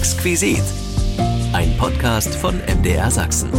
Exquisit. 0.00 0.64
Ein 1.52 1.76
Podcast 1.76 2.34
von 2.34 2.58
MDR 2.60 3.10
Sachsen. 3.10 3.50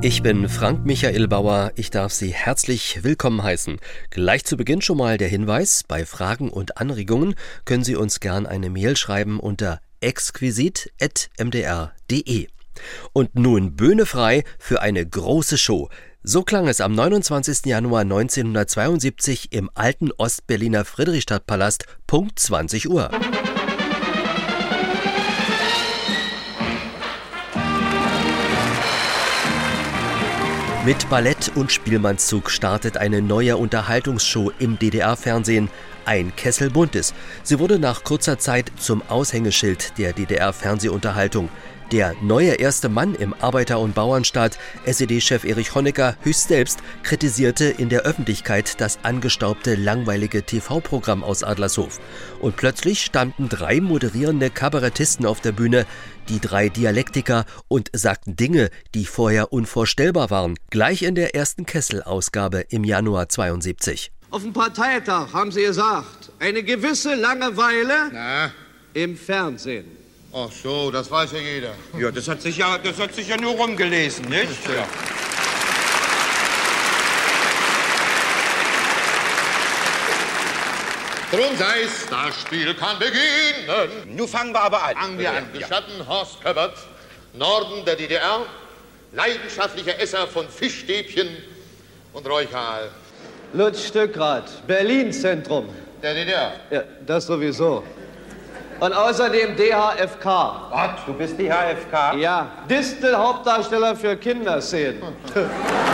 Ich 0.00 0.22
bin 0.22 0.48
Frank 0.48 0.86
Michael 0.86 1.28
Bauer. 1.28 1.72
Ich 1.76 1.90
darf 1.90 2.14
Sie 2.14 2.32
herzlich 2.32 3.04
willkommen 3.04 3.42
heißen. 3.42 3.78
Gleich 4.08 4.46
zu 4.46 4.56
Beginn 4.56 4.80
schon 4.80 4.96
mal 4.96 5.18
der 5.18 5.28
Hinweis: 5.28 5.82
Bei 5.86 6.06
Fragen 6.06 6.48
und 6.48 6.78
Anregungen 6.78 7.34
können 7.66 7.84
Sie 7.84 7.94
uns 7.94 8.20
gern 8.20 8.46
eine 8.46 8.70
Mail 8.70 8.96
schreiben 8.96 9.38
unter 9.38 9.82
exquisit.mdr.de. 10.00 12.48
Und 13.12 13.34
nun 13.34 13.76
Bühne 13.76 14.06
frei 14.06 14.44
für 14.58 14.80
eine 14.80 15.04
große 15.04 15.58
Show. 15.58 15.90
So 16.22 16.42
klang 16.42 16.68
es 16.68 16.80
am 16.80 16.94
29. 16.94 17.66
Januar 17.66 18.00
1972 18.00 19.52
im 19.52 19.68
alten 19.74 20.10
Ostberliner 20.12 20.86
Friedrichstadtpalast, 20.86 21.84
Punkt 22.06 22.38
20 22.38 22.88
Uhr. 22.88 23.10
Mit 30.84 31.08
Ballett 31.08 31.50
und 31.54 31.72
Spielmannszug 31.72 32.50
startet 32.50 32.98
eine 32.98 33.22
neue 33.22 33.56
Unterhaltungsshow 33.56 34.52
im 34.58 34.78
DDR-Fernsehen. 34.78 35.70
Ein 36.04 36.36
Kessel 36.36 36.68
Buntes. 36.68 37.14
Sie 37.42 37.58
wurde 37.58 37.78
nach 37.78 38.04
kurzer 38.04 38.38
Zeit 38.38 38.70
zum 38.78 39.00
Aushängeschild 39.08 39.96
der 39.96 40.12
DDR-Fernsehunterhaltung. 40.12 41.48
Der 41.90 42.14
neue 42.22 42.54
erste 42.54 42.88
Mann 42.88 43.14
im 43.14 43.34
Arbeiter- 43.34 43.78
und 43.78 43.94
Bauernstaat, 43.94 44.58
SED-Chef 44.84 45.44
Erich 45.44 45.74
Honecker, 45.74 46.16
höchst 46.22 46.48
selbst, 46.48 46.80
kritisierte 47.02 47.66
in 47.66 47.88
der 47.88 48.02
Öffentlichkeit 48.02 48.80
das 48.80 48.98
angestaubte, 49.02 49.76
langweilige 49.76 50.42
TV-Programm 50.42 51.22
aus 51.22 51.44
Adlershof. 51.44 52.00
Und 52.40 52.56
plötzlich 52.56 53.02
standen 53.02 53.48
drei 53.48 53.80
moderierende 53.80 54.50
Kabarettisten 54.50 55.24
auf 55.24 55.40
der 55.40 55.52
Bühne, 55.52 55.86
die 56.28 56.40
drei 56.40 56.68
Dialektiker, 56.68 57.44
und 57.68 57.90
sagten 57.92 58.36
Dinge, 58.36 58.70
die 58.94 59.06
vorher 59.06 59.52
unvorstellbar 59.52 60.30
waren, 60.30 60.54
gleich 60.70 61.02
in 61.02 61.14
der 61.14 61.34
ersten 61.34 61.66
Kessel-Ausgabe 61.66 62.64
im 62.68 62.84
Januar 62.84 63.28
72. 63.28 64.10
Auf 64.30 64.42
dem 64.42 64.52
Parteitag 64.52 65.32
haben 65.32 65.52
Sie 65.52 65.62
gesagt, 65.62 66.32
eine 66.40 66.62
gewisse 66.62 67.14
Langeweile 67.14 68.10
Na? 68.12 68.52
im 68.92 69.16
Fernsehen. 69.16 69.84
Ach 70.32 70.50
so, 70.50 70.90
das 70.90 71.08
weiß 71.08 71.30
ja 71.32 71.38
jeder. 71.38 71.74
Ja, 71.96 72.10
das 72.10 72.26
hat 72.26 72.42
sich 72.42 72.56
ja, 72.56 72.76
das 72.78 72.98
hat 72.98 73.14
sich 73.14 73.28
ja 73.28 73.36
nur 73.36 73.52
rumgelesen, 73.52 74.24
nicht? 74.28 74.48
Ja. 74.66 74.88
Drum 81.34 81.56
sei's, 81.56 82.06
das 82.08 82.42
Spiel 82.42 82.74
kann 82.74 82.96
beginnen. 82.96 84.16
Nun 84.16 84.28
fangen 84.28 84.52
wir 84.52 84.60
aber 84.60 84.84
an. 84.84 84.94
Fangen 84.94 85.18
wir 85.18 85.30
an. 85.32 85.52
Gestatten 85.52 86.06
Horst 86.06 86.40
Köppert, 86.40 86.76
Norden 87.32 87.84
der 87.84 87.96
DDR, 87.96 88.42
leidenschaftlicher 89.10 89.98
Esser 90.00 90.28
von 90.28 90.48
Fischstäbchen 90.48 91.28
und 92.12 92.28
Räucheraal. 92.28 92.88
Lutz 93.52 93.84
Stückrad, 93.84 94.44
Berlin-Zentrum. 94.68 95.68
Der 96.00 96.14
DDR. 96.14 96.52
Ja, 96.70 96.84
das 97.04 97.26
sowieso. 97.26 97.82
Und 98.78 98.92
außerdem 98.92 99.56
DHFK. 99.56 100.26
Was? 100.70 101.04
Du 101.04 101.14
bist 101.14 101.36
die 101.36 101.50
HFK? 101.50 102.16
Ja, 102.16 102.64
Distel 102.70 103.16
Hauptdarsteller 103.16 103.96
für 103.96 104.16
Kinderszenen. 104.16 105.02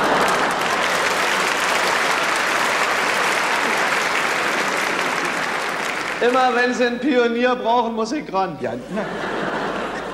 Immer 6.20 6.54
wenn 6.54 6.74
Sie 6.74 6.84
einen 6.84 6.98
Pionier 6.98 7.56
brauchen, 7.56 7.94
muss 7.94 8.12
ich 8.12 8.30
ran. 8.32 8.58
Ja, 8.60 8.72
na. 8.94 9.02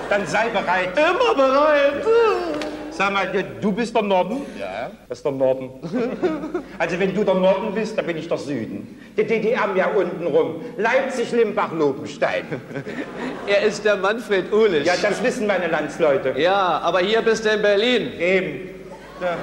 Dann 0.09 0.27
sei 0.27 0.49
bereit. 0.49 0.91
Immer 0.97 1.35
bereit. 1.35 2.07
Sag 2.97 3.13
mal, 3.13 3.29
ja, 3.35 3.43
du 3.61 3.73
bist 3.73 3.95
der 3.95 4.03
Norden? 4.03 4.47
Ja. 4.59 4.91
Das 5.09 5.19
ist 5.19 5.25
der 5.25 5.33
Norden. 5.33 5.69
also 6.79 6.99
wenn 6.99 7.15
du 7.15 7.25
der 7.25 7.35
Norden 7.35 7.75
bist, 7.75 7.99
dann 7.99 8.07
bin 8.07 8.17
ich 8.17 8.27
der 8.27 8.39
Süden. 8.39 8.99
Die 9.17 9.25
DDR 9.25 9.69
ja 9.75 9.89
unten 9.89 10.27
rum. 10.27 10.63
Leipzig, 10.79 11.31
Limbach, 11.33 11.73
Lobenstein. 11.73 12.45
Er 13.47 13.63
ist 13.63 13.85
der 13.85 13.97
Manfred 13.97 14.51
Uhlich. 14.53 14.87
Ja, 14.87 14.95
das 15.01 15.23
wissen 15.23 15.47
meine 15.47 15.69
Landsleute. 15.69 16.35
Ja, 16.39 16.81
aber 16.83 17.01
hier 17.01 17.21
bist 17.21 17.45
du 17.45 17.51
in 17.51 17.63
Berlin. 17.63 18.13
Eben. 18.19 18.71
Ja. 19.21 19.37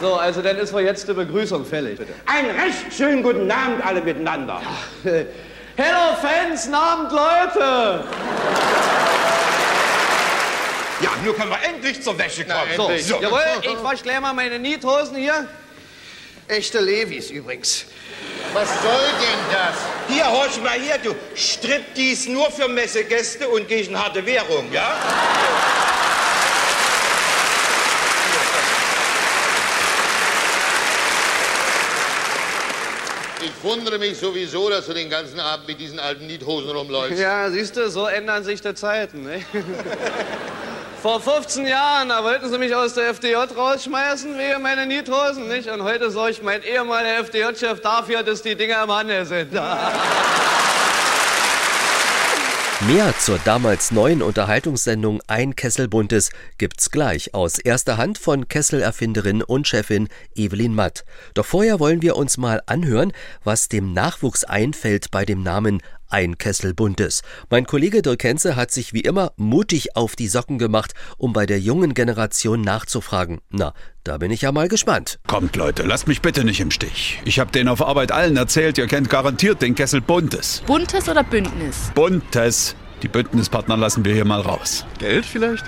So, 0.00 0.14
also 0.14 0.42
dann 0.42 0.58
ist 0.58 0.72
wohl 0.72 0.82
jetzt 0.82 1.08
die 1.08 1.12
Begrüßung 1.14 1.64
fällig. 1.64 1.98
Bitte. 1.98 2.12
Einen 2.26 2.50
recht 2.50 2.92
schönen 2.94 3.22
guten 3.22 3.50
Abend 3.50 3.84
alle 3.84 4.02
miteinander. 4.02 4.60
Hello 5.02 6.16
Fans, 6.20 6.70
Abend 6.72 7.12
Leute! 7.12 8.04
Ja, 11.00 11.10
nun 11.24 11.36
können 11.36 11.50
wir 11.50 11.62
endlich 11.62 12.02
zur 12.02 12.18
Wäsche 12.18 12.44
kommen. 12.44 12.58
Na, 12.76 12.84
endlich. 12.84 13.06
So. 13.06 13.20
Jawohl, 13.20 13.40
ich 13.62 13.82
wasch 13.82 14.02
gleich 14.02 14.20
mal 14.20 14.32
meine 14.32 14.58
Niethosen 14.58 15.16
hier. 15.16 15.46
Echte 16.48 16.80
Levis 16.80 17.30
übrigens. 17.30 17.86
Was 18.52 18.68
soll 18.82 18.92
denn 19.20 19.38
das? 19.50 19.76
Hier, 20.08 20.26
horch 20.30 20.62
mal 20.62 20.78
hier, 20.78 20.96
du. 20.98 21.14
Striptease 21.34 22.30
nur 22.30 22.50
für 22.50 22.68
Messegäste 22.68 23.48
und 23.48 23.68
gegen 23.68 23.98
harte 23.98 24.24
Währung, 24.24 24.72
ja? 24.72 24.96
Ich 33.46 33.52
wundere 33.62 33.96
mich 33.98 34.18
sowieso, 34.18 34.68
dass 34.68 34.86
du 34.86 34.92
den 34.92 35.08
ganzen 35.08 35.38
Abend 35.38 35.68
mit 35.68 35.78
diesen 35.78 36.00
alten 36.00 36.26
Niethosen 36.26 36.68
rumläufst. 36.70 37.16
Ja, 37.20 37.48
siehst 37.48 37.76
du, 37.76 37.88
so 37.88 38.06
ändern 38.06 38.42
sich 38.42 38.60
die 38.60 38.74
Zeiten. 38.74 39.22
Ne? 39.22 39.44
Vor 41.02 41.20
15 41.20 41.64
Jahren, 41.64 42.08
da 42.08 42.24
wollten 42.24 42.50
sie 42.50 42.58
mich 42.58 42.74
aus 42.74 42.94
der 42.94 43.14
FDJ 43.14 43.36
rausschmeißen 43.56 44.36
wegen 44.36 44.62
meiner 44.62 44.84
Niethosen, 44.84 45.46
nicht? 45.46 45.70
Und 45.70 45.84
heute 45.84 46.10
sorgt 46.10 46.42
mein 46.42 46.64
ehemaliger 46.64 47.20
FDJ-Chef 47.24 47.80
dafür, 47.80 48.24
dass 48.24 48.42
die 48.42 48.56
Dinger 48.56 48.82
im 48.82 48.92
Handel 48.92 49.24
sind. 49.24 49.52
Mehr 52.82 53.14
zur 53.18 53.38
damals 53.38 53.90
neuen 53.90 54.20
Unterhaltungssendung 54.20 55.22
Ein 55.26 55.56
Kessel 55.56 55.88
Buntes 55.88 56.28
gibt's 56.58 56.90
gleich 56.90 57.32
aus 57.32 57.58
erster 57.58 57.96
Hand 57.96 58.18
von 58.18 58.48
Kessel-Erfinderin 58.48 59.42
und 59.42 59.66
Chefin 59.66 60.08
Evelyn 60.34 60.74
Matt. 60.74 61.06
Doch 61.32 61.46
vorher 61.46 61.80
wollen 61.80 62.02
wir 62.02 62.16
uns 62.16 62.36
mal 62.36 62.62
anhören, 62.66 63.14
was 63.42 63.68
dem 63.68 63.94
Nachwuchs 63.94 64.44
einfällt 64.44 65.10
bei 65.10 65.24
dem 65.24 65.42
Namen 65.42 65.80
Ein 66.08 66.38
Kessel 66.38 66.72
Buntes. 66.72 67.22
Mein 67.50 67.66
Kollege 67.66 68.00
Dirk 68.00 68.22
Henze 68.22 68.54
hat 68.54 68.70
sich 68.70 68.92
wie 68.92 69.00
immer 69.00 69.32
mutig 69.36 69.96
auf 69.96 70.14
die 70.14 70.28
Socken 70.28 70.58
gemacht, 70.58 70.94
um 71.18 71.32
bei 71.32 71.46
der 71.46 71.58
jungen 71.58 71.94
Generation 71.94 72.60
nachzufragen. 72.60 73.40
Na, 73.50 73.74
da 74.04 74.18
bin 74.18 74.30
ich 74.30 74.42
ja 74.42 74.52
mal 74.52 74.68
gespannt. 74.68 75.18
Kommt 75.26 75.56
Leute, 75.56 75.82
lasst 75.82 76.06
mich 76.06 76.22
bitte 76.22 76.44
nicht 76.44 76.60
im 76.60 76.70
Stich. 76.70 77.20
Ich 77.24 77.40
hab 77.40 77.50
denen 77.50 77.68
auf 77.68 77.84
Arbeit 77.84 78.12
allen 78.12 78.36
erzählt, 78.36 78.78
ihr 78.78 78.86
kennt 78.86 79.10
garantiert 79.10 79.62
den 79.62 79.74
Kessel 79.74 80.00
Buntes. 80.00 80.62
Buntes 80.66 81.08
oder 81.08 81.24
Bündnis? 81.24 81.90
Buntes. 81.94 82.76
Die 83.02 83.08
Bündnispartner 83.08 83.76
lassen 83.76 84.04
wir 84.04 84.14
hier 84.14 84.24
mal 84.24 84.40
raus. 84.40 84.86
Geld 84.98 85.26
vielleicht? 85.26 85.64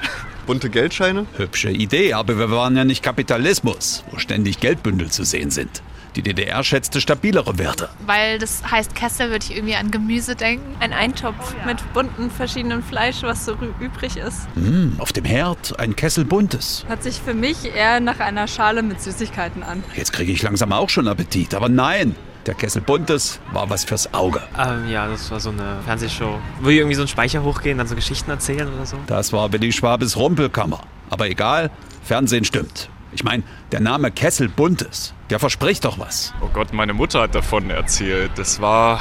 Bunte 0.46 0.70
Geldscheine? 0.70 1.26
Hübsche 1.36 1.70
Idee, 1.70 2.14
aber 2.14 2.38
wir 2.38 2.50
waren 2.50 2.76
ja 2.76 2.84
nicht 2.84 3.02
Kapitalismus, 3.02 4.04
wo 4.10 4.18
ständig 4.18 4.60
Geldbündel 4.60 5.10
zu 5.10 5.24
sehen 5.24 5.50
sind. 5.50 5.82
Die 6.16 6.22
DDR 6.22 6.64
schätzte 6.64 7.00
stabilere 7.00 7.58
Werte. 7.58 7.88
Weil 8.06 8.38
das 8.38 8.62
heißt 8.70 8.94
Kessel, 8.94 9.30
würde 9.30 9.44
ich 9.44 9.56
irgendwie 9.56 9.76
an 9.76 9.90
Gemüse 9.90 10.34
denken. 10.36 10.76
Ein 10.80 10.92
Eintopf 10.92 11.54
mit 11.66 11.76
bunten 11.92 12.30
verschiedenen 12.30 12.82
Fleisch, 12.82 13.22
was 13.22 13.44
so 13.44 13.56
übrig 13.80 14.16
ist. 14.16 14.48
Hm, 14.54 14.96
auf 14.98 15.12
dem 15.12 15.24
Herd 15.24 15.78
ein 15.78 15.96
Kessel 15.96 16.24
Buntes. 16.24 16.84
Hört 16.88 17.02
sich 17.02 17.20
für 17.20 17.34
mich 17.34 17.74
eher 17.74 18.00
nach 18.00 18.20
einer 18.20 18.48
Schale 18.48 18.82
mit 18.82 19.00
Süßigkeiten 19.00 19.62
an. 19.62 19.84
Jetzt 19.94 20.12
kriege 20.12 20.32
ich 20.32 20.42
langsam 20.42 20.72
auch 20.72 20.90
schon 20.90 21.08
Appetit, 21.08 21.54
aber 21.54 21.68
nein. 21.68 22.14
Der 22.46 22.54
Kessel 22.54 22.80
Buntes 22.80 23.40
war 23.52 23.68
was 23.68 23.84
fürs 23.84 24.14
Auge. 24.14 24.40
Ähm, 24.58 24.88
ja, 24.88 25.06
das 25.06 25.30
war 25.30 25.38
so 25.38 25.50
eine 25.50 25.80
Fernsehshow. 25.84 26.38
Wo 26.60 26.70
irgendwie 26.70 26.94
so 26.94 27.02
einen 27.02 27.08
Speicher 27.08 27.42
hochgehen, 27.42 27.76
dann 27.76 27.86
so 27.86 27.94
Geschichten 27.94 28.30
erzählen 28.30 28.72
oder 28.72 28.86
so. 28.86 28.96
Das 29.06 29.34
war 29.34 29.52
Willi 29.52 29.70
Schwabes 29.70 30.16
Rumpelkammer. 30.16 30.80
Aber 31.10 31.28
egal, 31.28 31.70
Fernsehen 32.02 32.44
stimmt. 32.44 32.88
Ich 33.18 33.24
meine, 33.24 33.42
der 33.72 33.80
Name 33.80 34.12
Kessel 34.12 34.48
Buntes, 34.48 35.12
der 35.28 35.40
verspricht 35.40 35.84
doch 35.84 35.98
was. 35.98 36.32
Oh 36.40 36.48
Gott, 36.52 36.72
meine 36.72 36.94
Mutter 36.94 37.22
hat 37.22 37.34
davon 37.34 37.68
erzählt. 37.68 38.30
Das 38.36 38.60
war 38.60 39.00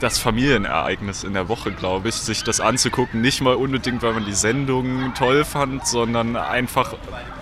das 0.00 0.18
Familienereignis 0.18 1.22
in 1.22 1.34
der 1.34 1.48
Woche, 1.48 1.70
glaube 1.70 2.08
ich, 2.08 2.16
sich 2.16 2.42
das 2.42 2.58
anzugucken. 2.58 3.20
Nicht 3.20 3.40
mal 3.40 3.54
unbedingt, 3.54 4.02
weil 4.02 4.14
man 4.14 4.24
die 4.24 4.32
Sendung 4.32 5.14
toll 5.14 5.44
fand, 5.44 5.86
sondern 5.86 6.34
einfach, 6.34 6.96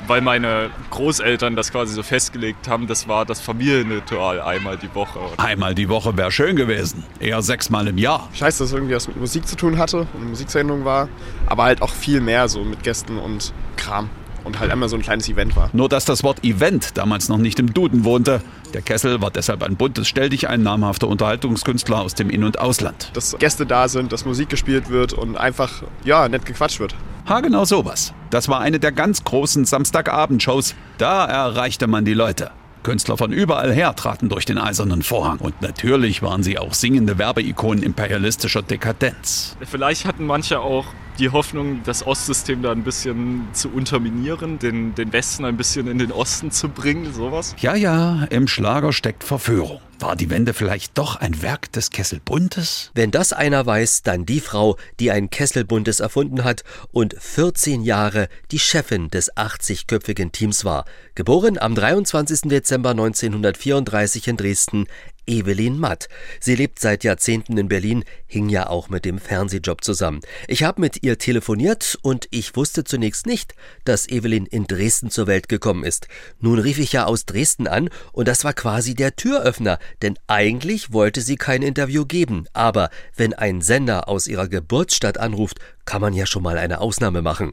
weil 0.08 0.20
meine 0.20 0.69
Großeltern 0.90 1.56
das 1.56 1.72
quasi 1.72 1.94
so 1.94 2.02
festgelegt 2.02 2.69
haben. 2.69 2.87
Das 2.87 3.08
war 3.08 3.25
das 3.25 3.40
Familienritual 3.40 4.43
einmal 4.43 4.76
die 4.76 4.94
Woche. 4.94 5.20
Einmal 5.38 5.75
die 5.75 5.88
Woche 5.88 6.19
wäre 6.19 6.31
schön 6.31 6.55
gewesen. 6.55 7.02
Eher 7.19 7.40
sechsmal 7.40 7.88
im 7.88 7.96
Jahr. 7.96 8.28
Ich 8.34 8.43
weiß, 8.43 8.58
dass 8.58 8.67
es 8.69 8.75
irgendwie 8.75 8.94
was 8.94 9.08
mit 9.08 9.17
Musik 9.17 9.49
zu 9.49 9.56
tun 9.56 9.78
hatte 9.78 10.00
und 10.00 10.17
eine 10.17 10.26
Musiksendung 10.26 10.84
war, 10.84 11.08
aber 11.46 11.62
halt 11.62 11.81
auch 11.81 11.94
viel 11.94 12.20
mehr 12.20 12.46
so 12.50 12.62
mit 12.62 12.82
Gästen 12.82 13.17
und 13.17 13.55
Kram. 13.76 14.11
Und 14.44 14.60
halt 14.60 14.70
einmal 14.70 14.88
so 14.88 14.96
ein 14.96 15.02
kleines 15.02 15.28
Event 15.28 15.56
war. 15.56 15.70
Nur 15.72 15.88
dass 15.88 16.04
das 16.04 16.22
Wort 16.22 16.44
Event 16.44 16.96
damals 16.96 17.28
noch 17.28 17.38
nicht 17.38 17.58
im 17.58 17.72
Duden 17.72 18.04
wohnte. 18.04 18.40
Der 18.75 18.82
Kessel 18.82 19.20
war 19.20 19.31
deshalb 19.31 19.62
ein 19.62 19.76
buntes 19.76 20.08
Stelldich, 20.08 20.48
ein 20.48 20.62
namhafter 20.62 21.08
Unterhaltungskünstler 21.08 22.00
aus 22.00 22.14
dem 22.14 22.31
In- 22.31 22.44
und 22.44 22.58
Ausland. 22.58 23.10
Dass 23.14 23.37
Gäste 23.38 23.66
da 23.66 23.88
sind, 23.88 24.12
dass 24.12 24.25
Musik 24.25 24.48
gespielt 24.48 24.90
wird 24.90 25.12
und 25.12 25.37
einfach, 25.37 25.82
ja, 26.04 26.28
nett 26.28 26.46
gequatscht 26.46 26.81
wird. 26.81 26.94
Ha, 27.28 27.40
genau 27.40 27.64
sowas. 27.64 28.12
Das 28.31 28.48
war 28.48 28.60
eine 28.60 28.81
der 28.81 28.92
ganz 28.92 29.25
großen 29.25 29.64
Samstagabendshows. 29.64 30.75
Da 30.98 31.26
erreichte 31.26 31.86
man 31.86 32.04
die 32.04 32.14
Leute. 32.14 32.50
Künstler 32.82 33.16
von 33.16 33.32
überall 33.32 33.72
her 33.72 33.94
traten 33.94 34.28
durch 34.28 34.46
den 34.46 34.58
eisernen 34.58 35.02
Vorhang. 35.02 35.38
Und 35.38 35.60
natürlich 35.60 36.22
waren 36.22 36.43
sie 36.43 36.58
auch 36.58 36.72
singende 36.72 37.19
Werbeikonen 37.19 37.82
imperialistischer 37.82 38.62
Dekadenz. 38.62 39.56
Vielleicht 39.60 40.06
hatten 40.06 40.25
manche 40.25 40.60
auch 40.60 40.86
die 41.20 41.31
Hoffnung, 41.31 41.82
das 41.84 42.06
Ostsystem 42.06 42.62
da 42.62 42.72
ein 42.72 42.82
bisschen 42.82 43.46
zu 43.52 43.69
unterminieren, 43.69 44.58
den, 44.58 44.94
den 44.94 45.12
Westen 45.12 45.44
ein 45.44 45.56
bisschen 45.56 45.87
in 45.87 45.99
den 45.99 46.12
Osten 46.12 46.50
zu 46.50 46.69
bringen, 46.69 47.12
sowas. 47.12 47.55
Ja, 47.61 47.75
ja, 47.75 48.25
im 48.31 48.49
Schlager 48.49 48.93
steckt 48.93 49.22
Verführung. 49.22 49.81
War 49.99 50.17
die 50.17 50.31
Wende 50.31 50.55
vielleicht 50.55 50.96
doch 50.96 51.17
ein 51.17 51.43
Werk 51.43 51.72
des 51.72 51.90
Kesselbuntes? 51.90 52.90
Wenn 52.94 53.11
das 53.11 53.34
einer 53.34 53.67
weiß, 53.67 54.02
dann 54.02 54.25
die 54.25 54.40
Frau, 54.40 54.78
die 54.99 55.11
ein 55.11 55.28
Kesselbuntes 55.28 56.00
erfunden 56.00 56.43
hat 56.43 56.64
und 56.90 57.14
14 57.19 57.82
Jahre 57.82 58.28
die 58.50 58.58
Chefin 58.58 59.11
des 59.11 59.31
80-köpfigen 59.37 60.32
Teams 60.32 60.64
war. 60.64 60.87
Geboren 61.14 61.58
am 61.58 61.75
23. 61.75 62.49
Dezember 62.49 62.90
1934 62.93 64.28
in 64.28 64.37
Dresden, 64.38 64.87
Evelyn 65.31 65.79
Matt. 65.79 66.09
Sie 66.41 66.56
lebt 66.56 66.81
seit 66.81 67.05
Jahrzehnten 67.05 67.56
in 67.56 67.69
Berlin, 67.69 68.05
hing 68.27 68.49
ja 68.49 68.69
auch 68.69 68.88
mit 68.88 69.05
dem 69.05 69.19
Fernsehjob 69.19 69.85
zusammen. 69.85 70.21
Ich 70.49 70.65
habe 70.65 70.81
mit 70.81 71.05
ihr 71.05 71.19
telefoniert 71.19 71.97
und 72.03 72.27
ich 72.32 72.56
wusste 72.56 72.82
zunächst 72.82 73.27
nicht, 73.27 73.55
dass 73.85 74.09
Evelyn 74.09 74.47
in 74.47 74.67
Dresden 74.67 75.11
zur 75.11 75.29
Welt 75.29 75.49
gekommen 75.49 75.85
ist. 75.85 76.09
Nun 76.41 76.59
rief 76.59 76.79
ich 76.79 76.93
ja 76.93 77.05
aus 77.05 77.27
Dresden 77.27 77.69
an 77.69 77.91
und 78.12 78.27
das 78.27 78.43
war 78.43 78.53
quasi 78.53 78.94
der 78.94 79.15
Türöffner, 79.15 79.79
denn 80.03 80.19
eigentlich 80.27 80.93
wollte 80.93 81.21
sie 81.21 81.37
kein 81.37 81.62
Interview 81.62 82.05
geben. 82.05 82.47
Aber 82.53 82.91
wenn 83.15 83.32
ein 83.32 83.61
Sender 83.61 84.09
aus 84.09 84.27
ihrer 84.27 84.49
Geburtsstadt 84.49 85.19
anruft, 85.19 85.61
kann 85.90 86.00
man 86.00 86.12
ja 86.12 86.25
schon 86.25 86.44
mal 86.44 86.56
eine 86.56 86.81
Ausnahme 86.81 87.20
machen. 87.20 87.52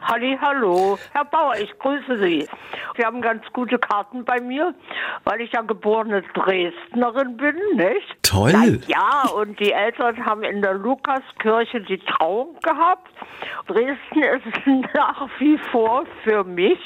Halli, 0.00 0.38
hallo. 0.40 0.98
Herr 1.12 1.26
Bauer, 1.26 1.54
ich 1.56 1.78
grüße 1.78 2.18
Sie. 2.22 2.48
Sie 2.96 3.04
haben 3.04 3.20
ganz 3.20 3.42
gute 3.52 3.78
Karten 3.78 4.24
bei 4.24 4.40
mir, 4.40 4.74
weil 5.24 5.42
ich 5.42 5.52
ja 5.52 5.60
geborene 5.60 6.22
Dresdnerin 6.34 7.36
bin, 7.36 7.56
nicht? 7.76 8.16
Toll. 8.22 8.52
Na 8.52 8.64
ja, 8.86 9.28
und 9.34 9.60
die 9.60 9.72
Eltern 9.72 10.24
haben 10.24 10.44
in 10.44 10.62
der 10.62 10.74
Lukaskirche 10.74 11.82
die 11.82 11.98
Trauung 11.98 12.58
gehabt. 12.62 13.10
Dresden 13.66 14.22
ist 14.22 14.66
nach 14.94 15.28
wie 15.38 15.58
vor 15.70 16.04
für 16.22 16.42
mich 16.44 16.78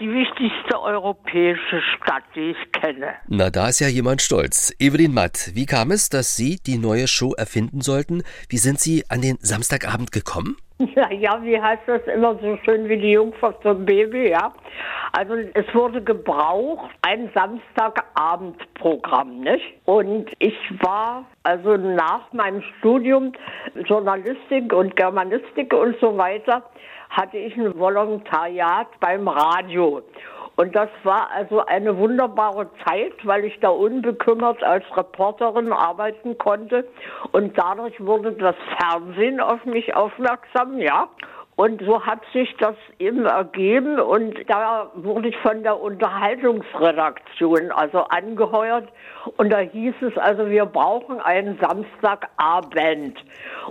die 0.00 0.10
wichtigste 0.10 0.80
europäische 0.80 1.82
Stadt, 1.94 2.24
die 2.34 2.52
ich 2.52 2.72
kenne. 2.72 3.16
Na, 3.28 3.50
da 3.50 3.68
ist 3.68 3.80
ja 3.80 3.88
jemand 3.88 4.22
stolz. 4.22 4.72
Evelyn 4.78 5.12
Matt, 5.12 5.50
wie 5.52 5.66
kam 5.66 5.90
es, 5.90 6.08
dass 6.08 6.36
Sie 6.36 6.58
die 6.66 6.78
neue 6.78 7.06
Show 7.06 7.34
erfinden 7.34 7.82
sollten? 7.82 8.22
Wie 8.48 8.56
sind 8.56 8.80
Sie 8.80 9.04
an 9.10 9.20
den 9.20 9.36
Samstagabend 9.42 9.99
gekommen? 10.06 10.56
Ja, 10.96 11.12
ja, 11.12 11.38
wie 11.42 11.60
heißt 11.60 11.82
das 11.86 12.00
immer 12.06 12.36
so 12.36 12.56
schön 12.64 12.88
wie 12.88 12.96
die 12.96 13.12
Jungfrau 13.12 13.52
zum 13.62 13.84
Baby, 13.84 14.30
ja? 14.30 14.50
Also 15.12 15.34
es 15.34 15.66
wurde 15.74 16.02
gebraucht, 16.02 16.88
ein 17.02 17.30
Samstagabendprogramm, 17.34 19.40
nicht? 19.40 19.74
Und 19.84 20.30
ich 20.38 20.56
war 20.80 21.26
also 21.42 21.76
nach 21.76 22.32
meinem 22.32 22.62
Studium 22.78 23.34
Journalistik 23.84 24.72
und 24.72 24.96
Germanistik 24.96 25.74
und 25.74 26.00
so 26.00 26.16
weiter, 26.16 26.62
hatte 27.10 27.36
ich 27.36 27.54
ein 27.56 27.78
Volontariat 27.78 28.88
beim 29.00 29.28
Radio. 29.28 30.00
Und 30.60 30.76
das 30.76 30.90
war 31.04 31.30
also 31.30 31.64
eine 31.64 31.96
wunderbare 31.96 32.68
Zeit, 32.84 33.14
weil 33.24 33.46
ich 33.46 33.58
da 33.60 33.70
unbekümmert 33.70 34.62
als 34.62 34.84
Reporterin 34.94 35.72
arbeiten 35.72 36.36
konnte. 36.36 36.86
Und 37.32 37.56
dadurch 37.56 37.98
wurde 37.98 38.32
das 38.32 38.54
Fernsehen 38.76 39.40
auf 39.40 39.64
mich 39.64 39.96
aufmerksam, 39.96 40.78
ja. 40.78 41.08
Und 41.60 41.82
so 41.82 42.00
hat 42.06 42.20
sich 42.32 42.56
das 42.56 42.74
eben 42.98 43.26
ergeben 43.26 44.00
und 44.00 44.34
da 44.48 44.90
wurde 44.94 45.28
ich 45.28 45.36
von 45.36 45.62
der 45.62 45.78
Unterhaltungsredaktion 45.78 47.70
also 47.70 47.98
angeheuert 48.04 48.88
und 49.36 49.50
da 49.50 49.58
hieß 49.58 49.92
es 50.00 50.16
also, 50.16 50.48
wir 50.48 50.64
brauchen 50.64 51.20
einen 51.20 51.58
Samstagabend. 51.60 53.22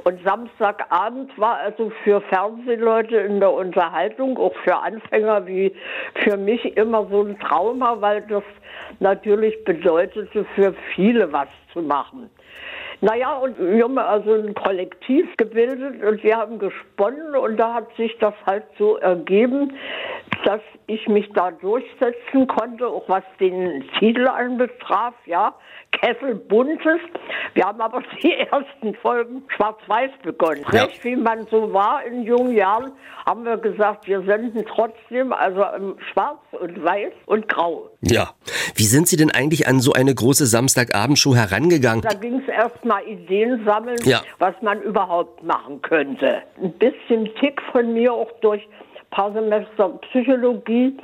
Und 0.04 0.24
Samstagabend 0.24 1.36
war 1.40 1.58
also 1.58 1.92
für 2.04 2.22
Fernsehleute 2.22 3.18
in 3.18 3.40
der 3.40 3.52
Unterhaltung, 3.52 4.38
auch 4.38 4.54
für 4.64 4.76
Anfänger 4.76 5.48
wie 5.48 5.76
für 6.24 6.38
mich 6.38 6.78
immer 6.78 7.08
so 7.10 7.24
ein 7.24 7.40
Trauma, 7.40 8.00
weil 8.02 8.22
das 8.30 8.44
natürlich 9.00 9.64
bedeutete, 9.64 10.46
für 10.54 10.76
viele 10.94 11.34
was 11.34 11.48
zu 11.74 11.82
machen. 11.82 12.30
Naja, 13.02 13.38
und 13.38 13.58
wir 13.58 13.84
haben 13.84 13.98
also 13.98 14.34
ein 14.34 14.54
Kollektiv 14.54 15.26
gebildet 15.38 16.04
und 16.04 16.22
wir 16.22 16.36
haben 16.36 16.60
gesponnen 16.60 17.34
und 17.34 17.56
da 17.58 17.74
hat 17.76 17.96
sich 17.96 18.18
das 18.20 18.34
halt 18.46 18.66
so 18.78 18.98
ergeben, 18.98 19.74
dass 20.44 20.62
ich 20.88 21.08
mich 21.08 21.32
da 21.34 21.52
durchsetzen 21.52 22.48
konnte, 22.48 22.88
auch 22.88 23.08
was 23.08 23.24
den 23.40 23.86
Titel 24.00 24.28
anbetraf, 24.28 25.14
ja. 25.26 25.56
Kessel 25.92 26.36
Buntes. 26.36 27.00
Wir 27.54 27.64
haben 27.66 27.82
aber 27.82 28.02
die 28.24 28.34
ersten 28.34 28.94
Folgen 28.96 29.44
schwarz-weiß 29.56 30.12
begonnen. 30.24 30.64
Ja. 30.72 30.84
Recht 30.84 31.04
wie 31.04 31.16
man 31.16 31.46
so 31.52 31.74
war 31.74 32.04
in 32.06 32.24
jungen 32.24 32.54
Jahren, 32.56 32.92
haben 33.26 33.44
wir 33.46 33.58
gesagt, 33.58 34.08
wir 34.08 34.22
senden 34.24 34.66
trotzdem 34.66 35.34
also 35.34 35.64
ähm, 35.76 35.96
schwarz 36.12 36.40
und 36.52 36.84
weiß 36.84 37.12
und 37.26 37.48
grau. 37.48 37.90
Ja. 38.02 38.30
Wie 38.76 38.84
sind 38.86 39.08
Sie 39.08 39.18
denn 39.18 39.32
eigentlich 39.32 39.68
an 39.68 39.80
so 39.82 39.94
eine 39.94 40.14
große 40.16 40.46
Samstagabendshow 40.46 41.36
herangegangen? 41.36 42.02
Da 42.02 42.14
ging 42.18 42.40
es 42.42 42.48
erstmal 42.48 43.04
Ideen 43.08 43.64
sammeln, 43.66 44.00
Ja. 44.04 44.22
was 44.38 44.56
man 44.62 44.82
überhaupt 44.82 45.44
machen 45.44 45.82
könnte. 45.82 46.44
Ein 46.62 46.72
bisschen 46.74 47.30
Tick 47.40 47.62
von 47.72 47.94
mir 47.94 48.14
auch 48.14 48.32
durch 48.42 48.68
paar 49.12 49.32
Semester 49.34 49.90
Psychologie 50.10 50.98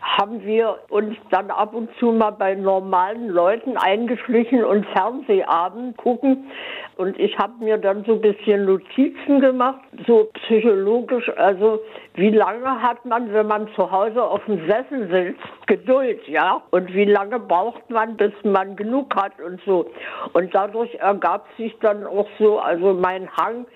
haben 0.00 0.42
wir 0.44 0.78
uns 0.88 1.16
dann 1.30 1.50
ab 1.50 1.74
und 1.74 1.90
zu 1.98 2.12
mal 2.12 2.30
bei 2.30 2.54
normalen 2.54 3.28
Leuten 3.28 3.76
eingeschlichen 3.76 4.64
und 4.64 4.86
Fernsehabend 4.86 5.96
gucken. 5.96 6.50
Und 6.96 7.18
ich 7.18 7.38
habe 7.38 7.52
mir 7.62 7.78
dann 7.78 8.04
so 8.04 8.14
ein 8.14 8.20
bisschen 8.20 8.64
Notizen 8.64 9.40
gemacht, 9.40 9.80
so 10.06 10.28
psychologisch. 10.34 11.30
Also 11.36 11.80
wie 12.14 12.30
lange 12.30 12.82
hat 12.82 13.04
man, 13.04 13.32
wenn 13.32 13.46
man 13.46 13.68
zu 13.74 13.90
Hause 13.90 14.22
auf 14.22 14.44
dem 14.46 14.66
Sessel 14.66 15.08
sitzt, 15.10 15.66
Geduld, 15.66 16.26
ja? 16.26 16.62
Und 16.70 16.92
wie 16.94 17.04
lange 17.04 17.38
braucht 17.38 17.88
man, 17.90 18.16
bis 18.16 18.32
man 18.42 18.74
genug 18.76 19.14
hat 19.14 19.38
und 19.40 19.60
so. 19.66 19.90
Und 20.32 20.54
dadurch 20.54 20.94
ergab 20.96 21.46
sich 21.56 21.76
dann 21.80 22.06
auch 22.06 22.28
so, 22.38 22.58
also 22.58 22.94
mein 22.94 23.28
Hang 23.36 23.66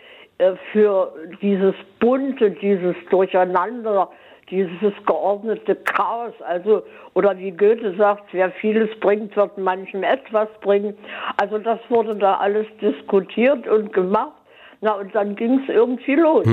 für 0.72 1.12
dieses 1.40 1.74
Bunte, 2.00 2.50
dieses 2.50 2.96
Durcheinander, 3.10 4.10
dieses 4.50 4.92
geordnete 5.06 5.76
Chaos, 5.76 6.34
also, 6.46 6.82
oder 7.14 7.38
wie 7.38 7.52
Goethe 7.52 7.94
sagt, 7.96 8.24
wer 8.32 8.50
vieles 8.50 8.90
bringt, 9.00 9.34
wird 9.36 9.56
manchem 9.56 10.02
etwas 10.02 10.48
bringen. 10.60 10.96
Also 11.40 11.58
das 11.58 11.78
wurde 11.88 12.16
da 12.16 12.34
alles 12.34 12.66
diskutiert 12.80 13.66
und 13.66 13.92
gemacht. 13.92 14.32
Na, 14.80 14.92
und 14.94 15.14
dann 15.14 15.36
ging 15.36 15.60
es 15.60 15.68
irgendwie 15.68 16.16
los. 16.16 16.44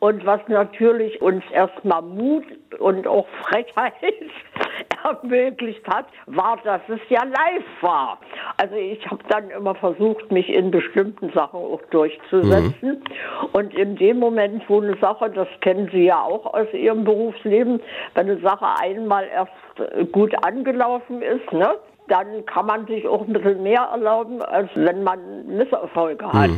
Und 0.00 0.24
was 0.24 0.40
natürlich 0.48 1.20
uns 1.20 1.44
erstmal 1.52 2.00
Mut 2.00 2.44
und 2.78 3.06
auch 3.06 3.26
Frechheit 3.42 3.92
ermöglicht 5.04 5.86
hat, 5.86 6.06
war, 6.26 6.58
dass 6.64 6.80
es 6.88 7.00
ja 7.10 7.22
live 7.22 7.64
war. 7.82 8.18
Also 8.56 8.76
ich 8.76 9.06
habe 9.10 9.22
dann 9.28 9.50
immer 9.50 9.74
versucht, 9.74 10.32
mich 10.32 10.48
in 10.48 10.70
bestimmten 10.70 11.30
Sachen 11.32 11.60
auch 11.60 11.82
durchzusetzen. 11.90 13.04
Und 13.52 13.74
in 13.74 13.96
dem 13.96 14.18
Moment, 14.18 14.62
wo 14.68 14.80
eine 14.80 14.96
Sache, 14.96 15.30
das 15.30 15.48
kennen 15.60 15.90
Sie 15.92 16.06
ja 16.06 16.22
auch 16.22 16.46
aus 16.54 16.72
Ihrem 16.72 17.04
Berufsleben, 17.04 17.80
wenn 18.14 18.30
eine 18.30 18.40
Sache 18.40 18.66
einmal 18.80 19.26
erst 19.26 19.52
äh, 19.94 20.06
gut 20.06 20.32
angelaufen 20.42 21.20
ist, 21.20 21.52
ne, 21.52 21.74
dann 22.08 22.44
kann 22.46 22.66
man 22.66 22.86
sich 22.86 23.06
auch 23.06 23.26
ein 23.26 23.34
bisschen 23.34 23.62
mehr 23.62 23.88
erlauben, 23.92 24.40
als 24.42 24.70
wenn 24.74 25.02
man 25.02 25.46
Misserfolge 25.46 26.26
hat. 26.32 26.50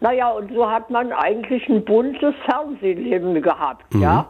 Naja, 0.00 0.30
und 0.30 0.52
so 0.54 0.70
hat 0.70 0.88
man 0.90 1.12
eigentlich 1.12 1.68
ein 1.68 1.84
buntes 1.84 2.34
Fernsehleben 2.46 3.40
gehabt, 3.42 3.84
ja. 3.94 4.26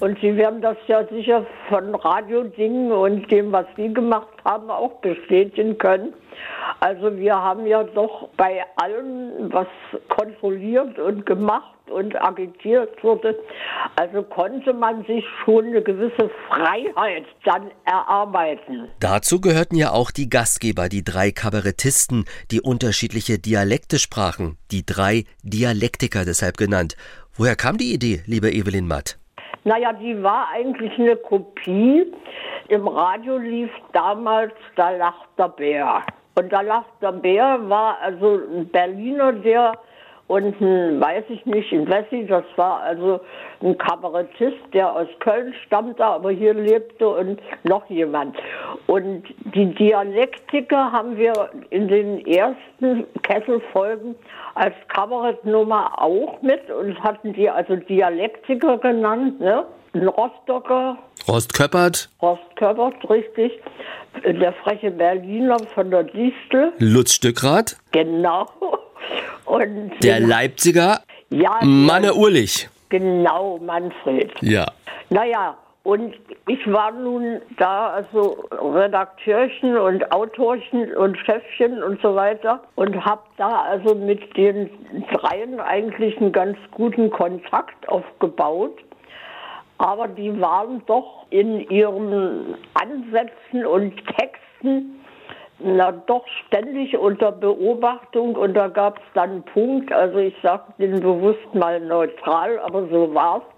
Und 0.00 0.18
Sie 0.20 0.36
werden 0.36 0.60
das 0.60 0.76
ja 0.88 1.06
sicher 1.06 1.46
von 1.68 1.94
Radiodingen 1.94 2.90
und 2.90 3.30
dem, 3.30 3.52
was 3.52 3.66
Sie 3.76 3.92
gemacht 3.92 4.36
haben, 4.44 4.68
auch 4.68 5.00
bestätigen 5.00 5.78
können. 5.78 6.12
Also 6.80 7.16
wir 7.16 7.40
haben 7.40 7.66
ja 7.66 7.84
doch 7.84 8.28
bei 8.36 8.64
allem, 8.76 9.52
was 9.52 9.68
kontrolliert 10.08 10.98
und 10.98 11.24
gemacht 11.24 11.75
und 11.90 12.20
agitiert 12.20 13.02
wurde, 13.02 13.38
also 13.96 14.22
konnte 14.22 14.72
man 14.72 15.04
sich 15.04 15.24
schon 15.44 15.66
eine 15.66 15.82
gewisse 15.82 16.30
Freiheit 16.48 17.24
dann 17.44 17.70
erarbeiten. 17.84 18.88
Dazu 19.00 19.40
gehörten 19.40 19.76
ja 19.76 19.92
auch 19.92 20.10
die 20.10 20.28
Gastgeber, 20.28 20.88
die 20.88 21.04
drei 21.04 21.30
Kabarettisten, 21.30 22.24
die 22.50 22.60
unterschiedliche 22.60 23.38
Dialekte 23.38 23.98
sprachen, 23.98 24.58
die 24.70 24.84
drei 24.84 25.24
Dialektiker 25.42 26.24
deshalb 26.24 26.56
genannt. 26.56 26.96
Woher 27.36 27.56
kam 27.56 27.76
die 27.76 27.92
Idee, 27.92 28.22
liebe 28.26 28.50
Evelyn 28.50 28.88
Matt? 28.88 29.18
Naja, 29.64 29.92
die 29.92 30.22
war 30.22 30.48
eigentlich 30.54 30.92
eine 30.98 31.16
Kopie. 31.16 32.12
Im 32.68 32.86
Radio 32.86 33.36
lief 33.36 33.70
damals 33.92 34.52
Da 34.76 34.90
lacht 34.90 35.28
der 35.36 35.48
Bär. 35.48 36.02
Und 36.36 36.52
Da 36.52 36.60
lacht 36.60 36.92
der 37.02 37.12
Bär 37.12 37.58
war 37.68 37.98
also 38.00 38.40
ein 38.54 38.68
Berliner, 38.68 39.32
der 39.32 39.72
und 40.28 40.60
ein, 40.60 41.00
weiß 41.00 41.24
ich 41.28 41.46
nicht, 41.46 41.72
ein 41.72 41.88
Wessi, 41.88 42.26
das 42.26 42.44
war 42.56 42.80
also 42.80 43.20
ein 43.62 43.78
Kabarettist, 43.78 44.58
der 44.72 44.92
aus 44.92 45.08
Köln 45.20 45.54
stammte, 45.66 46.04
aber 46.04 46.30
hier 46.30 46.54
lebte 46.54 47.08
und 47.08 47.40
noch 47.64 47.88
jemand. 47.88 48.36
Und 48.86 49.24
die 49.54 49.66
Dialektiker 49.74 50.90
haben 50.90 51.16
wir 51.16 51.50
in 51.70 51.88
den 51.88 52.26
ersten 52.26 53.06
Kesselfolgen 53.22 54.16
als 54.54 54.74
Kabarettnummer 54.88 56.02
auch 56.02 56.42
mit 56.42 56.70
und 56.70 57.00
hatten 57.02 57.32
die 57.32 57.48
also 57.48 57.76
Dialektiker 57.76 58.78
genannt, 58.78 59.40
ne? 59.40 59.64
Ein 59.92 60.08
Rostocker. 60.08 60.98
Rostköppert. 61.26 62.10
Rostköppert, 62.20 63.08
richtig. 63.08 63.52
Der 64.24 64.52
freche 64.52 64.90
Berliner 64.90 65.58
von 65.74 65.90
der 65.90 66.02
Distel. 66.02 66.72
Lutz 66.78 67.14
Stückrath. 67.14 67.76
Genau. 67.92 68.46
Und 69.44 69.92
Der 70.02 70.20
Leipziger. 70.20 71.00
Ja, 71.30 71.58
Manne 71.62 72.14
Urlich. 72.14 72.68
Genau, 72.88 73.58
Manfred. 73.58 74.32
Ja. 74.42 74.66
Naja, 75.10 75.56
und 75.86 76.16
ich 76.48 76.72
war 76.72 76.90
nun 76.90 77.40
da, 77.58 77.90
also 77.90 78.44
Redakteurchen 78.50 79.76
und 79.76 80.10
Autorchen 80.10 80.92
und 80.96 81.16
Chefchen 81.18 81.80
und 81.80 82.02
so 82.02 82.16
weiter 82.16 82.60
und 82.74 83.04
habe 83.04 83.22
da 83.36 83.62
also 83.62 83.94
mit 83.94 84.36
den 84.36 84.68
dreien 85.12 85.60
eigentlich 85.60 86.16
einen 86.18 86.32
ganz 86.32 86.58
guten 86.72 87.08
Kontakt 87.10 87.88
aufgebaut. 87.88 88.76
Aber 89.78 90.08
die 90.08 90.40
waren 90.40 90.82
doch 90.86 91.26
in 91.30 91.60
ihren 91.70 92.56
Ansätzen 92.74 93.64
und 93.64 93.94
Texten 94.18 94.96
na 95.58 95.92
doch 95.92 96.24
ständig 96.46 96.96
unter 96.96 97.32
Beobachtung 97.32 98.36
und 98.36 98.54
da 98.54 98.68
gab 98.68 98.98
es 98.98 99.04
dann 99.14 99.30
einen 99.30 99.42
Punkt, 99.42 99.92
also 99.92 100.18
ich 100.18 100.34
sage 100.42 100.64
den 100.78 101.00
bewusst 101.00 101.54
mal 101.54 101.80
neutral, 101.80 102.58
aber 102.58 102.86
so 102.88 103.14
war's. 103.14 103.42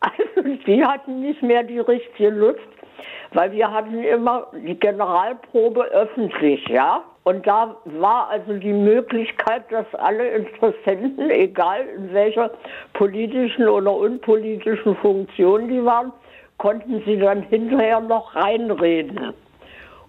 Also 0.00 0.56
die 0.66 0.84
hatten 0.84 1.22
nicht 1.22 1.42
mehr 1.42 1.62
die 1.62 1.78
richtige 1.78 2.28
Lust, 2.28 2.58
weil 3.32 3.52
wir 3.52 3.72
hatten 3.72 4.04
immer 4.04 4.48
die 4.52 4.78
Generalprobe 4.78 5.82
öffentlich, 5.84 6.62
ja. 6.68 7.02
Und 7.22 7.46
da 7.46 7.74
war 7.86 8.28
also 8.28 8.52
die 8.52 8.74
Möglichkeit, 8.74 9.62
dass 9.70 9.86
alle 9.94 10.28
Interessenten, 10.28 11.30
egal 11.30 11.86
in 11.96 12.12
welcher 12.12 12.50
politischen 12.92 13.66
oder 13.66 13.94
unpolitischen 13.96 14.94
Funktion 14.96 15.68
die 15.68 15.82
waren, 15.82 16.12
konnten 16.58 17.02
sie 17.06 17.18
dann 17.18 17.40
hinterher 17.44 18.00
noch 18.00 18.36
reinreden. 18.36 19.32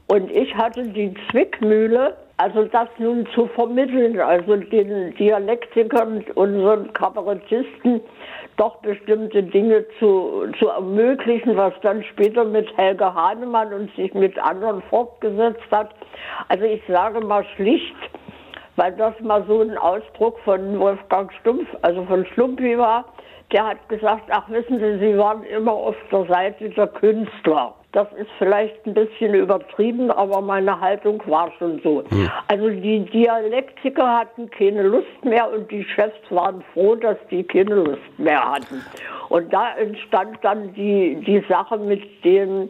Und 0.08 0.32
ich 0.32 0.56
hatte 0.56 0.84
die 0.84 1.14
Zwickmühle, 1.32 2.16
also 2.38 2.66
das 2.66 2.88
nun 3.00 3.26
zu 3.34 3.48
vermitteln, 3.48 4.20
also 4.20 4.56
den 4.56 5.16
Dialektikern, 5.16 6.24
unseren 6.36 6.94
Kabarettisten, 6.94 8.02
doch 8.58 8.76
bestimmte 8.78 9.42
Dinge 9.42 9.86
zu, 10.00 10.46
zu 10.60 10.68
ermöglichen, 10.68 11.58
was 11.58 11.74
dann 11.82 12.04
später 12.04 12.46
mit 12.46 12.76
Helge 12.78 13.14
Hahnemann 13.14 13.74
und 13.74 13.96
sich 13.96 14.14
mit 14.14 14.38
anderen 14.38 14.82
fortgesetzt 14.84 15.64
hat. 15.72 15.90
Also 16.50 16.66
ich 16.66 16.82
sage 16.88 17.22
mal 17.22 17.44
schlicht, 17.56 17.96
weil 18.76 18.92
das 18.94 19.20
mal 19.22 19.44
so 19.48 19.62
ein 19.62 19.78
Ausdruck 19.78 20.40
von 20.40 20.80
Wolfgang 20.80 21.34
Stumpf, 21.40 21.68
also 21.82 22.04
von 22.06 22.26
Schlumpi 22.28 22.78
war, 22.78 23.06
der 23.52 23.68
hat 23.68 23.90
gesagt, 23.90 24.24
ach 24.30 24.50
wissen 24.50 24.80
Sie, 24.80 25.00
Sie 25.00 25.18
waren 25.18 25.44
immer 25.44 25.74
auf 25.74 25.96
der 26.12 26.26
Seite 26.26 26.70
der 26.70 26.88
Künstler. 26.88 27.74
Das 27.92 28.08
ist 28.20 28.30
vielleicht 28.38 28.86
ein 28.86 28.94
bisschen 28.94 29.34
übertrieben, 29.36 30.12
aber 30.12 30.42
meine 30.42 30.78
Haltung 30.82 31.22
war 31.28 31.50
schon 31.58 31.80
so. 31.82 32.04
Hm. 32.10 32.30
Also 32.50 32.70
die 32.70 33.06
Dialektiker 33.06 34.20
hatten 34.20 34.50
keine 34.50 34.84
Lust 34.84 35.24
mehr 35.24 35.50
und 35.54 35.72
die 35.72 35.84
Chefs 35.84 36.20
waren 36.30 36.62
froh, 36.74 36.96
dass 36.96 37.18
die 37.32 37.44
keine 37.44 37.76
Lust 37.76 38.02
mehr 38.20 38.52
hatten. 38.54 38.84
Und 39.30 39.54
da 39.54 39.76
entstand 39.78 40.40
dann 40.42 40.74
die, 40.74 41.16
die 41.26 41.42
Sache 41.48 41.78
mit 41.78 42.04
dem 42.26 42.70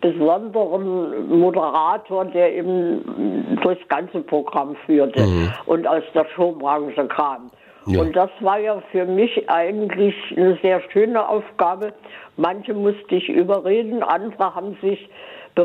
besonderen 0.00 1.28
Moderator, 1.40 2.24
der 2.26 2.54
eben 2.54 3.56
durchs 3.62 3.86
ganze 3.88 4.20
Programm 4.20 4.76
führte 4.86 5.20
Mhm. 5.22 5.52
und 5.66 5.86
aus 5.86 6.02
der 6.14 6.26
Showbranche 6.34 7.06
kam. 7.08 7.50
Ja. 7.86 8.00
Und 8.00 8.14
das 8.14 8.30
war 8.40 8.58
ja 8.58 8.82
für 8.92 9.04
mich 9.06 9.48
eigentlich 9.48 10.14
eine 10.36 10.56
sehr 10.62 10.80
schöne 10.90 11.26
Aufgabe. 11.26 11.92
Manche 12.36 12.74
musste 12.74 13.14
ich 13.14 13.28
überreden, 13.28 14.02
andere 14.02 14.54
haben 14.54 14.76
sich 14.82 15.08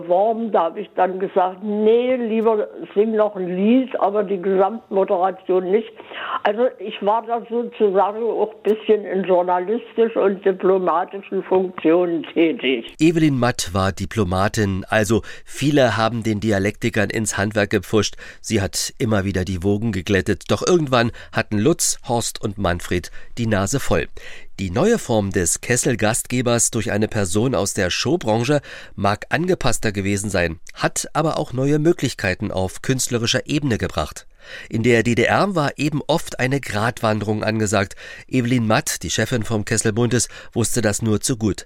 beworben. 0.01 0.51
Da 0.51 0.65
habe 0.65 0.81
ich 0.81 0.89
dann 0.95 1.19
gesagt, 1.19 1.63
nee, 1.63 2.15
lieber 2.15 2.67
sing 2.93 3.15
noch 3.15 3.35
ein 3.35 3.47
Lied, 3.47 3.99
aber 3.99 4.23
die 4.23 4.41
Gesamtmoderation 4.41 5.71
nicht. 5.71 5.91
Also 6.43 6.67
ich 6.79 7.03
war 7.05 7.25
da 7.25 7.41
sozusagen 7.49 8.23
auch 8.23 8.53
ein 8.53 8.63
bisschen 8.63 9.05
in 9.05 9.23
journalistisch 9.23 10.15
und 10.15 10.43
diplomatischen 10.45 11.43
Funktionen 11.43 12.23
tätig. 12.33 12.93
Evelyn 12.99 13.39
Matt 13.39 13.73
war 13.73 13.91
Diplomatin, 13.91 14.85
also 14.89 15.21
viele 15.45 15.97
haben 15.97 16.23
den 16.23 16.39
Dialektikern 16.39 17.09
ins 17.09 17.37
Handwerk 17.37 17.69
gepfuscht. 17.69 18.15
Sie 18.41 18.61
hat 18.61 18.93
immer 18.97 19.23
wieder 19.25 19.45
die 19.45 19.63
Wogen 19.63 19.91
geglättet, 19.91 20.43
doch 20.49 20.63
irgendwann 20.67 21.11
hatten 21.31 21.57
Lutz, 21.57 21.99
Horst 22.07 22.41
und 22.41 22.57
Manfred 22.57 23.11
die 23.37 23.47
Nase 23.47 23.79
voll. 23.79 24.07
Die 24.57 24.71
neue 24.71 24.99
Form 24.99 25.31
des 25.31 25.59
Kessel-Gastgebers 25.59 26.71
durch 26.71 26.93
eine 26.93 27.09
Person 27.09 27.55
aus 27.55 27.73
der 27.73 27.89
Showbranche 27.89 28.61
mag 28.95 29.25
angepasster 29.27 29.91
gewesen 29.91 30.29
sein, 30.29 30.61
hat 30.73 31.09
aber 31.11 31.37
auch 31.37 31.51
neue 31.51 31.77
Möglichkeiten 31.77 32.51
auf 32.51 32.81
künstlerischer 32.81 33.47
Ebene 33.47 33.77
gebracht. 33.77 34.27
In 34.69 34.81
der 34.81 35.03
DDR 35.03 35.55
war 35.55 35.77
eben 35.77 36.01
oft 36.07 36.39
eine 36.39 36.61
Gratwanderung 36.61 37.43
angesagt. 37.43 37.97
Evelyn 38.29 38.65
Matt, 38.65 39.03
die 39.03 39.09
Chefin 39.09 39.43
vom 39.43 39.65
Kesselbundes, 39.65 40.29
wusste 40.53 40.81
das 40.81 41.01
nur 41.01 41.19
zu 41.19 41.35
gut. 41.35 41.65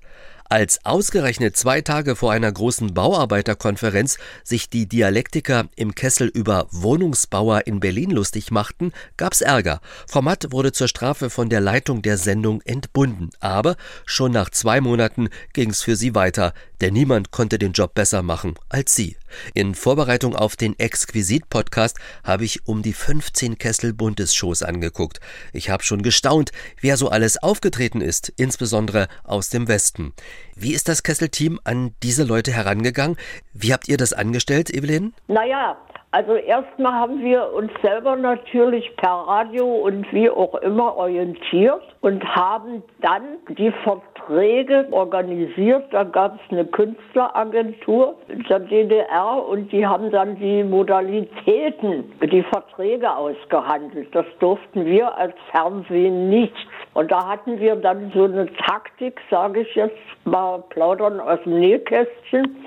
Als 0.52 0.84
ausgerechnet 0.84 1.56
zwei 1.56 1.82
Tage 1.82 2.16
vor 2.16 2.32
einer 2.32 2.52
großen 2.52 2.96
Bauarbeiterkonferenz 2.96 4.18
sich 4.44 4.68
die 4.68 4.88
Dialektiker 4.88 5.70
im 5.76 5.94
Kessel 5.94 6.28
über 6.28 6.66
Wohnungsbauer 6.72 7.68
in 7.68 7.80
Berlin 7.80 8.10
lustig 8.10 8.50
machten, 8.50 8.92
gab's 9.16 9.42
Ärger. 9.42 9.80
Frau 10.08 10.24
Matt 10.24 10.52
wurde 10.52 10.72
zur 10.72 10.88
Strafe 10.88 11.30
von 11.30 11.50
der 11.50 11.62
Leitung 11.62 12.02
der 12.02 12.18
Sendung 12.18 12.62
entbunden. 12.62 13.30
Aber 13.40 13.76
schon 14.08 14.32
nach 14.32 14.50
zwei 14.50 14.82
Monaten 14.82 15.30
ging's 15.54 15.84
für 15.84 15.96
sie 15.96 16.16
weiter, 16.16 16.56
denn 16.82 16.96
niemand 16.96 17.30
konnte 17.30 17.60
den 17.60 17.74
Job 17.74 17.94
besser 17.94 18.24
machen 18.24 18.56
als 18.70 18.96
sie. 18.96 19.19
In 19.54 19.76
Vorbereitung 19.76 20.36
auf 20.36 20.56
den 20.56 20.78
Exquisit-Podcast 20.78 21.98
habe 22.24 22.46
ich 22.46 22.68
um 22.68 22.82
die 22.82 22.94
15 22.94 23.58
Kessel-Bundesshows 23.58 24.64
angeguckt. 24.64 25.20
Ich 25.54 25.70
habe 25.70 25.84
schon 25.84 26.02
gestaunt, 26.02 26.52
wer 26.82 26.98
so 26.98 27.10
alles 27.10 27.38
aufgetreten 27.38 28.02
ist, 28.02 28.32
insbesondere 28.38 29.08
aus 29.24 29.50
dem 29.50 29.68
Westen. 29.68 30.14
Wie 30.62 30.74
ist 30.74 30.90
das 30.90 31.04
Kessel-Team 31.04 31.58
an 31.64 31.96
diese 32.04 32.26
Leute 32.26 32.52
herangegangen? 32.52 33.16
Wie 33.54 33.72
habt 33.72 33.88
ihr 33.88 33.96
das 33.96 34.12
angestellt, 34.12 34.70
Evelyn? 34.70 35.14
Naja, 35.30 35.78
also 36.12 36.34
erstmal 36.34 36.94
haben 36.94 37.24
wir 37.24 37.54
uns 37.54 37.72
selber 37.84 38.16
natürlich 38.16 38.96
per 38.98 39.12
Radio 39.12 39.68
und 39.68 40.12
wie 40.12 40.28
auch 40.28 40.56
immer 40.56 40.98
orientiert 40.98 41.84
und 42.02 42.26
haben 42.26 42.82
dann 43.02 43.38
die 43.50 43.72
Verträge 43.84 44.88
organisiert. 44.90 45.86
Da 45.92 46.04
gab 46.04 46.34
es 46.34 46.52
eine 46.52 46.66
Künstleragentur 46.66 48.16
der 48.50 48.60
DDR 48.60 49.46
und 49.48 49.72
die 49.72 49.86
haben 49.86 50.10
dann 50.10 50.36
die 50.38 50.64
Modalitäten, 50.64 52.12
die 52.24 52.44
Verträge 52.44 53.16
ausgehandelt. 53.16 54.08
Das 54.12 54.26
durften 54.40 54.88
wir 54.88 55.16
als 55.16 55.36
Fernsehen 55.52 56.30
nicht. 56.30 56.56
Und 56.96 57.12
da 57.12 57.28
hatten 57.28 57.60
wir 57.60 57.76
dann 57.76 58.12
so 58.16 58.24
eine 58.24 58.52
Taktik, 58.56 59.22
sage 59.30 59.62
ich 59.62 59.76
jetzt 59.76 59.96
mal 60.26 60.49
plaudern 60.58 61.20
aus 61.20 61.40
dem 61.44 61.60
Nähkästchen, 61.60 62.66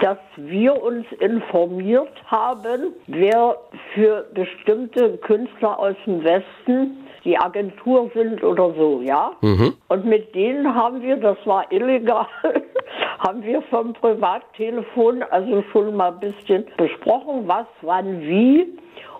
dass 0.00 0.18
wir 0.36 0.82
uns 0.82 1.06
informiert 1.20 2.10
haben, 2.26 2.94
wer 3.06 3.56
für 3.94 4.26
bestimmte 4.34 5.18
Künstler 5.18 5.78
aus 5.78 5.94
dem 6.06 6.24
Westen 6.24 7.06
die 7.24 7.38
Agentur 7.38 8.10
sind 8.14 8.42
oder 8.42 8.72
so, 8.74 9.02
ja. 9.02 9.32
Mhm. 9.40 9.74
Und 9.88 10.04
mit 10.06 10.34
denen 10.34 10.74
haben 10.74 11.02
wir, 11.02 11.16
das 11.16 11.36
war 11.44 11.70
illegal, 11.70 12.26
haben 13.18 13.42
wir 13.42 13.62
vom 13.62 13.92
Privattelefon 13.92 15.22
also 15.24 15.62
schon 15.72 15.94
mal 15.96 16.12
ein 16.12 16.20
bisschen 16.20 16.64
besprochen, 16.76 17.46
was, 17.46 17.66
wann, 17.82 18.20
wie 18.22 18.66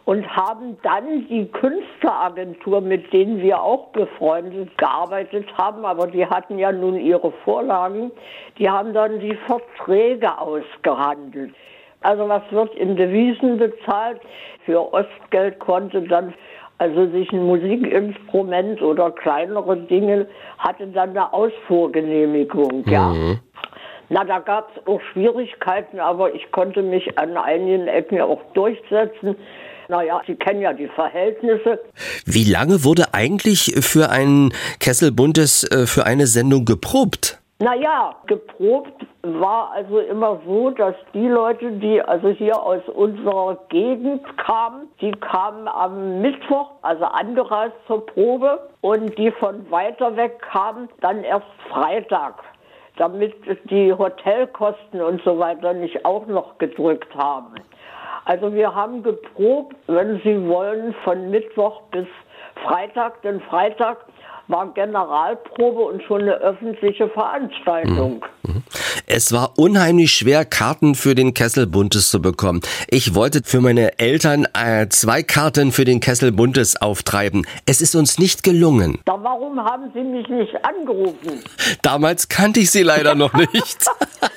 und 0.04 0.26
haben 0.36 0.78
dann 0.82 1.28
die 1.28 1.46
Künstleragentur, 1.46 2.80
mit 2.80 3.12
denen 3.12 3.40
wir 3.40 3.62
auch 3.62 3.88
befreundet 3.88 4.76
gearbeitet 4.78 5.46
haben, 5.56 5.84
aber 5.84 6.06
die 6.06 6.26
hatten 6.26 6.58
ja 6.58 6.72
nun 6.72 6.96
ihre 6.96 7.32
Vorlagen, 7.44 8.10
die 8.58 8.68
haben 8.68 8.92
dann 8.92 9.20
die 9.20 9.36
Verträge 9.46 10.38
ausgehandelt. 10.38 11.54
Also 12.02 12.28
was 12.28 12.42
wird 12.50 12.74
in 12.76 12.96
Devisen 12.96 13.58
bezahlt? 13.58 14.20
Für 14.64 14.92
Ostgeld 14.92 15.58
konnte 15.58 16.02
dann 16.02 16.32
also 16.78 17.06
sich 17.10 17.30
ein 17.30 17.44
Musikinstrument 17.44 18.80
oder 18.80 19.10
kleinere 19.10 19.76
Dinge, 19.76 20.26
hatte 20.56 20.86
dann 20.86 21.10
eine 21.10 21.30
Ausfuhrgenehmigung, 21.30 22.84
ja. 22.86 23.12
Na, 24.08 24.24
da 24.24 24.38
gab 24.38 24.74
es 24.74 24.86
auch 24.86 25.00
Schwierigkeiten, 25.12 26.00
aber 26.00 26.34
ich 26.34 26.50
konnte 26.50 26.82
mich 26.82 27.18
an 27.18 27.36
einigen 27.36 27.86
Ecken 27.86 28.20
auch 28.22 28.40
durchsetzen. 28.54 29.36
Naja, 29.90 30.22
Sie 30.24 30.36
kennen 30.36 30.62
ja 30.62 30.72
die 30.72 30.86
Verhältnisse. 30.86 31.80
Wie 32.24 32.44
lange 32.44 32.84
wurde 32.84 33.12
eigentlich 33.12 33.74
für 33.80 34.08
ein 34.08 34.52
Kessel 34.78 35.10
Buntes 35.10 35.64
äh, 35.64 35.84
für 35.86 36.06
eine 36.06 36.28
Sendung 36.28 36.64
geprobt? 36.64 37.40
Naja, 37.58 38.14
geprobt 38.26 39.04
war 39.22 39.72
also 39.72 39.98
immer 39.98 40.40
so, 40.46 40.70
dass 40.70 40.94
die 41.12 41.26
Leute, 41.26 41.72
die 41.72 42.00
also 42.00 42.28
hier 42.28 42.62
aus 42.62 42.82
unserer 42.88 43.58
Gegend 43.68 44.22
kamen, 44.38 44.88
die 45.00 45.10
kamen 45.10 45.66
am 45.66 46.22
Mittwoch, 46.22 46.70
also 46.82 47.04
angereist 47.04 47.74
zur 47.88 48.06
Probe, 48.06 48.60
und 48.82 49.18
die 49.18 49.32
von 49.32 49.68
weiter 49.70 50.16
weg 50.16 50.40
kamen, 50.40 50.88
dann 51.00 51.24
erst 51.24 51.48
Freitag, 51.68 52.36
damit 52.96 53.34
die 53.68 53.92
Hotelkosten 53.92 55.02
und 55.02 55.20
so 55.24 55.38
weiter 55.38 55.74
nicht 55.74 56.04
auch 56.06 56.26
noch 56.28 56.56
gedrückt 56.58 57.12
haben. 57.14 57.56
Also 58.30 58.54
wir 58.54 58.72
haben 58.72 59.02
geprobt, 59.02 59.74
wenn 59.88 60.20
Sie 60.22 60.46
wollen, 60.46 60.94
von 61.02 61.30
Mittwoch 61.30 61.82
bis 61.90 62.06
Freitag, 62.64 63.20
denn 63.22 63.40
Freitag 63.40 64.06
war 64.46 64.72
Generalprobe 64.72 65.80
und 65.80 66.00
schon 66.04 66.22
eine 66.22 66.34
öffentliche 66.34 67.08
Veranstaltung. 67.08 68.24
Es 69.06 69.32
war 69.32 69.54
unheimlich 69.56 70.12
schwer, 70.12 70.44
Karten 70.44 70.94
für 70.94 71.16
den 71.16 71.34
Kessel 71.34 71.66
Buntes 71.66 72.10
zu 72.10 72.22
bekommen. 72.22 72.60
Ich 72.88 73.16
wollte 73.16 73.42
für 73.44 73.60
meine 73.60 73.98
Eltern 73.98 74.46
äh, 74.54 74.88
zwei 74.88 75.24
Karten 75.24 75.72
für 75.72 75.84
den 75.84 75.98
Kessel 75.98 76.30
Buntes 76.30 76.80
auftreiben. 76.80 77.44
Es 77.66 77.80
ist 77.80 77.96
uns 77.96 78.20
nicht 78.20 78.44
gelungen. 78.44 79.00
Da 79.06 79.18
warum 79.20 79.58
haben 79.58 79.90
Sie 79.92 80.02
mich 80.02 80.28
nicht 80.28 80.54
angerufen? 80.64 81.42
Damals 81.82 82.28
kannte 82.28 82.60
ich 82.60 82.70
sie 82.70 82.84
leider 82.84 83.16
noch 83.16 83.32
nicht. 83.34 83.86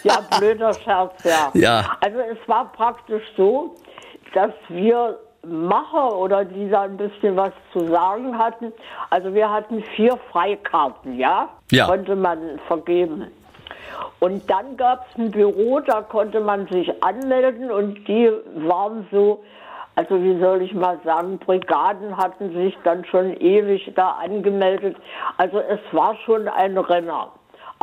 Ja, 0.04 0.20
blöder 0.38 0.74
Scherz, 0.74 1.14
ja. 1.24 1.52
Ja. 1.54 1.98
Also 2.02 2.20
es 2.20 2.38
war 2.48 2.72
praktisch 2.74 3.24
so, 3.38 3.76
dass 4.34 4.52
wir 4.68 5.18
Macher 5.46 6.16
oder 6.18 6.46
die 6.46 6.70
da 6.70 6.84
ein 6.84 6.98
bisschen 6.98 7.36
was 7.36 7.52
zu 7.74 7.88
sagen 7.88 8.38
hatten. 8.38 8.72
Also 9.10 9.34
wir 9.34 9.50
hatten 9.50 9.84
vier 9.96 10.18
Freikarten, 10.32 11.18
ja? 11.18 11.50
Ja. 11.72 11.86
Konnte 11.86 12.16
man 12.16 12.60
vergeben. 12.68 13.28
Und 14.20 14.50
dann 14.50 14.78
gab 14.78 15.06
es 15.10 15.18
ein 15.18 15.32
Büro, 15.32 15.80
da 15.82 16.02
konnte 16.02 16.40
man 16.40 16.68
sich 16.68 17.04
anmelden 17.04 17.72
und 17.72 18.08
die 18.08 18.32
waren 18.56 19.06
so, 19.12 19.44
also 19.96 20.24
wie 20.24 20.40
soll 20.40 20.62
ich 20.62 20.74
mal 20.74 20.98
sagen, 21.04 21.38
Brigaden 21.40 22.16
hatten 22.16 22.54
sich 22.54 22.78
dann 22.84 23.04
schon 23.06 23.36
ewig 23.38 23.92
da 23.96 24.12
angemeldet. 24.12 24.96
Also 25.38 25.60
es 25.60 25.80
war 25.92 26.16
schon 26.26 26.48
ein 26.48 26.78
Renner. 26.78 27.34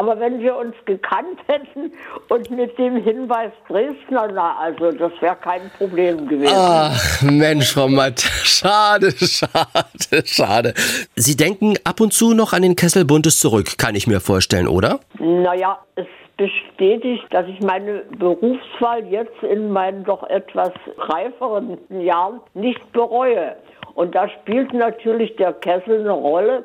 Aber 0.01 0.19
wenn 0.19 0.41
wir 0.41 0.57
uns 0.57 0.75
gekannt 0.87 1.39
hätten 1.47 1.93
und 2.31 2.51
mit 2.51 2.79
dem 2.79 2.97
Hinweis 3.05 3.53
Dresdner, 3.69 4.31
na, 4.33 4.57
also 4.57 4.93
das 4.93 5.13
wäre 5.21 5.37
kein 5.37 5.71
Problem 5.77 6.27
gewesen. 6.27 6.55
Ach, 6.57 7.21
Mensch, 7.21 7.75
Frau 7.75 7.87
Matt. 7.87 8.21
Schade, 8.45 9.13
schade, 9.13 10.25
schade. 10.25 10.75
Sie 11.17 11.37
denken 11.37 11.75
ab 11.85 12.01
und 12.01 12.15
zu 12.15 12.33
noch 12.33 12.55
an 12.55 12.63
den 12.63 12.77
Kessel 12.77 13.05
Buntes 13.05 13.41
zurück, 13.41 13.77
kann 13.77 13.95
ich 13.95 14.07
mir 14.07 14.21
vorstellen, 14.21 14.69
oder? 14.69 15.01
Naja, 15.19 15.79
es 15.97 16.07
bestätigt, 16.39 17.27
dass 17.29 17.47
ich 17.47 17.61
meine 17.61 18.03
Berufswahl 18.19 19.07
jetzt 19.07 19.43
in 19.43 19.71
meinen 19.71 20.05
doch 20.05 20.23
etwas 20.31 20.73
reiferen 20.97 21.77
Jahren 21.91 22.41
nicht 22.55 22.91
bereue. 22.93 23.55
Und 23.95 24.15
da 24.15 24.31
spielt 24.31 24.73
natürlich 24.73 25.37
der 25.37 25.53
Kessel 25.53 26.01
eine 26.01 26.13
Rolle. 26.13 26.65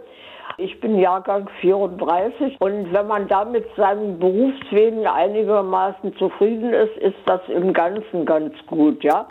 Ich 0.57 0.79
bin 0.79 0.97
Jahrgang 0.97 1.49
34 1.59 2.55
und 2.59 2.93
wenn 2.93 3.07
man 3.07 3.27
da 3.27 3.43
mit 3.43 3.65
seinem 3.75 4.19
Berufswegen 4.19 5.05
einigermaßen 5.05 6.15
zufrieden 6.15 6.73
ist, 6.73 6.95
ist 6.97 7.17
das 7.25 7.41
im 7.49 7.73
Ganzen 7.73 8.25
ganz 8.25 8.53
gut, 8.67 9.03
ja. 9.03 9.27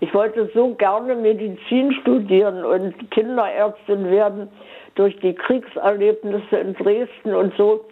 Ich 0.00 0.12
wollte 0.12 0.50
so 0.52 0.74
gerne 0.74 1.14
Medizin 1.14 1.92
studieren 2.02 2.64
und 2.64 3.10
Kinderärztin 3.10 4.10
werden 4.10 4.50
durch 4.94 5.18
die 5.20 5.34
Kriegserlebnisse 5.34 6.56
in 6.56 6.74
Dresden 6.74 7.34
und 7.34 7.54
so. 7.56 7.86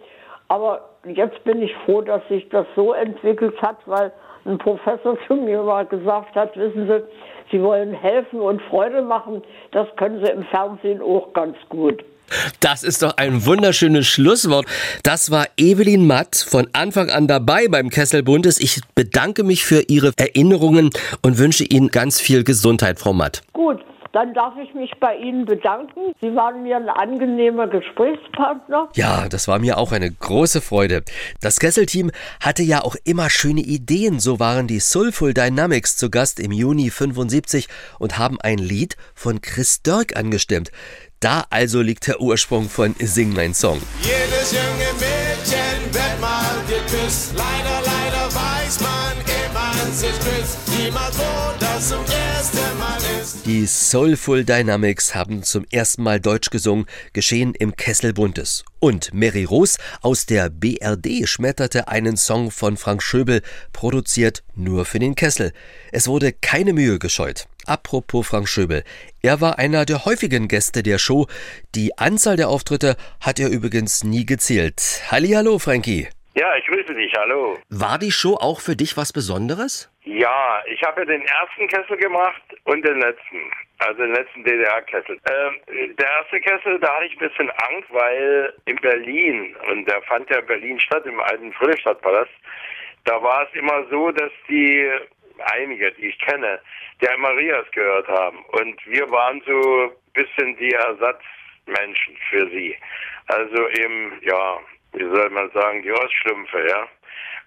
Aber 0.47 0.89
jetzt 1.05 1.43
bin 1.43 1.63
ich 1.63 1.73
froh, 1.85 2.01
dass 2.01 2.27
sich 2.27 2.47
das 2.49 2.67
so 2.75 2.93
entwickelt 2.93 3.59
hat, 3.61 3.77
weil 3.87 4.11
ein 4.45 4.59
Professor 4.59 5.17
zu 5.27 5.35
mir 5.35 5.63
mal 5.63 5.87
gesagt 5.87 6.35
hat, 6.35 6.55
wissen 6.55 6.87
Sie, 6.87 7.03
Sie 7.51 7.63
wollen 7.63 7.93
helfen 7.93 8.41
und 8.41 8.61
Freude 8.63 9.01
machen, 9.01 9.41
das 9.71 9.87
können 9.95 10.23
Sie 10.23 10.31
im 10.31 10.43
Fernsehen 10.43 11.01
auch 11.01 11.33
ganz 11.33 11.57
gut. 11.69 12.03
Das 12.59 12.83
ist 12.83 13.01
doch 13.01 13.17
ein 13.17 13.45
wunderschönes 13.45 14.07
Schlusswort. 14.07 14.65
Das 15.03 15.31
war 15.31 15.47
Evelyn 15.57 16.07
Matt 16.07 16.35
von 16.35 16.67
Anfang 16.73 17.09
an 17.09 17.27
dabei 17.27 17.67
beim 17.67 17.89
Kessel 17.89 18.23
Buntes. 18.23 18.59
Ich 18.59 18.81
bedanke 18.95 19.43
mich 19.43 19.65
für 19.65 19.83
Ihre 19.87 20.11
Erinnerungen 20.17 20.89
und 21.21 21.37
wünsche 21.37 21.63
Ihnen 21.63 21.89
ganz 21.89 22.19
viel 22.19 22.43
Gesundheit, 22.43 22.99
Frau 22.99 23.13
Matt. 23.13 23.41
Gut, 23.53 23.81
dann 24.15 24.33
darf 24.33 24.53
ich 24.63 24.73
mich 24.73 24.91
bei 25.01 25.17
Ihnen 25.17 25.43
bedanken. 25.43 26.13
Sie 26.21 26.33
waren 26.35 26.63
mir 26.63 26.77
ein 26.77 26.87
angenehmer 26.87 27.67
Gesprächspartner. 27.67 28.87
Ja, 28.95 29.27
das 29.27 29.49
war 29.49 29.59
mir 29.59 29.77
auch 29.77 29.91
eine 29.91 30.09
große 30.09 30.61
Freude. 30.61 31.03
Das 31.41 31.59
Kessel-Team 31.59 32.11
hatte 32.39 32.63
ja 32.63 32.81
auch 32.81 32.95
immer 33.03 33.29
schöne 33.29 33.59
Ideen. 33.59 34.21
So 34.21 34.39
waren 34.39 34.67
die 34.67 34.79
Soulful 34.79 35.33
Dynamics 35.33 35.97
zu 35.97 36.09
Gast 36.09 36.39
im 36.39 36.53
Juni 36.53 36.91
75 36.91 37.67
und 37.99 38.17
haben 38.17 38.39
ein 38.39 38.57
Lied 38.57 38.95
von 39.15 39.41
Chris 39.41 39.81
Dirk 39.81 40.15
angestimmt. 40.15 40.71
Da 41.19 41.45
also 41.49 41.81
liegt 41.81 42.07
der 42.07 42.21
Ursprung 42.21 42.69
von 42.69 42.95
Sing 42.99 43.33
mein 43.33 43.53
Song. 43.53 43.81
Jedes 44.01 44.51
junge 44.51 44.93
Mädchen 44.99 45.93
wird 45.93 46.21
mal 46.21 46.55
geküsst. 46.67 47.31
Leider, 47.35 47.81
leider 47.85 48.35
weiß 48.35 48.79
man, 48.81 49.13
ehe 49.25 49.53
man 49.53 49.93
sich 49.93 50.11
küsst, 50.19 50.57
niemals 50.77 51.17
wo 51.17 51.59
das 51.59 51.89
zum 51.89 51.99
ersten 51.99 52.77
Mal 52.79 52.97
ist. 53.21 53.45
Die 53.45 53.65
Soulful 53.65 54.43
Dynamics 54.43 55.15
haben 55.15 55.41
zum 55.43 55.65
ersten 55.71 56.03
Mal 56.03 56.19
Deutsch 56.19 56.49
gesungen, 56.49 56.85
geschehen 57.13 57.55
im 57.55 57.75
Kessel 57.75 58.13
Buntes. 58.13 58.63
Und 58.79 59.13
Mary 59.13 59.45
Roos 59.45 59.77
aus 60.01 60.25
der 60.25 60.49
BRD 60.49 61.27
schmetterte 61.27 61.87
einen 61.87 62.17
Song 62.17 62.51
von 62.51 62.77
Frank 62.77 63.01
Schöbel, 63.01 63.41
produziert 63.71 64.43
nur 64.53 64.85
für 64.85 64.99
den 64.99 65.15
Kessel. 65.15 65.53
Es 65.91 66.07
wurde 66.07 66.33
keine 66.33 66.73
Mühe 66.73 66.99
gescheut. 66.99 67.47
Apropos 67.65 68.27
Frank 68.27 68.47
Schöbel. 68.47 68.83
Er 69.21 69.41
war 69.41 69.59
einer 69.59 69.85
der 69.85 70.05
häufigen 70.05 70.47
Gäste 70.47 70.83
der 70.83 70.97
Show. 70.97 71.27
Die 71.73 71.97
Anzahl 71.97 72.37
der 72.37 72.49
Auftritte 72.49 72.95
hat 73.19 73.39
er 73.39 73.49
übrigens 73.49 74.03
nie 74.03 74.25
gezählt. 74.25 75.03
Hallihallo, 75.11 75.59
Frankie. 75.59 76.07
Ja, 76.35 76.55
ich 76.57 76.65
grüße 76.65 76.93
dich, 76.93 77.13
hallo. 77.17 77.57
War 77.69 77.97
die 77.97 78.11
Show 78.11 78.35
auch 78.35 78.59
für 78.59 78.75
dich 78.75 78.97
was 78.97 79.13
Besonderes? 79.13 79.89
Ja, 80.03 80.61
ich 80.67 80.83
habe 80.83 81.01
ja 81.01 81.05
den 81.05 81.21
ersten 81.21 81.67
Kessel 81.67 81.97
gemacht 81.97 82.41
und 82.65 82.85
den 82.85 82.99
letzten. 82.99 83.51
Also 83.79 84.03
den 84.03 84.13
letzten 84.13 84.43
DDR-Kessel. 84.43 85.19
Ähm, 85.29 85.95
der 85.97 86.07
erste 86.07 86.39
Kessel, 86.39 86.79
da 86.79 86.95
hatte 86.95 87.05
ich 87.05 87.13
ein 87.13 87.27
bisschen 87.27 87.49
Angst, 87.49 87.89
weil 87.91 88.53
in 88.65 88.77
Berlin, 88.77 89.55
und 89.69 89.85
der 89.85 90.01
fand 90.03 90.29
ja 90.29 90.39
in 90.39 90.45
Berlin 90.45 90.79
statt, 90.79 91.05
im 91.05 91.19
alten 91.19 91.51
Friedrichstadtpalast, 91.53 92.31
da 93.03 93.21
war 93.21 93.47
es 93.47 93.59
immer 93.59 93.85
so, 93.89 94.11
dass 94.11 94.31
die, 94.47 94.89
einige, 95.53 95.91
die 95.93 96.07
ich 96.07 96.19
kenne, 96.19 96.59
der 97.01 97.17
Marias 97.17 97.65
gehört 97.71 98.07
haben. 98.07 98.43
Und 98.45 98.85
wir 98.87 99.09
waren 99.11 99.41
so 99.45 99.83
ein 99.83 99.91
bisschen 100.13 100.55
die 100.57 100.71
Ersatzmenschen 100.71 102.17
für 102.29 102.49
sie. 102.49 102.75
Also 103.27 103.69
eben, 103.69 104.19
ja, 104.21 104.59
wie 104.93 105.03
soll 105.03 105.29
man 105.29 105.49
sagen, 105.51 105.81
die 105.81 105.91
Ostschlümpfe, 105.91 106.67
ja. 106.67 106.87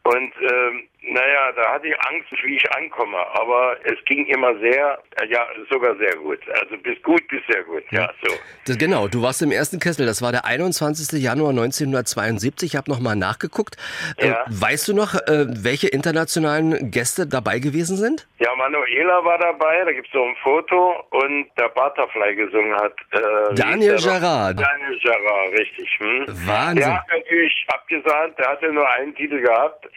Und 0.04 0.32
ähm, 0.40 0.88
naja, 1.02 1.52
da 1.56 1.72
hatte 1.74 1.86
ich 1.88 1.94
Angst, 2.08 2.26
wie 2.44 2.56
ich 2.56 2.72
ankomme, 2.72 3.16
aber 3.34 3.76
es 3.84 4.02
ging 4.04 4.26
immer 4.26 4.58
sehr, 4.58 4.98
äh, 5.20 5.26
ja, 5.28 5.46
sogar 5.70 5.96
sehr 5.96 6.14
gut. 6.16 6.38
Also 6.60 6.76
bis 6.78 7.00
gut, 7.02 7.26
bis 7.28 7.40
sehr 7.48 7.62
gut, 7.64 7.82
ja, 7.90 8.10
so. 8.22 8.32
Das, 8.66 8.76
genau, 8.78 9.06
du 9.08 9.22
warst 9.22 9.40
im 9.42 9.52
ersten 9.52 9.78
Kessel, 9.78 10.06
das 10.06 10.20
war 10.22 10.32
der 10.32 10.44
21. 10.44 11.20
Januar 11.22 11.50
1972, 11.50 12.72
ich 12.72 12.76
habe 12.76 12.90
nochmal 12.90 13.16
nachgeguckt. 13.16 13.76
Äh, 14.16 14.28
Ja. 14.28 14.44
weißt 14.48 14.88
du 14.88 14.94
noch, 14.94 15.14
äh, 15.14 15.46
welche 15.62 15.88
internationalen 15.88 16.90
Gäste 16.90 17.26
dabei 17.26 17.58
gewesen 17.60 17.96
sind? 17.96 18.26
Ja, 18.38 18.54
Manuela 18.56 19.24
war 19.24 19.38
dabei, 19.38 19.84
da 19.84 19.92
gibt's 19.92 20.10
so 20.12 20.22
ein 20.22 20.34
Foto 20.42 20.94
und 21.10 21.46
der 21.58 21.68
Butterfly 21.70 22.34
gesungen 22.34 22.74
hat. 22.74 22.94
Äh, 23.12 23.54
Daniel? 23.54 23.96
Gerard. 23.96 24.60
Daniel 24.60 24.98
Gerard, 25.00 25.52
richtig. 25.52 25.88
Hm? 25.98 26.24
Wahnsinn. 26.46 26.76
Der 26.76 26.96
hat 26.96 27.06
natürlich 27.08 27.66
abgesagt, 27.68 28.38
der 28.38 28.48
hatte 28.48 28.72
nur 28.72 28.88
einen 28.90 29.14
Titel 29.14 29.40
gehabt 29.40 29.88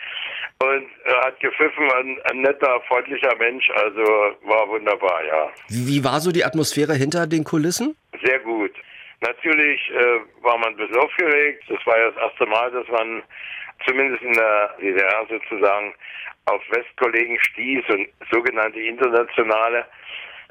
und 0.62 0.88
er 1.06 1.22
hat 1.26 1.40
gepfiffen, 1.40 1.92
ein, 1.92 2.20
ein 2.30 2.42
netter, 2.42 2.82
freundlicher 2.88 3.36
Mensch, 3.38 3.70
also 3.72 4.02
war 4.44 4.68
wunderbar, 4.68 5.24
ja. 5.26 5.50
Wie, 5.70 5.88
wie 5.88 6.04
war 6.04 6.20
so 6.20 6.32
die 6.32 6.44
Atmosphäre 6.44 6.94
hinter 6.94 7.26
den 7.26 7.44
Kulissen? 7.44 7.96
Sehr 8.24 8.40
gut. 8.40 8.72
Natürlich 9.22 9.82
äh, 9.92 10.20
war 10.44 10.58
man 10.58 10.70
ein 10.70 10.78
bisschen 10.78 10.98
aufgeregt. 10.98 11.64
Das 11.68 11.86
war 11.86 11.98
ja 11.98 12.12
das 12.12 12.24
erste 12.24 12.46
Mal, 12.48 12.72
dass 12.72 12.88
man 12.88 13.24
zumindest 13.88 14.24
in 14.24 14.34
der 14.34 14.76
DDR 14.82 15.26
sozusagen 15.30 15.94
auf 16.46 16.62
Westkollegen 16.72 17.40
stieß 17.40 17.84
und 17.90 18.08
sogenannte 18.32 18.80
internationale. 18.80 19.86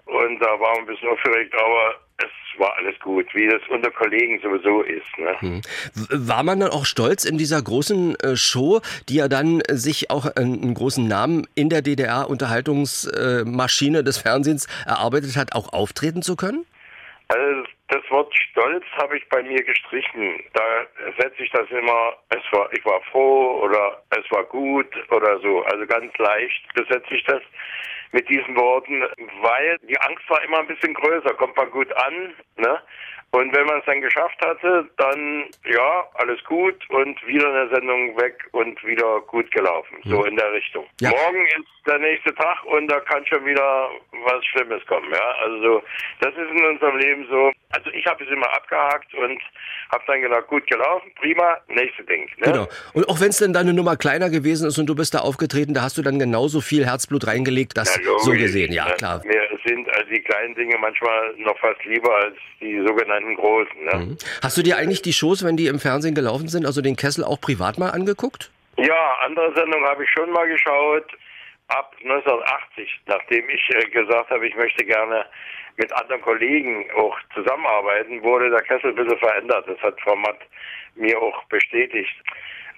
Und 0.06 0.40
da 0.40 0.58
war 0.58 0.72
man 0.72 0.80
ein 0.80 0.86
bisschen 0.86 1.08
aufgeregt, 1.08 1.54
aber 1.54 1.94
es 2.22 2.30
war 2.58 2.76
alles 2.76 2.98
gut, 3.00 3.26
wie 3.34 3.48
das 3.48 3.62
unter 3.68 3.90
Kollegen 3.90 4.38
sowieso 4.40 4.82
ist. 4.82 5.18
Ne? 5.18 5.34
Hm. 5.40 5.62
War 6.10 6.42
man 6.42 6.60
dann 6.60 6.68
auch 6.70 6.84
stolz 6.84 7.24
in 7.24 7.38
dieser 7.38 7.62
großen 7.62 8.20
äh, 8.20 8.36
Show, 8.36 8.82
die 9.08 9.14
ja 9.16 9.28
dann 9.28 9.62
äh, 9.62 9.76
sich 9.76 10.10
auch 10.10 10.26
einen 10.36 10.74
großen 10.74 11.06
Namen 11.06 11.46
in 11.54 11.70
der 11.70 11.80
DDR-Unterhaltungsmaschine 11.82 14.04
des 14.04 14.18
Fernsehens 14.18 14.66
erarbeitet 14.86 15.36
hat, 15.36 15.54
auch 15.54 15.72
auftreten 15.72 16.22
zu 16.22 16.36
können? 16.36 16.66
Also 17.28 17.64
das 17.88 18.02
Wort 18.10 18.30
Stolz 18.34 18.84
habe 18.96 19.16
ich 19.16 19.26
bei 19.28 19.42
mir 19.42 19.62
gestrichen. 19.62 20.42
Da 20.52 20.86
setze 21.18 21.42
ich 21.42 21.50
das 21.50 21.68
immer, 21.70 22.12
es 22.28 22.42
war, 22.52 22.70
ich 22.72 22.84
war 22.84 23.00
froh 23.10 23.62
oder 23.62 24.02
es 24.10 24.30
war 24.30 24.44
gut 24.44 24.86
oder 25.10 25.40
so. 25.40 25.62
Also 25.62 25.86
ganz 25.86 26.14
leicht 26.18 26.62
besetze 26.74 27.14
ich 27.14 27.24
das 27.24 27.40
mit 28.12 28.28
diesen 28.28 28.56
Worten, 28.56 29.02
weil 29.42 29.78
die 29.82 30.00
Angst 30.00 30.28
war 30.28 30.42
immer 30.42 30.58
ein 30.58 30.66
bisschen 30.66 30.94
größer. 30.94 31.34
Kommt 31.34 31.56
man 31.56 31.70
gut 31.70 31.92
an, 31.92 32.34
ne? 32.56 32.82
Und 33.32 33.54
wenn 33.54 33.64
man 33.64 33.78
es 33.78 33.84
dann 33.86 34.00
geschafft 34.00 34.44
hatte, 34.44 34.88
dann 34.96 35.44
ja, 35.64 36.08
alles 36.14 36.42
gut 36.44 36.74
und 36.90 37.24
wieder 37.28 37.46
eine 37.48 37.68
Sendung 37.72 38.16
weg 38.20 38.34
und 38.50 38.82
wieder 38.84 39.20
gut 39.20 39.48
gelaufen. 39.52 39.98
So 40.04 40.24
in 40.24 40.34
der 40.34 40.52
Richtung. 40.52 40.84
Ja. 41.00 41.10
Morgen 41.10 41.46
ist 41.46 41.86
der 41.86 41.98
nächste 42.00 42.34
Tag 42.34 42.64
und 42.64 42.88
da 42.88 42.98
kann 43.00 43.24
schon 43.26 43.46
wieder 43.46 43.88
was 44.24 44.44
Schlimmes 44.46 44.84
kommen. 44.86 45.08
Ja, 45.12 45.34
also 45.44 45.62
so, 45.62 45.82
das 46.20 46.32
ist 46.34 46.50
in 46.50 46.64
unserem 46.64 46.96
Leben 46.98 47.24
so. 47.30 47.52
Also 47.70 47.88
ich 47.90 48.04
habe 48.06 48.24
es 48.24 48.30
immer 48.30 48.52
abgehakt 48.52 49.14
und 49.14 49.40
habe 49.92 50.02
dann 50.08 50.20
gedacht, 50.22 50.48
gut 50.48 50.66
gelaufen, 50.66 51.12
prima, 51.20 51.56
nächste 51.68 52.02
Ding. 52.02 52.24
Ne? 52.38 52.50
Genau. 52.52 52.68
Und 52.94 53.08
auch 53.08 53.20
wenn 53.20 53.28
es 53.28 53.38
dann 53.38 53.52
deine 53.52 53.72
Nummer 53.72 53.96
kleiner 53.96 54.28
gewesen 54.28 54.66
ist 54.66 54.76
und 54.78 54.86
du 54.86 54.96
bist 54.96 55.14
da 55.14 55.20
aufgetreten, 55.20 55.72
da 55.72 55.82
hast 55.82 55.96
du 55.96 56.02
dann 56.02 56.18
genauso 56.18 56.60
viel 56.60 56.84
Herzblut 56.84 57.28
reingelegt, 57.28 57.76
das 57.76 57.94
Ja, 57.96 58.02
logisch. 58.02 58.24
so 58.24 58.32
gesehen. 58.32 58.72
Ja, 58.72 58.86
Ne? 58.88 58.94
klar. 58.94 59.22
Mir 59.24 59.49
sind 59.64 59.88
also 59.94 60.10
die 60.10 60.20
kleinen 60.20 60.54
Dinge 60.54 60.76
manchmal 60.78 61.34
noch 61.38 61.58
fast 61.58 61.84
lieber 61.84 62.14
als 62.16 62.36
die 62.60 62.78
sogenannten 62.86 63.34
großen. 63.36 63.84
Ne? 63.84 63.96
Mhm. 63.96 64.18
Hast 64.42 64.56
du 64.56 64.62
dir 64.62 64.76
eigentlich 64.76 65.02
die 65.02 65.12
Shows, 65.12 65.44
wenn 65.44 65.56
die 65.56 65.66
im 65.66 65.78
Fernsehen 65.78 66.14
gelaufen 66.14 66.48
sind, 66.48 66.66
also 66.66 66.80
den 66.82 66.96
Kessel 66.96 67.24
auch 67.24 67.40
privat 67.40 67.78
mal 67.78 67.90
angeguckt? 67.90 68.50
Ja, 68.76 69.16
andere 69.20 69.52
Sendungen 69.54 69.86
habe 69.86 70.04
ich 70.04 70.10
schon 70.10 70.30
mal 70.32 70.48
geschaut. 70.48 71.06
Ab 71.68 71.94
1980, 72.02 73.00
nachdem 73.06 73.48
ich 73.48 73.62
äh, 73.70 73.88
gesagt 73.90 74.30
habe, 74.30 74.46
ich 74.46 74.56
möchte 74.56 74.84
gerne 74.84 75.24
mit 75.76 75.92
anderen 75.92 76.20
Kollegen 76.22 76.86
auch 76.96 77.16
zusammenarbeiten, 77.34 78.22
wurde 78.22 78.50
der 78.50 78.62
Kessel 78.62 78.90
ein 78.90 78.96
bisschen 78.96 79.18
verändert. 79.18 79.66
Das 79.68 79.78
hat 79.80 80.00
Frau 80.00 80.16
Matt 80.16 80.38
mir 80.96 81.20
auch 81.20 81.44
bestätigt. 81.44 82.14